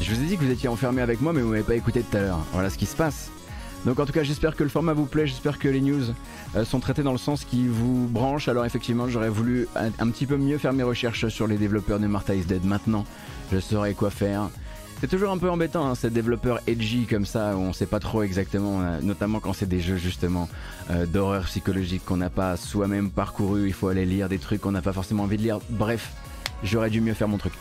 [0.00, 2.02] Je vous ai dit que vous étiez enfermé avec moi, mais vous m'avez pas écouté
[2.02, 2.40] tout à l'heure.
[2.52, 3.30] Voilà ce qui se passe.
[3.84, 6.02] Donc en tout cas, j'espère que le format vous plaît, j'espère que les news
[6.54, 8.48] euh, sont traitées dans le sens qui vous branche.
[8.48, 11.98] Alors effectivement, j'aurais voulu un, un, petit peu mieux faire mes recherches sur les développeurs
[11.98, 12.64] de Martha is Dead.
[12.64, 13.04] Maintenant,
[13.52, 14.48] je saurais quoi faire.
[15.02, 17.98] C'est toujours un peu embêtant, hein, ces développeurs edgy comme ça, où on sait pas
[17.98, 20.48] trop exactement, euh, notamment quand c'est des jeux justement
[20.92, 24.70] euh, d'horreur psychologique qu'on n'a pas soi-même parcouru, il faut aller lire des trucs qu'on
[24.70, 25.58] n'a pas forcément envie de lire.
[25.70, 26.12] Bref,
[26.62, 27.52] j'aurais dû mieux faire mon truc.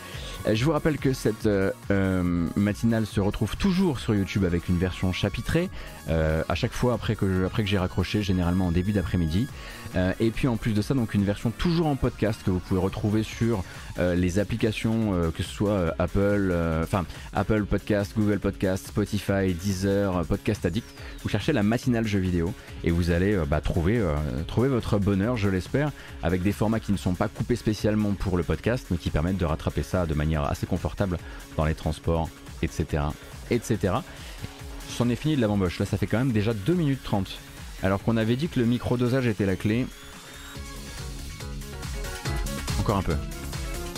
[0.48, 4.70] Euh, je vous rappelle que cette euh, euh, matinale se retrouve toujours sur YouTube avec
[4.70, 5.70] une version chapitrée,
[6.10, 9.48] euh, à chaque fois après que, après que j'ai raccroché, généralement en début d'après-midi.
[9.96, 12.60] Euh, et puis en plus de ça, donc une version toujours en podcast que vous
[12.60, 13.64] pouvez retrouver sur
[14.00, 16.54] euh, les applications, que ce soit Apple,
[16.84, 20.88] enfin Apple Podcast, Google Podcast, Spotify, Deezer, Podcast Addict.
[21.24, 22.54] Vous cherchez la matinale jeu vidéo
[22.84, 24.02] et vous allez bah, trouver,
[24.48, 25.92] trouver votre bonheur, je l'espère,
[26.24, 29.38] avec des formats qui ne sont pas coupés spécialement pour le podcast, mais qui permettent
[29.38, 31.18] de rattraper ça de manière assez confortable
[31.58, 32.30] dans les transports,
[32.62, 33.04] etc.
[33.50, 33.96] etc.
[34.90, 35.80] C'en est fini de la bamboche.
[35.80, 37.40] Là, ça fait quand même déjà 2 minutes 30.
[37.84, 39.88] Alors qu'on avait dit que le micro-dosage était la clé.
[42.80, 43.16] Encore un peu.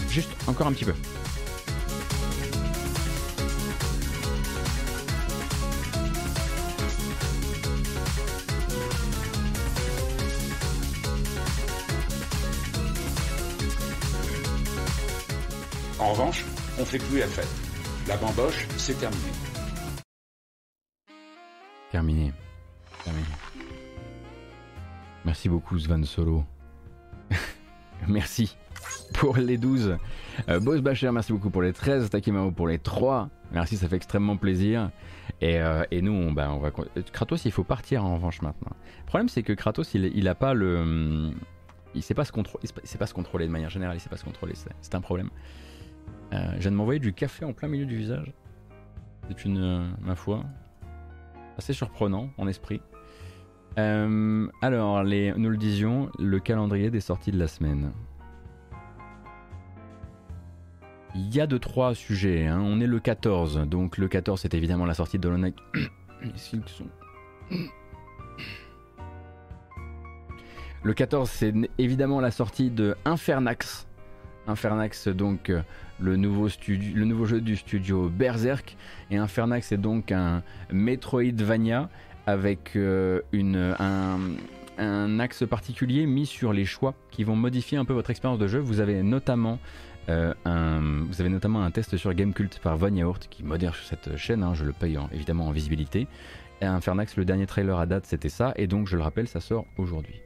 [0.10, 0.94] Juste encore un petit peu.
[16.00, 16.46] En revanche,
[16.80, 17.48] on fait plus la fête.
[18.08, 19.22] La bamboche, c'est terminé.
[21.92, 22.32] Terminé.
[22.32, 22.43] Terminé.
[25.44, 26.46] Merci beaucoup Svan Solo.
[28.08, 28.56] merci
[29.14, 29.98] pour les 12.
[30.48, 32.10] Euh, Boss Bacher, merci beaucoup pour les 13.
[32.10, 33.30] Takimao pour les 3.
[33.52, 34.90] Merci, ça fait extrêmement plaisir.
[35.42, 36.72] Et, euh, nous, on, bah, va.
[37.12, 38.72] Kratos, il faut partir en revanche maintenant.
[39.02, 41.34] Le problème, c'est que Kratos, il, il a pas le.
[41.94, 42.32] Il sait pas se
[42.86, 43.98] sait pas se contrôler de manière générale.
[43.98, 44.54] Il sait pas se contrôler.
[44.80, 45.30] C'est un problème.
[46.32, 48.32] Euh, je viens de m'envoyer du café en plein milieu du visage.
[49.28, 50.46] C'est une, euh, ma foi,
[51.58, 52.80] assez surprenant en esprit.
[53.80, 57.92] Euh, alors, nous le disions, le calendrier des sorties de la semaine.
[61.16, 62.48] Il y a deux trois sujets.
[62.48, 62.60] Hein.
[62.64, 65.56] On est le 14, donc le 14 c'est évidemment la sortie de Knight.
[70.86, 73.88] Le 14 c'est évidemment la sortie de Infernax.
[74.48, 75.62] Infernax donc euh,
[76.00, 78.76] le nouveau, le nouveau jeu du studio Berserk
[79.10, 81.90] et Infernax est donc un Metroidvania
[82.26, 83.22] avec euh,
[84.78, 88.48] un, axe particulier mis sur les choix qui vont modifier un peu votre expérience de
[88.48, 88.60] jeu.
[88.60, 89.60] Vous avez notamment
[90.10, 93.86] euh, un, vous avez notamment un test sur Gamecult par Von Yaourt qui modère sur
[93.86, 96.08] cette chaîne, hein, je le paye en, évidemment en visibilité.
[96.62, 99.40] Et Infernax, le dernier trailer à date c'était ça et donc je le rappelle ça
[99.40, 100.23] sort aujourd'hui.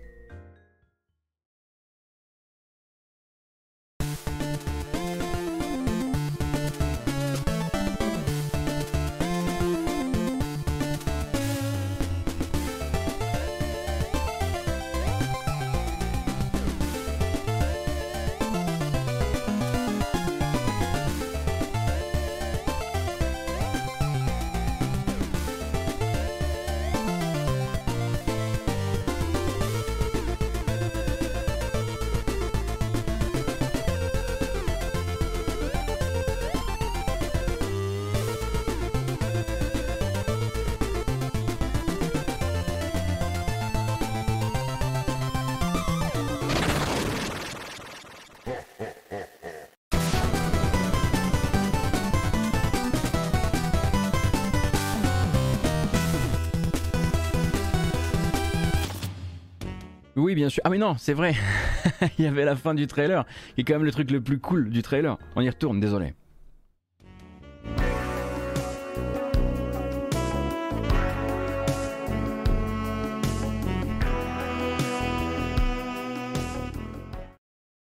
[60.63, 61.35] Ah, mais non, c'est vrai.
[62.17, 63.25] Il y avait la fin du trailer,
[63.55, 65.17] qui est quand même le truc le plus cool du trailer.
[65.35, 66.13] On y retourne, désolé.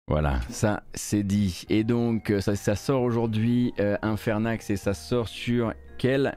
[0.08, 1.64] Voilà, ça c'est dit.
[1.68, 6.36] Et donc ça, ça sort aujourd'hui euh, Infernax et ça sort sur quelle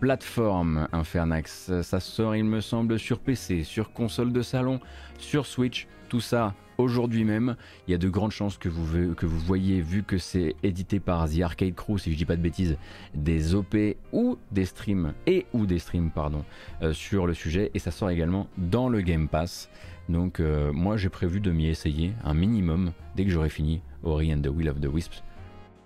[0.00, 4.80] plateforme Infernax Ça sort il me semble sur PC, sur console de salon,
[5.18, 7.56] sur Switch, tout ça aujourd'hui même.
[7.86, 11.00] Il y a de grandes chances que vous, que vous voyez, vu que c'est édité
[11.00, 12.76] par The Arcade Crew, si je dis pas de bêtises,
[13.14, 13.76] des OP
[14.12, 16.44] ou des streams, et ou des streams, pardon,
[16.82, 17.70] euh, sur le sujet.
[17.74, 19.70] Et ça sort également dans le Game Pass.
[20.08, 24.32] Donc euh, moi j'ai prévu de m'y essayer un minimum dès que j'aurai fini Ori
[24.32, 25.22] and the Will of the Wisps.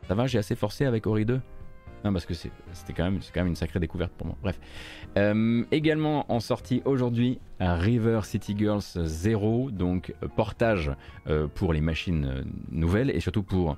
[0.08, 1.40] Ça va, j'ai assez forcé avec Ori 2
[2.04, 4.36] non, parce que c'était quand, même, quand même une sacrée découverte pour moi.
[4.42, 4.58] Bref.
[5.18, 10.92] Euh, également en sortie aujourd'hui, River City Girls 0, donc euh, portage
[11.26, 13.76] euh, pour les machines nouvelles et surtout pour,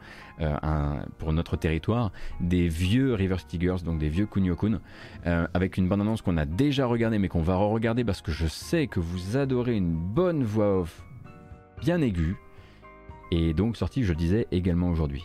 [1.18, 4.80] pour notre territoire, des vieux River City Girls, donc des vieux Kunio-kun,
[5.24, 8.86] avec une bande-annonce qu'on a déjà regardée mais qu'on va re-regarder parce que je sais
[8.86, 11.04] que vous adorez une bonne voix off
[11.80, 12.36] bien aiguë.
[13.30, 15.24] Et donc sortie, je disais, également aujourd'hui.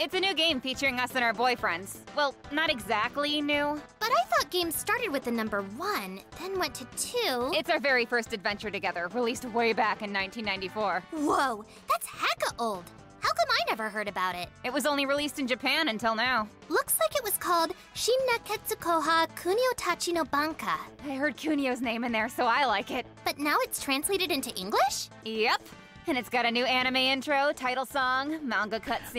[0.00, 1.96] It's a new game featuring us and our boyfriends.
[2.14, 3.82] Well, not exactly new.
[3.98, 7.50] But I thought games started with the number one, then went to two.
[7.52, 11.02] It's our very first adventure together, released way back in 1994.
[11.10, 12.84] Whoa, that's hecka old.
[13.18, 14.48] How come I never heard about it?
[14.62, 16.48] It was only released in Japan until now.
[16.68, 20.78] Looks like it was called Shinna Ketsukoha Kunio Tachi no Banka.
[21.04, 23.04] I heard Kunio's name in there, so I like it.
[23.24, 25.08] But now it's translated into English?
[25.24, 25.60] Yep.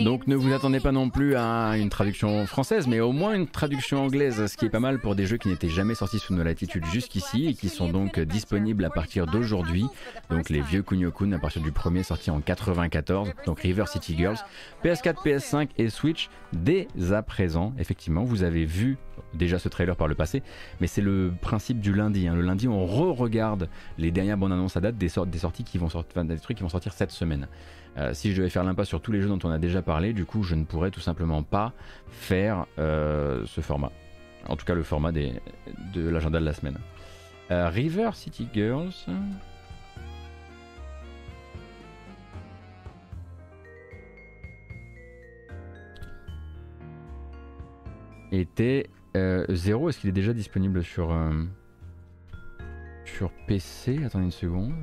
[0.04, 3.48] Donc ne vous attendez pas non plus à une traduction française, mais au moins une
[3.48, 6.34] traduction anglaise, ce qui est pas mal pour des jeux qui n'étaient jamais sortis sous
[6.34, 9.86] nos latitudes jusqu'ici et qui sont donc disponibles à partir d'aujourd'hui.
[10.30, 14.38] Donc les vieux Kunio-kun à partir du premier sorti en 94, donc River City Girls,
[14.84, 17.74] PS4, PS5 et Switch dès à présent.
[17.78, 18.98] Effectivement, vous avez vu
[19.34, 20.44] déjà ce trailer par le passé,
[20.80, 22.28] mais c'est le principe du lundi.
[22.28, 22.36] Hein.
[22.36, 25.90] Le lundi, on re-regarde les dernières bonnes annonces à date des, des sorties qui vont
[25.90, 27.48] sortir, des trucs qui vont sortir cette semaine.
[27.98, 30.14] Euh, si je devais faire l'impasse sur tous les jeux dont on a déjà parlé,
[30.14, 31.74] du coup, je ne pourrais tout simplement pas
[32.08, 33.92] faire euh, ce format.
[34.48, 36.78] En tout cas, le format de l'agenda de la semaine.
[37.52, 38.94] Euh, River City Girls.
[48.32, 51.44] était euh, Zéro, est-ce qu'il est déjà disponible sur, euh,
[53.06, 54.74] sur PC Attendez une seconde.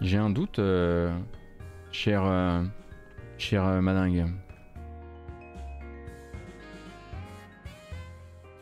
[0.00, 1.16] J'ai un doute, euh,
[1.92, 2.64] cher, euh,
[3.38, 4.26] cher Madingue.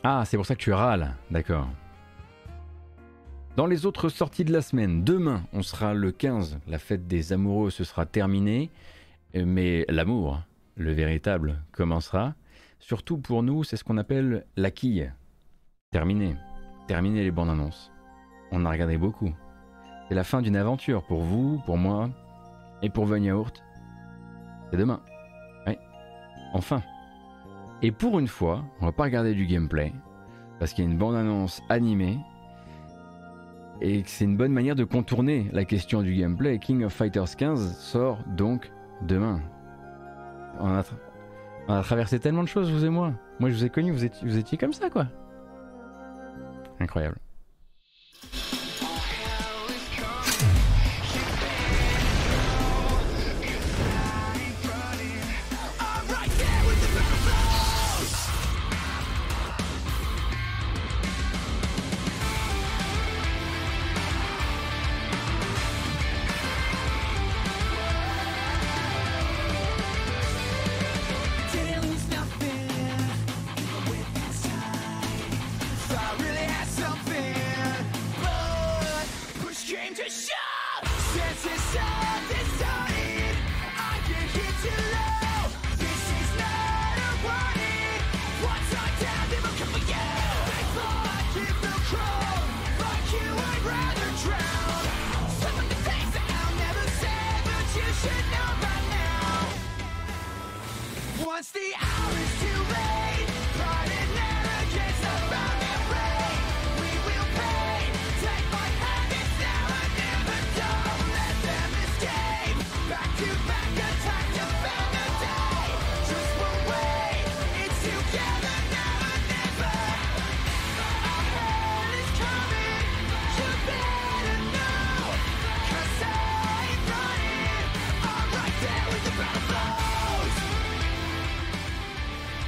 [0.02, 1.68] Ah, c'est pour ça que tu râles, d'accord.
[3.56, 7.34] Dans les autres sorties de la semaine, demain, on sera le 15, la fête des
[7.34, 8.70] amoureux, ce sera terminé.
[9.34, 10.40] Mais l'amour,
[10.76, 12.34] le véritable, commencera.
[12.78, 15.10] Surtout pour nous, c'est ce qu'on appelle la quille.
[15.90, 16.36] Terminé.
[16.88, 17.92] Terminé les bandes annonces.
[18.52, 19.32] On a regardé beaucoup.
[20.08, 22.10] C'est la fin d'une aventure pour vous, pour moi
[22.82, 23.62] et pour Von Yaourt.
[24.70, 25.00] C'est demain.
[26.52, 26.82] Enfin.
[27.82, 29.92] Et pour une fois, on va pas regarder du gameplay
[30.58, 32.18] parce qu'il y a une bande annonce animée
[33.80, 36.58] et que c'est une bonne manière de contourner la question du gameplay.
[36.58, 38.70] King of Fighters 15 sort donc
[39.02, 39.40] demain.
[40.58, 40.68] On
[41.68, 43.12] a, traversé tellement de choses, vous et moi.
[43.38, 44.04] Moi, je vous ai connu, vous
[44.38, 45.06] étiez, comme ça, quoi.
[46.80, 47.16] Incroyable.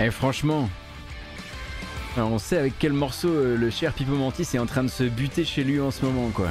[0.03, 0.69] Et eh, franchement,
[2.17, 5.05] on sait avec quel morceau euh, le cher Pipo Mantis est en train de se
[5.05, 6.49] buter chez lui en ce moment, quoi.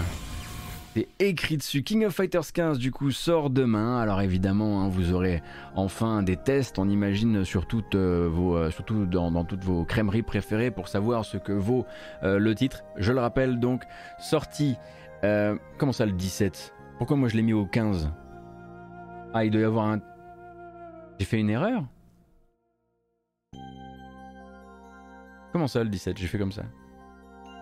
[0.96, 1.84] C'est écrit dessus.
[1.84, 4.00] King of Fighters 15 du coup sort demain.
[4.00, 5.44] Alors évidemment, hein, vous aurez
[5.76, 6.80] enfin des tests.
[6.80, 11.26] On imagine sur toutes euh, vos, euh, surtout dans, toutes vos crèmeries préférées pour savoir
[11.26, 11.86] ce que vaut
[12.24, 12.86] le titre.
[12.96, 13.84] Je le rappelle donc,
[14.18, 14.78] sorti.
[15.78, 18.14] comment ça le 17 Pourquoi moi je l'ai mis au 15
[19.34, 20.00] Ah, il doit y avoir un.
[21.20, 21.84] J'ai fait une erreur
[25.52, 26.64] Comment ça le 17 J'ai fait comme ça.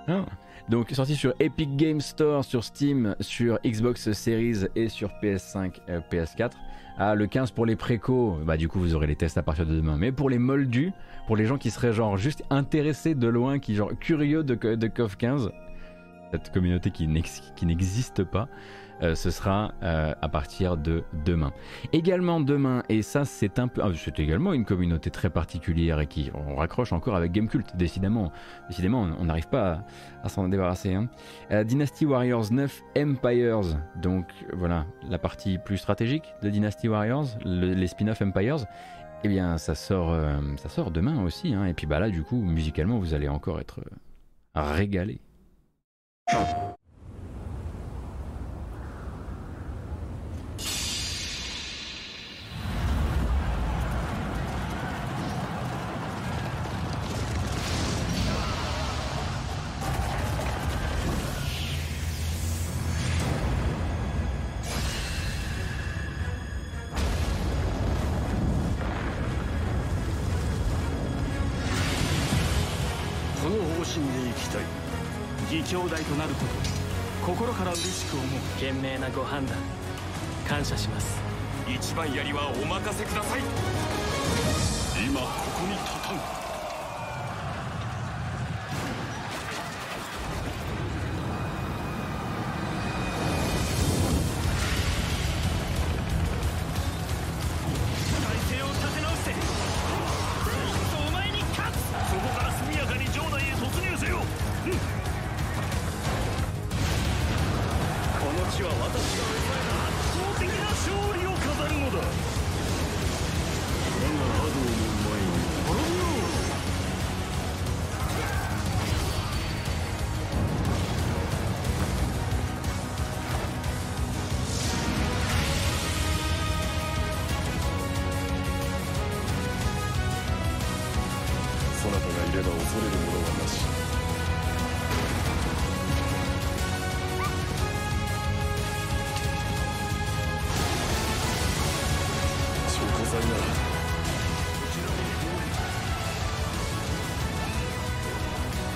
[0.07, 0.25] Ah.
[0.69, 5.99] Donc sorti sur Epic Game Store, sur Steam, sur Xbox Series et sur PS5, euh,
[6.11, 6.51] PS4.
[6.97, 9.65] Ah, le 15 pour les précos, bah du coup vous aurez les tests à partir
[9.65, 9.97] de demain.
[9.97, 10.91] Mais pour les moldus,
[11.27, 14.87] pour les gens qui seraient genre juste intéressés de loin, qui genre curieux de, de
[14.87, 15.51] KOF 15,
[16.31, 18.49] cette communauté qui n'existe pas,
[19.01, 21.53] euh, ce sera euh, à partir de demain.
[21.93, 26.07] Également demain, et ça c'est un peu, ah, c'est également une communauté très particulière et
[26.07, 28.31] qui on raccroche encore avec Gamecult, décidément,
[28.67, 29.85] décidément on n'arrive pas
[30.23, 30.93] à, s'en débarrasser.
[30.93, 31.07] Hein.
[31.51, 37.87] Euh, Dynasty Warriors 9 Empires, donc voilà la partie plus stratégique de Dynasty Warriors, les
[37.87, 38.65] spin-off Empires.
[39.23, 40.15] Eh bien, ça sort,
[40.55, 41.65] ça sort demain aussi, hein.
[41.65, 43.81] et puis bah là, du coup, musicalement, vous allez encore être
[44.55, 45.19] régalé.
[73.89, 74.61] しんでいきたい。
[75.51, 78.27] 義兄弟となること心から嬉しく思う。
[78.59, 79.57] 賢明なご判断
[80.47, 81.19] 感謝します。
[81.67, 83.41] 一番槍はお任せください。
[85.03, 85.27] 今こ
[85.59, 86.13] こに立た
[86.45, 86.48] ん。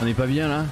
[0.03, 0.65] On n'est pas bien là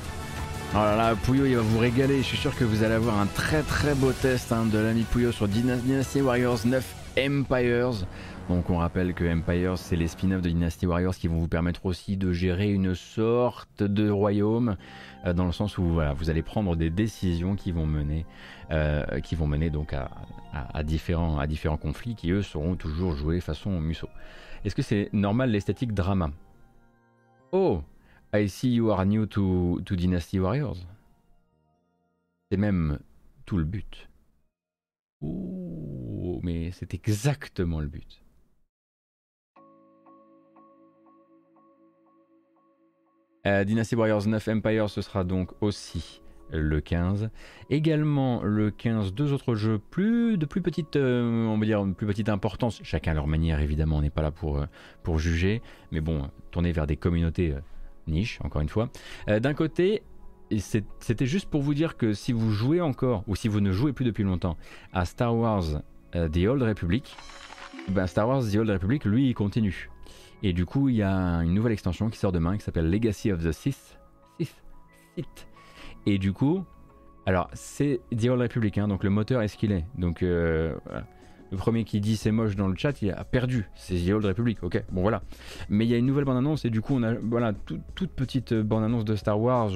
[0.73, 3.17] Oh là là, Puyo il va vous régaler, je suis sûr que vous allez avoir
[3.17, 8.05] un très très beau test hein, de l'ami Puyo sur Dynasty Warriors 9 Empires.
[8.49, 11.85] Donc on rappelle que Empires c'est les spin-offs de Dynasty Warriors qui vont vous permettre
[11.85, 14.75] aussi de gérer une sorte de royaume
[15.25, 18.25] euh, dans le sens où vous allez prendre des décisions qui vont mener,
[18.71, 23.39] euh, qui vont mener donc à, différents, à différents conflits qui eux seront toujours joués
[23.39, 24.09] façon Musso.
[24.65, 26.31] Est-ce que c'est normal l'esthétique drama?
[27.53, 27.81] Oh
[28.33, 30.77] I see you are new to, to Dynasty Warriors.
[32.49, 32.99] C'est même
[33.45, 34.07] tout le but.
[35.21, 38.23] Ouh, mais c'est exactement le but.
[43.47, 46.21] Euh, Dynasty Warriors 9 Empire, ce sera donc aussi
[46.51, 47.29] le 15.
[47.69, 52.07] Également le 15, deux autres jeux plus de plus petite, euh, on va dire plus
[52.07, 54.65] petite importance, chacun à leur manière évidemment, on n'est pas là pour, euh,
[55.03, 57.55] pour juger, mais bon, tourner vers des communautés
[58.07, 58.89] niche, encore une fois.
[59.29, 60.03] Euh, d'un côté,
[60.59, 63.93] c'était juste pour vous dire que si vous jouez encore, ou si vous ne jouez
[63.93, 64.57] plus depuis longtemps,
[64.93, 65.81] à Star Wars
[66.15, 67.15] euh, The Old Republic,
[67.89, 69.89] ben Star Wars The Old Republic, lui, il continue.
[70.43, 73.31] Et du coup, il y a une nouvelle extension qui sort demain qui s'appelle Legacy
[73.31, 73.97] of the Sith.
[74.39, 74.55] Sith.
[75.15, 75.47] Sith.
[76.05, 76.65] Et du coup,
[77.25, 79.85] alors c'est The Old Republic, hein, donc le moteur est ce qu'il est?
[79.95, 80.75] Donc euh,
[81.51, 83.69] le premier qui dit c'est moche dans le chat, il a perdu.
[83.75, 84.83] C'est The Old Republic, ok.
[84.91, 85.21] Bon voilà.
[85.69, 87.53] Mais il y a une nouvelle bande-annonce et du coup, on a voilà,
[87.95, 89.71] toute petite bande-annonce de Star Wars,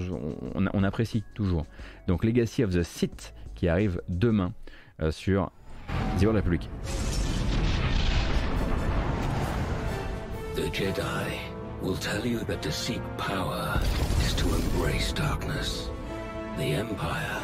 [0.56, 1.66] on, apprécie toujours.
[2.08, 4.54] Donc Legacy of the Sith qui arrive demain
[5.02, 5.52] euh, sur
[6.20, 6.70] The Old Republic.
[10.56, 11.38] The Jedi
[11.82, 13.82] will tell you that to seek power
[14.22, 15.90] is to embrace darkness.
[16.58, 17.42] The Empire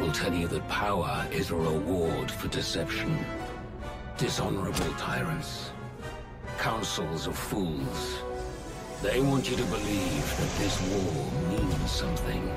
[0.00, 3.16] will tell you that power is a reward for deception.
[4.18, 5.70] Dishonorable tyrants.
[6.58, 8.18] Councils of fools.
[9.00, 12.52] They want you to believe that this war means something.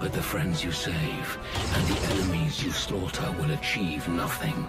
[0.00, 1.38] But the friends you save
[1.74, 4.66] and the enemies you slaughter will achieve nothing.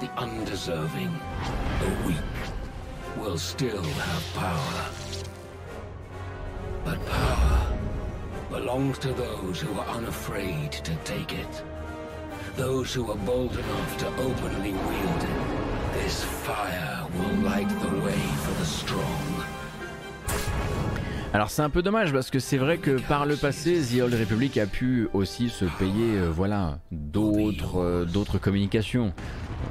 [0.00, 1.16] The undeserving,
[1.78, 2.16] the weak,
[3.16, 4.90] will still have power.
[6.84, 7.78] But power
[8.50, 11.62] belongs to those who are unafraid to take it.
[12.60, 15.94] Those who are bold enough to openly wield it.
[15.94, 19.00] This fire will light the way for the strong.
[21.32, 24.12] Alors c'est un peu dommage parce que c'est vrai que par le passé, The Old
[24.12, 29.14] Republic a pu aussi se payer euh, voilà, d'autres euh, d'autres communications,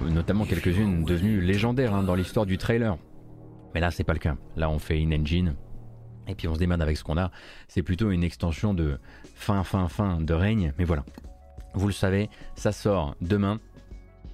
[0.02, 2.98] euh, notamment quelques-unes devenues légendaires hein, dans l'histoire du trailer.
[3.76, 4.36] Mais là c'est pas le cas.
[4.58, 5.54] Là on fait in-engine
[6.28, 7.30] et puis on se démerde avec ce qu'on a.
[7.68, 8.98] C'est plutôt une extension de
[9.36, 10.74] fin fin fin de règne.
[10.80, 11.04] Mais voilà,
[11.74, 13.60] vous le savez, ça sort demain.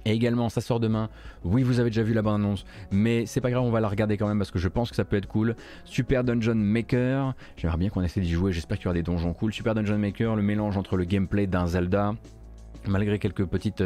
[0.04, 1.10] Et également, ça sort demain.
[1.42, 4.16] Oui, vous avez déjà vu la bande-annonce, mais c'est pas grave, on va la regarder
[4.16, 5.56] quand même parce que je pense que ça peut être cool.
[5.84, 7.34] Super Dungeon Maker.
[7.56, 8.52] J'aimerais bien qu'on essaie d'y jouer.
[8.52, 9.52] J'espère qu'il y aura des donjons cool.
[9.52, 12.14] Super Dungeon Maker, le mélange entre le gameplay d'un Zelda,
[12.86, 13.82] malgré quelques petites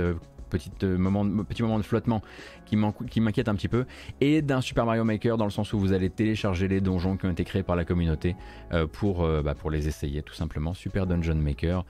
[0.51, 2.23] euh, petit, euh, moment, petit moment de flottement
[2.67, 3.85] qui m'inquiète un petit peu,
[4.21, 7.27] et d'un Super Mario Maker dans le sens où vous allez télécharger les donjons qui
[7.27, 8.37] ont été créés par la communauté
[8.73, 10.75] euh, pour, euh, bah, pour les essayer tout simplement.
[10.75, 11.85] Super Dungeon Maker,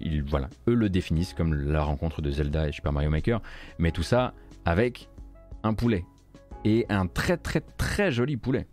[0.00, 3.42] ils, voilà, eux le définissent comme la rencontre de Zelda et Super Mario Maker,
[3.78, 4.32] mais tout ça
[4.64, 5.08] avec
[5.62, 6.04] un poulet.
[6.64, 8.66] Et un très très très joli poulet.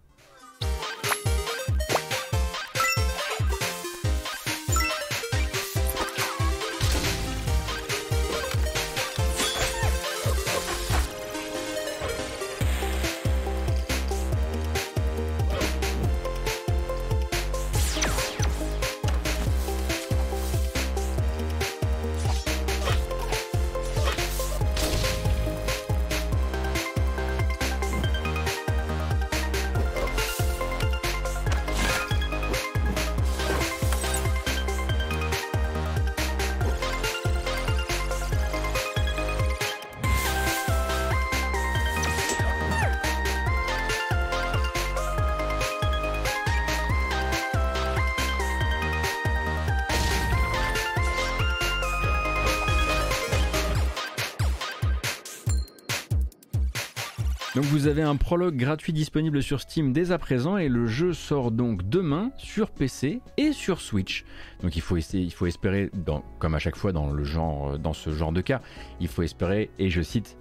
[58.38, 63.22] Gratuit disponible sur Steam dès à présent et le jeu sort donc demain sur PC
[63.38, 64.26] et sur Switch.
[64.61, 65.91] Donc il faut, essayer, il faut espérer,
[66.39, 68.61] comme à chaque fois dans, le genre, dans ce genre de cas,
[68.99, 70.38] il faut espérer, et je cite,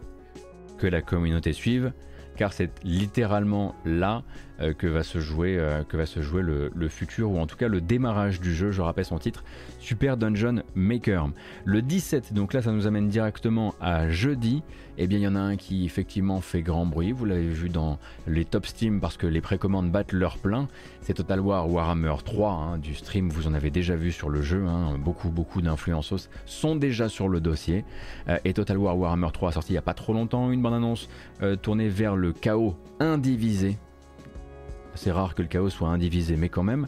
[0.79, 1.93] que la communauté suive,
[2.37, 4.23] car c'est littéralement là
[4.63, 7.57] euh, que va se jouer, euh, que va se jouer le, futur, ou en tout
[7.57, 9.43] cas le démarrage du jeu, je rappelle son titre,
[9.81, 11.31] Super Dungeon Maker.
[11.65, 14.63] Le 17, donc là ça nous amène directement à jeudi,
[14.99, 17.71] eh bien il y en a un qui effectivement fait grand bruit, vous l'avez vu
[17.71, 20.69] dans les top Steam parce que les précommandes battent leur plein,
[21.01, 24.43] c'est Total War Warhammer 3 hein, du stream, vous en avez déjà vu sur le
[24.43, 24.97] jeu, hein.
[24.99, 27.85] beaucoup beaucoup d'influenceurs sont déjà sur le dossier,
[28.29, 30.51] euh, et Total War Warhammer 3 a sorti il n'y a pas trop longtemps.
[30.51, 31.09] Une bande annonce
[31.63, 33.79] tournée vers le chaos indivisé
[34.95, 36.87] c'est rare que le chaos soit indivisé, mais quand même.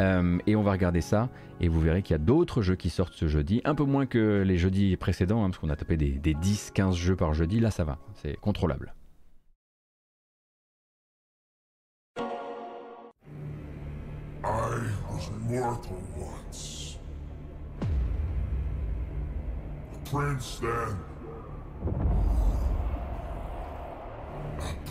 [0.00, 1.28] Euh, et on va regarder ça,
[1.60, 4.06] et vous verrez qu'il y a d'autres jeux qui sortent ce jeudi, un peu moins
[4.06, 7.70] que les jeudis précédents, hein, parce qu'on a tapé des, 10-15 jeux par jeudi, là
[7.70, 8.94] ça va, c'est contrôlable.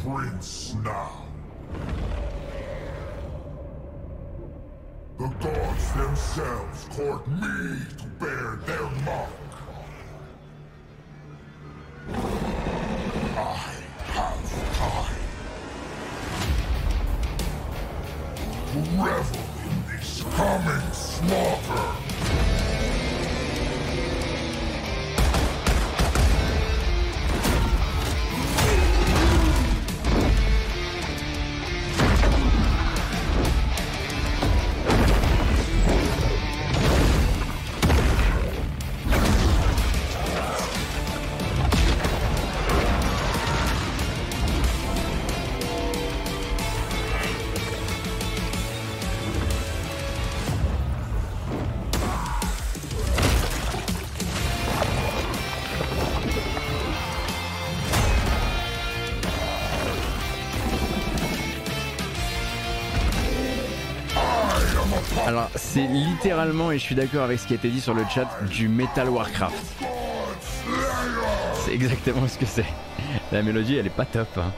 [0.05, 1.25] prince now.
[5.17, 9.29] The gods themselves court me to bear their mark.
[12.09, 13.71] I
[14.11, 14.43] have
[14.75, 15.25] time
[18.67, 22.04] to revel in this coming slaughter.
[65.75, 68.29] C'est littéralement, et je suis d'accord avec ce qui a été dit sur le chat,
[68.49, 69.83] du Metal Warcraft.
[71.65, 72.63] C'est exactement ce que c'est.
[73.33, 74.53] La mélodie, elle est pas top, hein.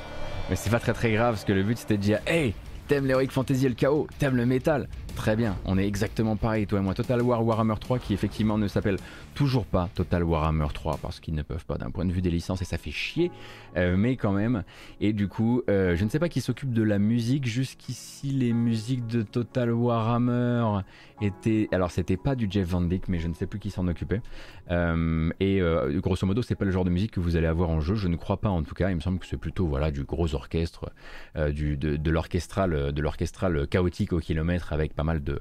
[0.48, 2.54] mais c'est pas très très grave parce que le but c'était de dire Hey,
[2.88, 4.88] t'aimes l'Heroic Fantasy et le chaos, t'aimes le métal,
[5.18, 6.94] Très bien, on est exactement pareil, toi et moi.
[6.94, 8.98] Total War Warhammer 3 qui effectivement ne s'appelle
[9.34, 12.30] toujours pas Total Warhammer 3 parce qu'ils ne peuvent pas d'un point de vue des
[12.30, 13.32] licences et ça fait chier,
[13.78, 14.64] euh, mais quand même.
[15.02, 17.48] Et du coup, euh, je ne sais pas qui s'occupe de la musique.
[17.48, 20.82] Jusqu'ici, les musiques de Total Warhammer
[21.20, 21.68] étaient.
[21.72, 24.22] Alors, c'était pas du Jeff Van Dyke, mais je ne sais plus qui s'en occupait.
[24.70, 25.62] Euh, et
[26.02, 27.96] grosso modo, c'est pas le genre de musique que vous allez avoir en jeu.
[27.96, 28.90] Je ne crois pas en tout cas.
[28.90, 30.92] Il me semble que c'est plutôt voilà du gros orchestre,
[31.52, 35.40] du, de, de l'orchestral, de l'orchestral chaotique au kilomètre avec pas mal de,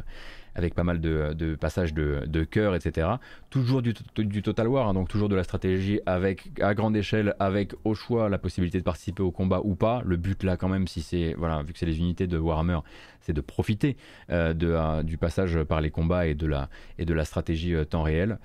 [0.56, 3.08] avec pas mal de, passages de, chœur, etc.
[3.50, 3.94] Toujours du,
[4.42, 8.28] Total War, hein, donc toujours de la stratégie avec, à grande échelle, avec au choix
[8.28, 10.02] la possibilité de participer au combat ou pas.
[10.04, 12.78] Le but là, quand même, c'est voilà, vu que c'est les unités de Warhammer,
[13.20, 13.96] c'est de profiter
[14.30, 16.68] euh, euh, du passage par les combats et de la,
[16.98, 18.38] et de la stratégie euh, temps réel.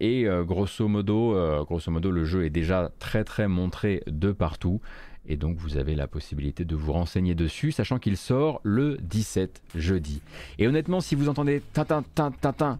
[0.00, 4.80] et grosso modo, grosso modo, le jeu est déjà très très montré de partout.
[5.26, 9.62] Et donc vous avez la possibilité de vous renseigner dessus, sachant qu'il sort le 17
[9.74, 10.22] jeudi.
[10.58, 12.78] Et honnêtement, si vous entendez Tintin, Tintin, Tintin,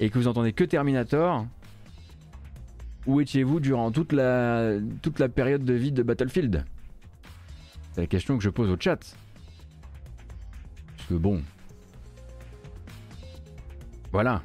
[0.00, 1.46] et que vous entendez que Terminator,
[3.06, 6.64] où étiez-vous durant toute la, toute la période de vie de Battlefield?
[7.92, 9.16] C'est la question que je pose au chat.
[10.96, 11.42] Parce que bon.
[14.10, 14.42] Voilà.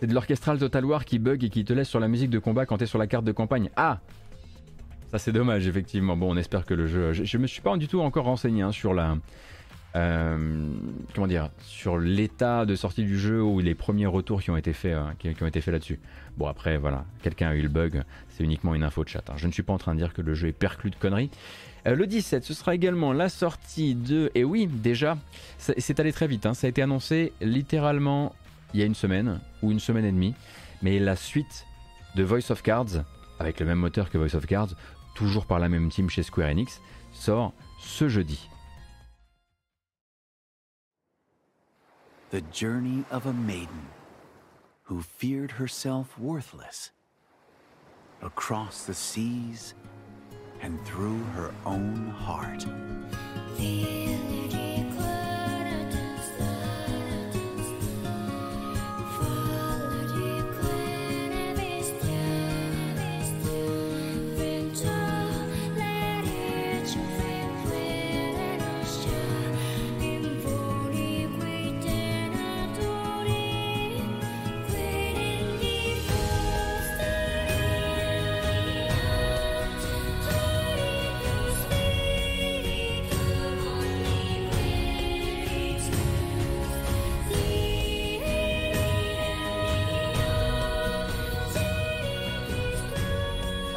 [0.00, 2.38] C'est de l'orchestral Total War qui bug et qui te laisse sur la musique de
[2.38, 3.68] combat quand t'es sur la carte de campagne.
[3.76, 3.98] Ah
[5.10, 6.16] Ça c'est dommage effectivement.
[6.16, 7.12] Bon on espère que le jeu...
[7.12, 9.16] Je, me suis pas du tout encore renseigné hein, sur la...
[9.96, 10.68] Euh,
[11.14, 14.72] comment dire Sur l'état de sortie du jeu ou les premiers retours qui ont été
[14.72, 15.98] faits, euh, qui, ont été faits là-dessus.
[16.36, 19.28] Bon après voilà, quelqu'un a eu le bug, c'est uniquement une info de chat.
[19.28, 19.34] Hein.
[19.36, 21.30] Je ne suis pas en train de dire que le jeu est perclus de conneries.
[21.88, 24.30] Euh, le 17, ce sera également la sortie de...
[24.36, 25.18] Et oui, déjà,
[25.58, 26.46] c'est allé très vite.
[26.46, 26.54] Hein.
[26.54, 28.34] Ça a été annoncé littéralement
[28.74, 30.34] il y a une semaine ou une semaine et demie,
[30.82, 31.66] mais la suite
[32.14, 33.04] de Voice of Cards,
[33.38, 34.74] avec le même moteur que Voice of Cards,
[35.14, 36.80] toujours par la même team chez Square Enix,
[37.12, 38.48] sort ce jeudi.
[42.30, 43.88] The journey of a maiden
[44.84, 46.90] who feared herself worthless
[48.22, 49.74] across the seas
[50.62, 52.66] and through her own heart.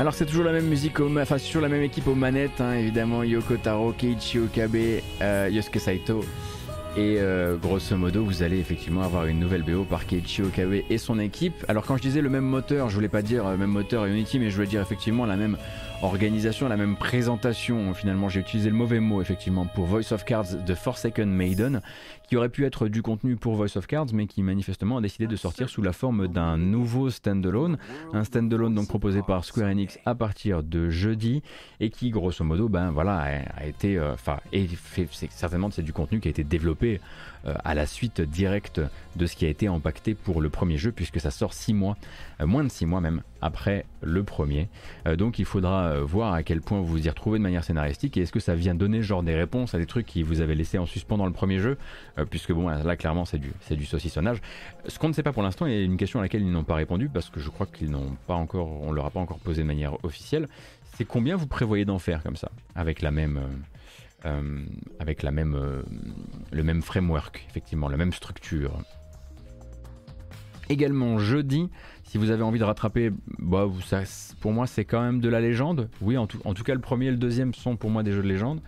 [0.01, 3.21] Alors c'est toujours la même musique, enfin c'est la même équipe aux manettes, hein, évidemment
[3.21, 4.75] Yoko Taro, Keiichi Okabe,
[5.21, 6.21] euh, Yosuke Saito.
[6.97, 10.97] Et euh, grosso modo, vous allez effectivement avoir une nouvelle BO par Keiichi Okabe et
[10.97, 11.53] son équipe.
[11.67, 14.39] Alors quand je disais le même moteur, je voulais pas dire euh, même moteur Unity,
[14.39, 15.55] mais je voulais dire effectivement la même
[16.01, 17.93] organisation, la même présentation.
[17.93, 21.79] Finalement, j'ai utilisé le mauvais mot effectivement pour Voice of Cards de Forsaken Maiden,
[22.31, 25.27] qui aurait pu être du contenu pour Voice of Cards, mais qui manifestement a décidé
[25.27, 27.77] de sortir sous la forme d'un nouveau standalone,
[28.13, 31.43] un standalone donc proposé par Square Enix à partir de jeudi
[31.81, 33.17] et qui grosso modo, ben voilà,
[33.57, 34.39] a, été, euh, enfin,
[35.29, 37.01] certainement c'est du contenu qui a été développé
[37.45, 38.79] euh, à la suite directe
[39.17, 41.97] de ce qui a été impacté pour le premier jeu, puisque ça sort 6 mois,
[42.39, 44.69] euh, moins de 6 mois même, après le premier.
[45.17, 48.21] Donc il faudra voir à quel point vous vous y retrouvez de manière scénaristique et
[48.21, 50.77] est-ce que ça vient donner genre des réponses à des trucs qui vous avaient laissé
[50.77, 51.77] en suspens dans le premier jeu,
[52.29, 54.41] puisque bon là clairement c'est du, du saucissonnage.
[54.87, 56.75] Ce qu'on ne sait pas pour l'instant, et une question à laquelle ils n'ont pas
[56.75, 59.61] répondu, parce que je crois qu'ils n'ont pas encore, on leur a pas encore posé
[59.61, 60.47] de manière officielle,
[60.95, 63.37] c'est combien vous prévoyez d'en faire comme ça, avec la même...
[63.37, 64.65] Euh,
[64.99, 65.81] avec la même, euh,
[66.51, 68.71] le même framework, effectivement, la même structure.
[70.69, 71.71] Également jeudi,
[72.03, 73.65] si vous avez envie de rattraper, bah,
[74.41, 75.89] pour moi c'est quand même de la légende.
[76.01, 78.11] Oui, en tout, en tout, cas le premier et le deuxième sont pour moi des
[78.11, 78.59] jeux de légende.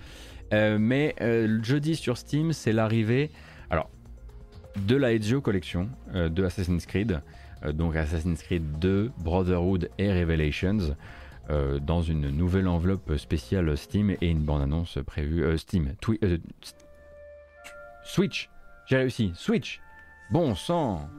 [0.54, 1.16] Euh, mais
[1.62, 3.32] jeudi sur Steam, c'est l'arrivée
[3.70, 3.90] alors,
[4.88, 7.22] de la Ezio Collection de Assassin's Creed.
[7.74, 10.96] donc Assassin's Creed 2, Brotherhood et Revelations.
[11.50, 15.44] Euh, dans une nouvelle enveloppe spéciale Steam et une bande-annonce prévue.
[15.44, 15.94] Euh, Steam,
[16.24, 16.38] euh,
[18.06, 18.50] Switch,
[18.86, 19.82] j'ai réussi, Switch,
[20.32, 21.10] bon sang.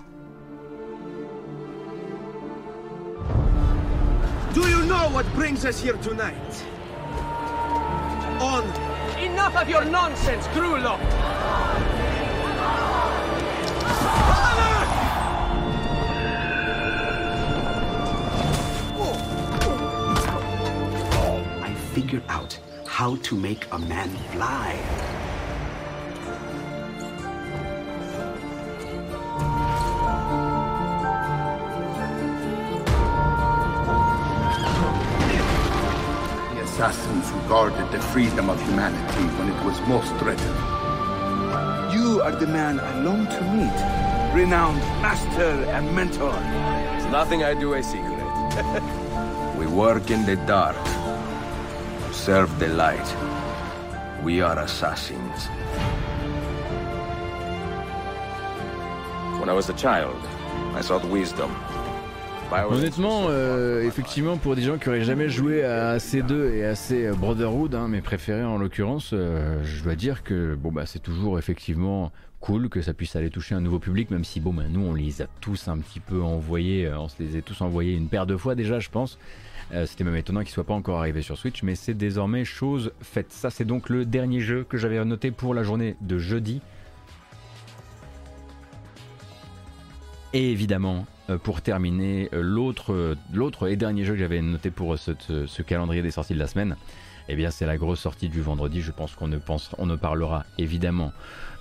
[4.55, 6.65] Do you know what brings us here tonight?
[8.40, 8.94] On.
[9.45, 10.99] Enough of your nonsense, Grullo!
[21.61, 24.79] I figured out how to make a man fly.
[36.75, 40.59] Assassins who guarded the freedom of humanity when it was most threatened.
[41.95, 43.79] You are the man I long to meet.
[44.35, 46.35] Renowned master and mentor.
[46.97, 48.27] It's nothing I do a secret.
[49.57, 50.85] we work in the dark.
[52.13, 53.09] Serve the light.
[54.25, 55.47] We are assassins.
[59.39, 60.21] When I was a child,
[60.75, 61.55] I sought wisdom.
[62.62, 67.10] Honnêtement, euh, effectivement, pour des gens qui auraient jamais joué à C2 et à C
[67.16, 71.39] Brotherhood, hein, mes préférés en l'occurrence, euh, je dois dire que bon bah c'est toujours
[71.39, 74.82] effectivement cool que ça puisse aller toucher un nouveau public, même si bon bah nous
[74.82, 77.94] on les a tous un petit peu envoyés, euh, on se les a tous envoyés
[77.94, 79.18] une paire de fois déjà, je pense.
[79.86, 83.32] C'était même étonnant qu'il soit pas encore arrivé sur Switch, mais c'est désormais chose faite.
[83.32, 86.60] Ça c'est donc le dernier jeu que j'avais noté pour la journée de jeudi.
[90.32, 91.06] Et évidemment,
[91.43, 96.35] pour terminer, l'autre, l'autre et dernier jeu que j'avais noté pour ce, calendrier des sorties
[96.35, 96.77] de la semaine,
[97.29, 98.83] eh bien c'est la grosse sortie du vendredi.
[98.83, 101.13] Je pense qu'on ne, parlera évidemment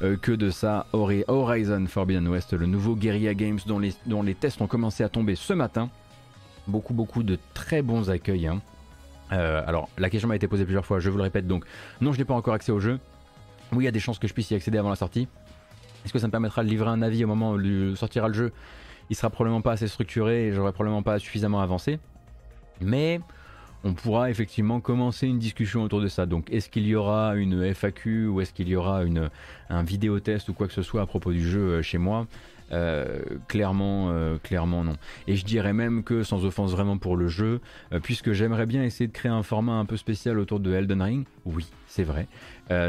[0.01, 0.87] que de ça.
[0.93, 5.53] Horizon Forbidden West, le nouveau Guerrilla Games dont les, tests ont commencé à tomber ce
[5.53, 5.89] matin.
[6.67, 8.47] Beaucoup, beaucoup de très bons accueils.
[8.47, 8.61] Hein.
[9.33, 11.65] Euh, alors, la question m'a été posée plusieurs fois, je vous le répète donc.
[12.01, 12.99] Non, je n'ai pas encore accès au jeu.
[13.71, 15.27] Oui, il y a des chances que je puisse y accéder avant la sortie.
[16.05, 18.51] Est-ce que ça me permettra de livrer un avis au moment où sortira le jeu?
[19.09, 21.99] Il sera probablement pas assez structuré et j'aurai probablement pas suffisamment avancé.
[22.81, 23.19] Mais
[23.83, 26.25] on pourra effectivement commencer une discussion autour de ça.
[26.25, 29.03] Donc, est-ce qu'il y aura une FAQ ou est-ce qu'il y aura
[29.69, 32.27] un vidéo test ou quoi que ce soit à propos du jeu chez moi?
[32.73, 34.95] Euh, clairement, euh, clairement non.
[35.27, 37.61] Et je dirais même que, sans offense vraiment pour le jeu,
[37.91, 41.01] euh, puisque j'aimerais bien essayer de créer un format un peu spécial autour de Elden
[41.01, 42.27] Ring, oui, c'est vrai.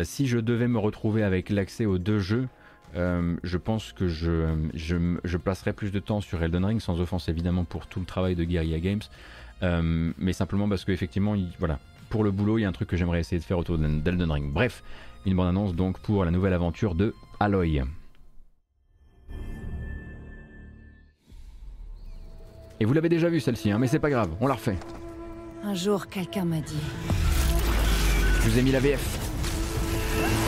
[0.05, 2.49] si je devais me retrouver avec l'accès aux deux jeux,
[2.95, 7.29] je pense que je, je, je, passerai plus de temps sur Elden Ring, sans offense
[7.29, 11.79] évidemment pour tout le travail de Guerrilla Games, mais simplement parce qu'effectivement, voilà,
[12.11, 14.31] pour le boulot, il y a un truc que j'aimerais essayer de faire autour d'Elden
[14.31, 14.53] Ring.
[14.53, 14.83] Bref,
[15.27, 17.83] une bonne annonce donc pour la nouvelle aventure de Aloy.
[22.81, 24.77] Et vous l'avez déjà vu celle-ci, hein, mais c'est pas grave, on la refait.
[25.63, 26.83] Un jour, quelqu'un m'a dit.
[28.41, 30.44] Je vous ai mis la VF.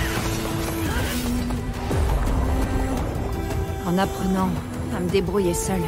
[3.87, 4.49] En apprenant
[4.97, 5.81] à me débrouiller seul,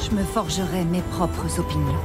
[0.00, 2.00] je me forgerai mes propres opinions.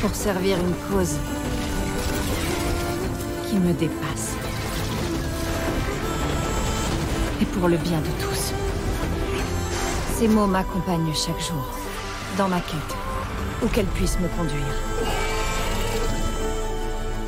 [0.00, 1.16] Pour servir une cause
[3.48, 4.34] qui me dépasse.
[7.42, 8.52] Et pour le bien de tous.
[10.16, 11.66] Ces mots m'accompagnent chaque jour,
[12.38, 13.05] dans ma quête,
[13.62, 14.74] où qu'elle puisse me conduire.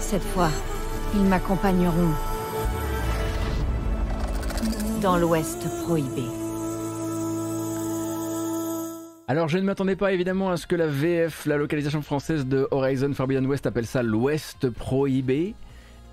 [0.01, 0.51] Cette fois,
[1.15, 2.13] ils m'accompagneront
[5.01, 6.25] dans l'Ouest prohibé.
[9.31, 12.67] Alors je ne m'attendais pas évidemment à ce que la VF, la localisation française de
[12.71, 15.55] Horizon Forbidden West appelle ça l'Ouest prohibé.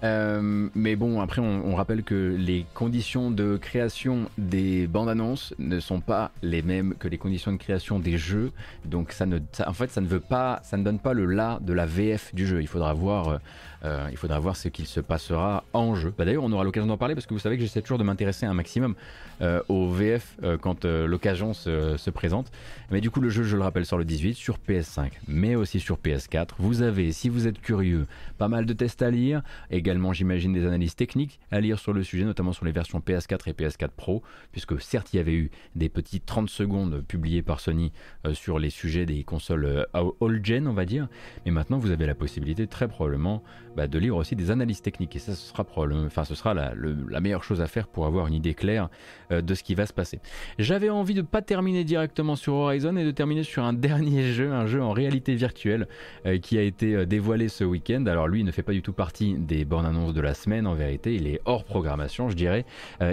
[0.06, 5.80] Euh, mais bon, après, on, rappelle que les conditions de création des bandes annonces ne
[5.80, 8.52] sont pas les mêmes que les conditions de création des jeux.
[8.86, 12.46] Donc, ça ne, en fait, ça ne donne pas le là de la VF du
[12.46, 12.62] jeu.
[12.62, 13.38] Il faudra voir euh,
[13.86, 16.14] euh, il faudra voir ce qu'il se passera en jeu.
[16.18, 18.04] Bah, d'ailleurs, on aura l'occasion d'en parler parce que vous savez que j'essaie toujours de
[18.04, 18.96] m'intéresser un maximum
[19.42, 22.52] euh, au VF quand l'occasion se, présente.
[22.92, 25.80] Mais du coup, le jeu, je le rappelle, sort le 18 sur PS5, mais aussi
[25.80, 26.50] sur PS4.
[26.58, 28.08] Vous avez, si vous êtes curieux,
[28.38, 29.42] pas mal de tests à lire.
[29.72, 33.50] Également, j'imagine, des analyses techniques à lire sur le sujet, notamment sur les versions PS4
[33.50, 37.60] et PS4 Pro, puisque certes, il y avait eu des petits 30 secondes publiés par
[37.60, 37.92] Sony
[38.34, 41.08] sur les sujets des consoles all-gen, on va dire.
[41.46, 43.44] Mais maintenant, vous avez la possibilité, très probablement,
[43.76, 45.16] bah, de lire aussi des analyses techniques.
[45.16, 45.66] Et ça, ce sera,
[46.06, 46.74] enfin, ce sera la,
[47.20, 48.90] meilleure chose à faire pour avoir une idée claire
[49.32, 50.20] euh, de ce qui va se passer.
[50.60, 54.52] J'avais envie de pas terminer directement sur Horizon et de terminer sur un dernier jeu,
[54.52, 55.88] un jeu en réalité virtuelle
[56.26, 58.06] euh, qui a été euh, dévoilé ce week-end.
[58.08, 60.68] Alors lui, il ne fait pas du tout partie des bornes annonces de la semaine.
[60.68, 62.66] En vérité, il est hors programmation, je dirais.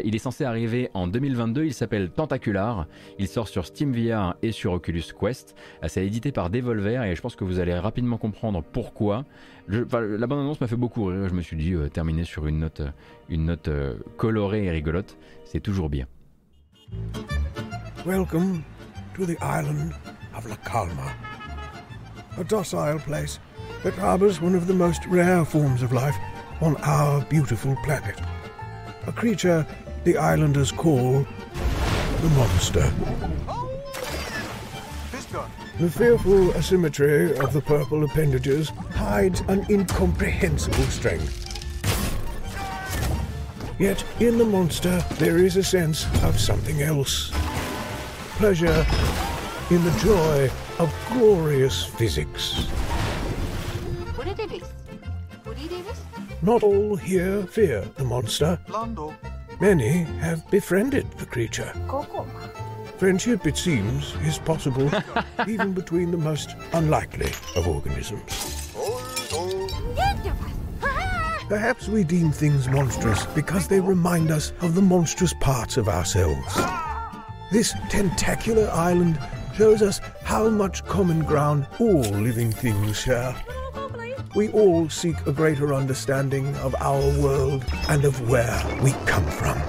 [0.04, 1.64] il est censé arriver en 2022.
[1.64, 2.86] Il s'appelle Tentacular.
[3.18, 5.56] Il sort sur Steam VR et sur Oculus Quest.
[5.86, 9.24] C'est édité par Devolver et je pense que vous allez rapidement comprendre pourquoi
[9.72, 11.28] la bande annonce m'a fait beaucoup rire.
[11.28, 12.90] Je me suis dit, euh, terminer sur une note, euh,
[13.28, 16.06] une note euh, colorée et rigolote, c'est toujours bien.
[18.04, 18.62] Welcome
[19.14, 19.92] to the island
[20.36, 21.12] of La Calma.
[22.38, 23.40] A docile place
[23.82, 26.16] that harbors one of the most rare forms of life
[26.60, 28.20] on our beautiful planet.
[29.06, 29.66] A creature
[30.04, 31.24] the islanders call
[32.22, 32.92] the monster.
[35.82, 41.42] The fearful asymmetry of the purple appendages hides an incomprehensible strength.
[43.80, 47.32] Yet in the monster there is a sense of something else.
[48.38, 48.86] Pleasure
[49.70, 50.48] in the joy
[50.78, 52.68] of glorious physics.
[56.42, 58.56] Not all here fear the monster.
[59.60, 61.72] Many have befriended the creature.
[63.02, 64.88] Friendship, it seems, is possible
[65.48, 68.70] even between the most unlikely of organisms.
[71.48, 76.56] Perhaps we deem things monstrous because they remind us of the monstrous parts of ourselves.
[77.50, 79.18] This tentacular island
[79.56, 83.34] shows us how much common ground all living things share.
[84.36, 89.60] We all seek a greater understanding of our world and of where we come from.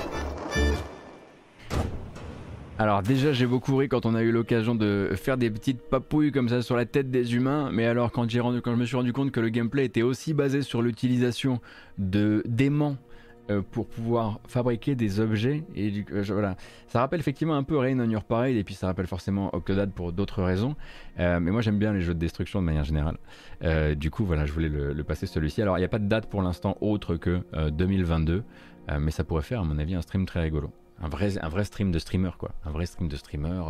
[2.79, 6.31] Alors déjà j'ai beaucoup ri quand on a eu l'occasion de faire des petites papouilles
[6.31, 9.31] comme ça sur la tête des humains, mais alors quand, je me suis rendu compte
[9.31, 11.61] que le gameplay était aussi basé sur l'utilisation
[11.99, 12.97] de d'aimants
[13.51, 15.63] euh, pour pouvoir fabriquer des objets.
[15.75, 16.53] Et euh.
[16.87, 19.91] Ça rappelle effectivement un peu Rain on Your Parade, et puis ça rappelle forcément Octodad
[19.91, 20.75] pour d'autres raisons.
[21.19, 23.17] Euh, mais moi j'aime bien les jeux de destruction de manière générale.
[23.95, 25.61] du coup, voilà, je voulais le, passer celui-ci.
[25.61, 28.43] Alors il n'y a pas de date pour l'instant autre que 2022,
[28.99, 30.71] mais ça pourrait faire, à mon avis, un stream très rigolo.
[31.01, 32.51] Un vrai, un vrai stream de streamer, quoi.
[32.65, 33.61] Un vrai stream de streamer.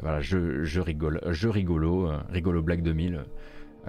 [0.00, 3.24] voilà, je, je rigole, je rigolo, rigolo Black 2000.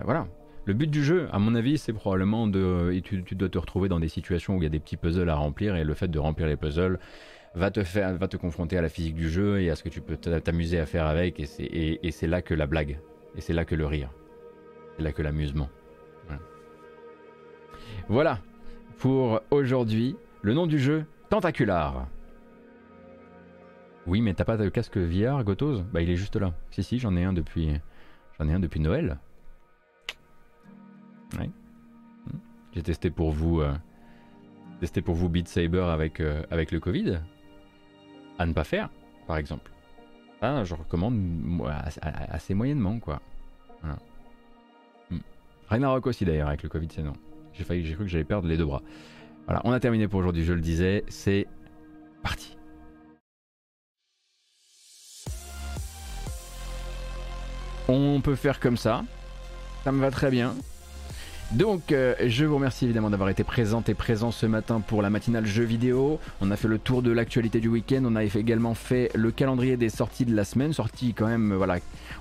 [0.03, 0.27] voilà,
[0.67, 2.99] le but du jeu, à mon avis, c'est probablement de.
[3.01, 5.29] Tu, tu, dois te retrouver dans des situations où il y a des petits puzzles
[5.29, 6.99] à remplir et le fait de remplir les puzzles
[7.55, 9.87] va te, faire, va te confronter à la physique du jeu et à ce que
[9.87, 11.39] tu peux t'amuser à faire avec.
[11.39, 12.99] Et c'est là que la blague.
[13.37, 14.09] Et c'est là que le rire.
[14.97, 15.69] C'est là que l'amusement.
[18.09, 18.39] Voilà.
[18.97, 20.17] pour aujourd'hui.
[20.41, 22.07] Le nom du jeu, Tentacular.
[24.07, 25.81] Oui, mais t'as pas de casque VR, Gotos?
[25.91, 26.53] Bah, il est juste là.
[26.71, 27.73] Si, si, j'en ai un depuis.
[28.39, 29.17] J'en ai un depuis Noël.
[31.33, 31.49] Hmm.
[32.73, 33.73] J'ai testé pour vous, euh,
[34.79, 37.19] testé pour vous Beat Saber avec, euh, avec le Covid.
[38.39, 38.89] À ne pas faire,
[39.27, 39.71] par exemple.
[40.41, 41.19] Ah, je recommande
[42.29, 43.21] assez, moyennement, quoi.
[43.81, 43.97] Voilà.
[45.09, 46.07] Hmm.
[46.07, 47.13] Aussi d'ailleurs avec le Covid, c'est non.
[47.53, 48.83] J'ai j'ai cru que j'allais perdre les deux bras.
[49.45, 51.47] Voilà, on a terminé pour aujourd'hui, je le disais, c'est
[52.21, 52.56] parti.
[57.87, 59.03] On peut faire comme ça.
[59.83, 60.53] Ça me va très bien.
[61.51, 65.09] Donc, euh, je vous remercie évidemment d'avoir été présente et présent ce matin pour la
[65.09, 66.19] matinale jeux vidéo.
[66.41, 68.01] On a fait le tour de l'actualité du week-end.
[68.03, 70.73] On a également fait le calendrier des sorties de la semaine.
[70.73, 71.77] Sorties quand même, voilà,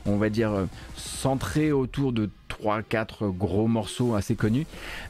[0.07, 2.31] on va dire euh, centrées autour de
[2.63, 4.67] 3-4 gros morceaux assez connus.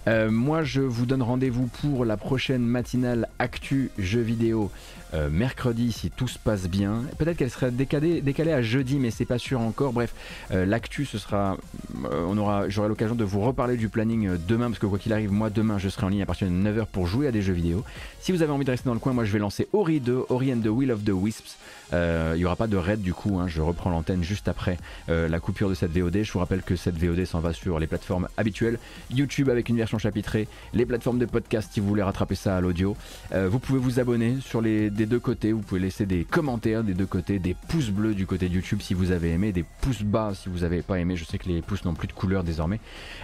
[0.09, 4.71] Euh, moi, je vous donne rendez-vous pour la prochaine matinale Actu jeux vidéo
[5.15, 7.03] euh, mercredi si tout se passe bien.
[7.19, 9.93] Peut-être qu'elle serait décalée, à jeudi, mais c'est pas sûr encore.
[9.93, 10.15] Bref,
[10.51, 11.57] euh, l'actu, ce sera,
[12.05, 15.13] euh, on aura, j'aurai l'occasion de vous reparler du planning demain, parce que quoi qu'il
[15.13, 17.43] arrive, moi demain, je serai en ligne à partir de 9h pour jouer à des
[17.43, 17.85] jeux vidéo.
[18.21, 20.25] Si vous avez envie de rester dans le coin, moi je vais lancer Ori 2,
[20.29, 21.57] Ori and the Will of the Wisps.
[21.93, 23.49] Il n'y aura pas de raid du coup, hein.
[23.49, 26.23] je reprends l'antenne juste après la coupure de cette VOD.
[26.23, 28.79] Je vous rappelle que cette VOD s'en va sur les plateformes habituelles,
[29.11, 32.61] YouTube avec une version chapitrée, les plateformes de podcast si vous voulez rattraper ça à
[32.61, 32.97] l'audio.
[33.33, 35.53] vous pouvez vous abonner sur les des deux côtés.
[35.53, 38.81] Vous pouvez laisser des commentaires des deux côtés, des pouces bleus du côté de YouTube
[38.83, 41.17] si vous avez aimé, des pouces bas si vous n'avez pas aimé.
[41.17, 42.81] Je sais que les pouces n'ont plus de couleur désormais.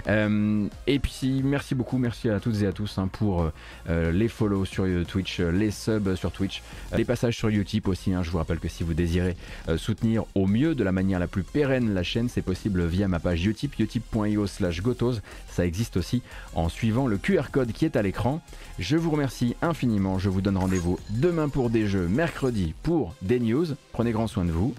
[0.06, 3.50] Euh, et puis merci beaucoup, merci à toutes et à tous hein, pour
[3.88, 6.62] euh, les follow sur Twitch, les subs sur Twitch,
[6.96, 8.12] les passages sur YouTube aussi.
[8.12, 8.22] Hein.
[8.22, 9.36] Je vous rappelle que si vous désirez
[9.68, 13.08] euh, soutenir au mieux de la manière la plus pérenne la chaîne, c'est possible via
[13.08, 15.20] ma page Utip, utip.io slash gotos.
[15.48, 16.22] Ça existe aussi
[16.54, 18.40] en suivant le QR code qui est à l'écran.
[18.78, 20.18] Je vous remercie infiniment.
[20.18, 23.66] Je vous donne rendez-vous demain pour des jeux, mercredi pour des news.
[23.92, 24.74] Prenez grand soin de vous.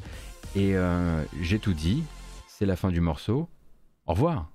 [0.55, 2.03] Et euh, j'ai tout dit.
[2.47, 3.47] C'est la fin du morceau.
[4.05, 4.52] Au revoir.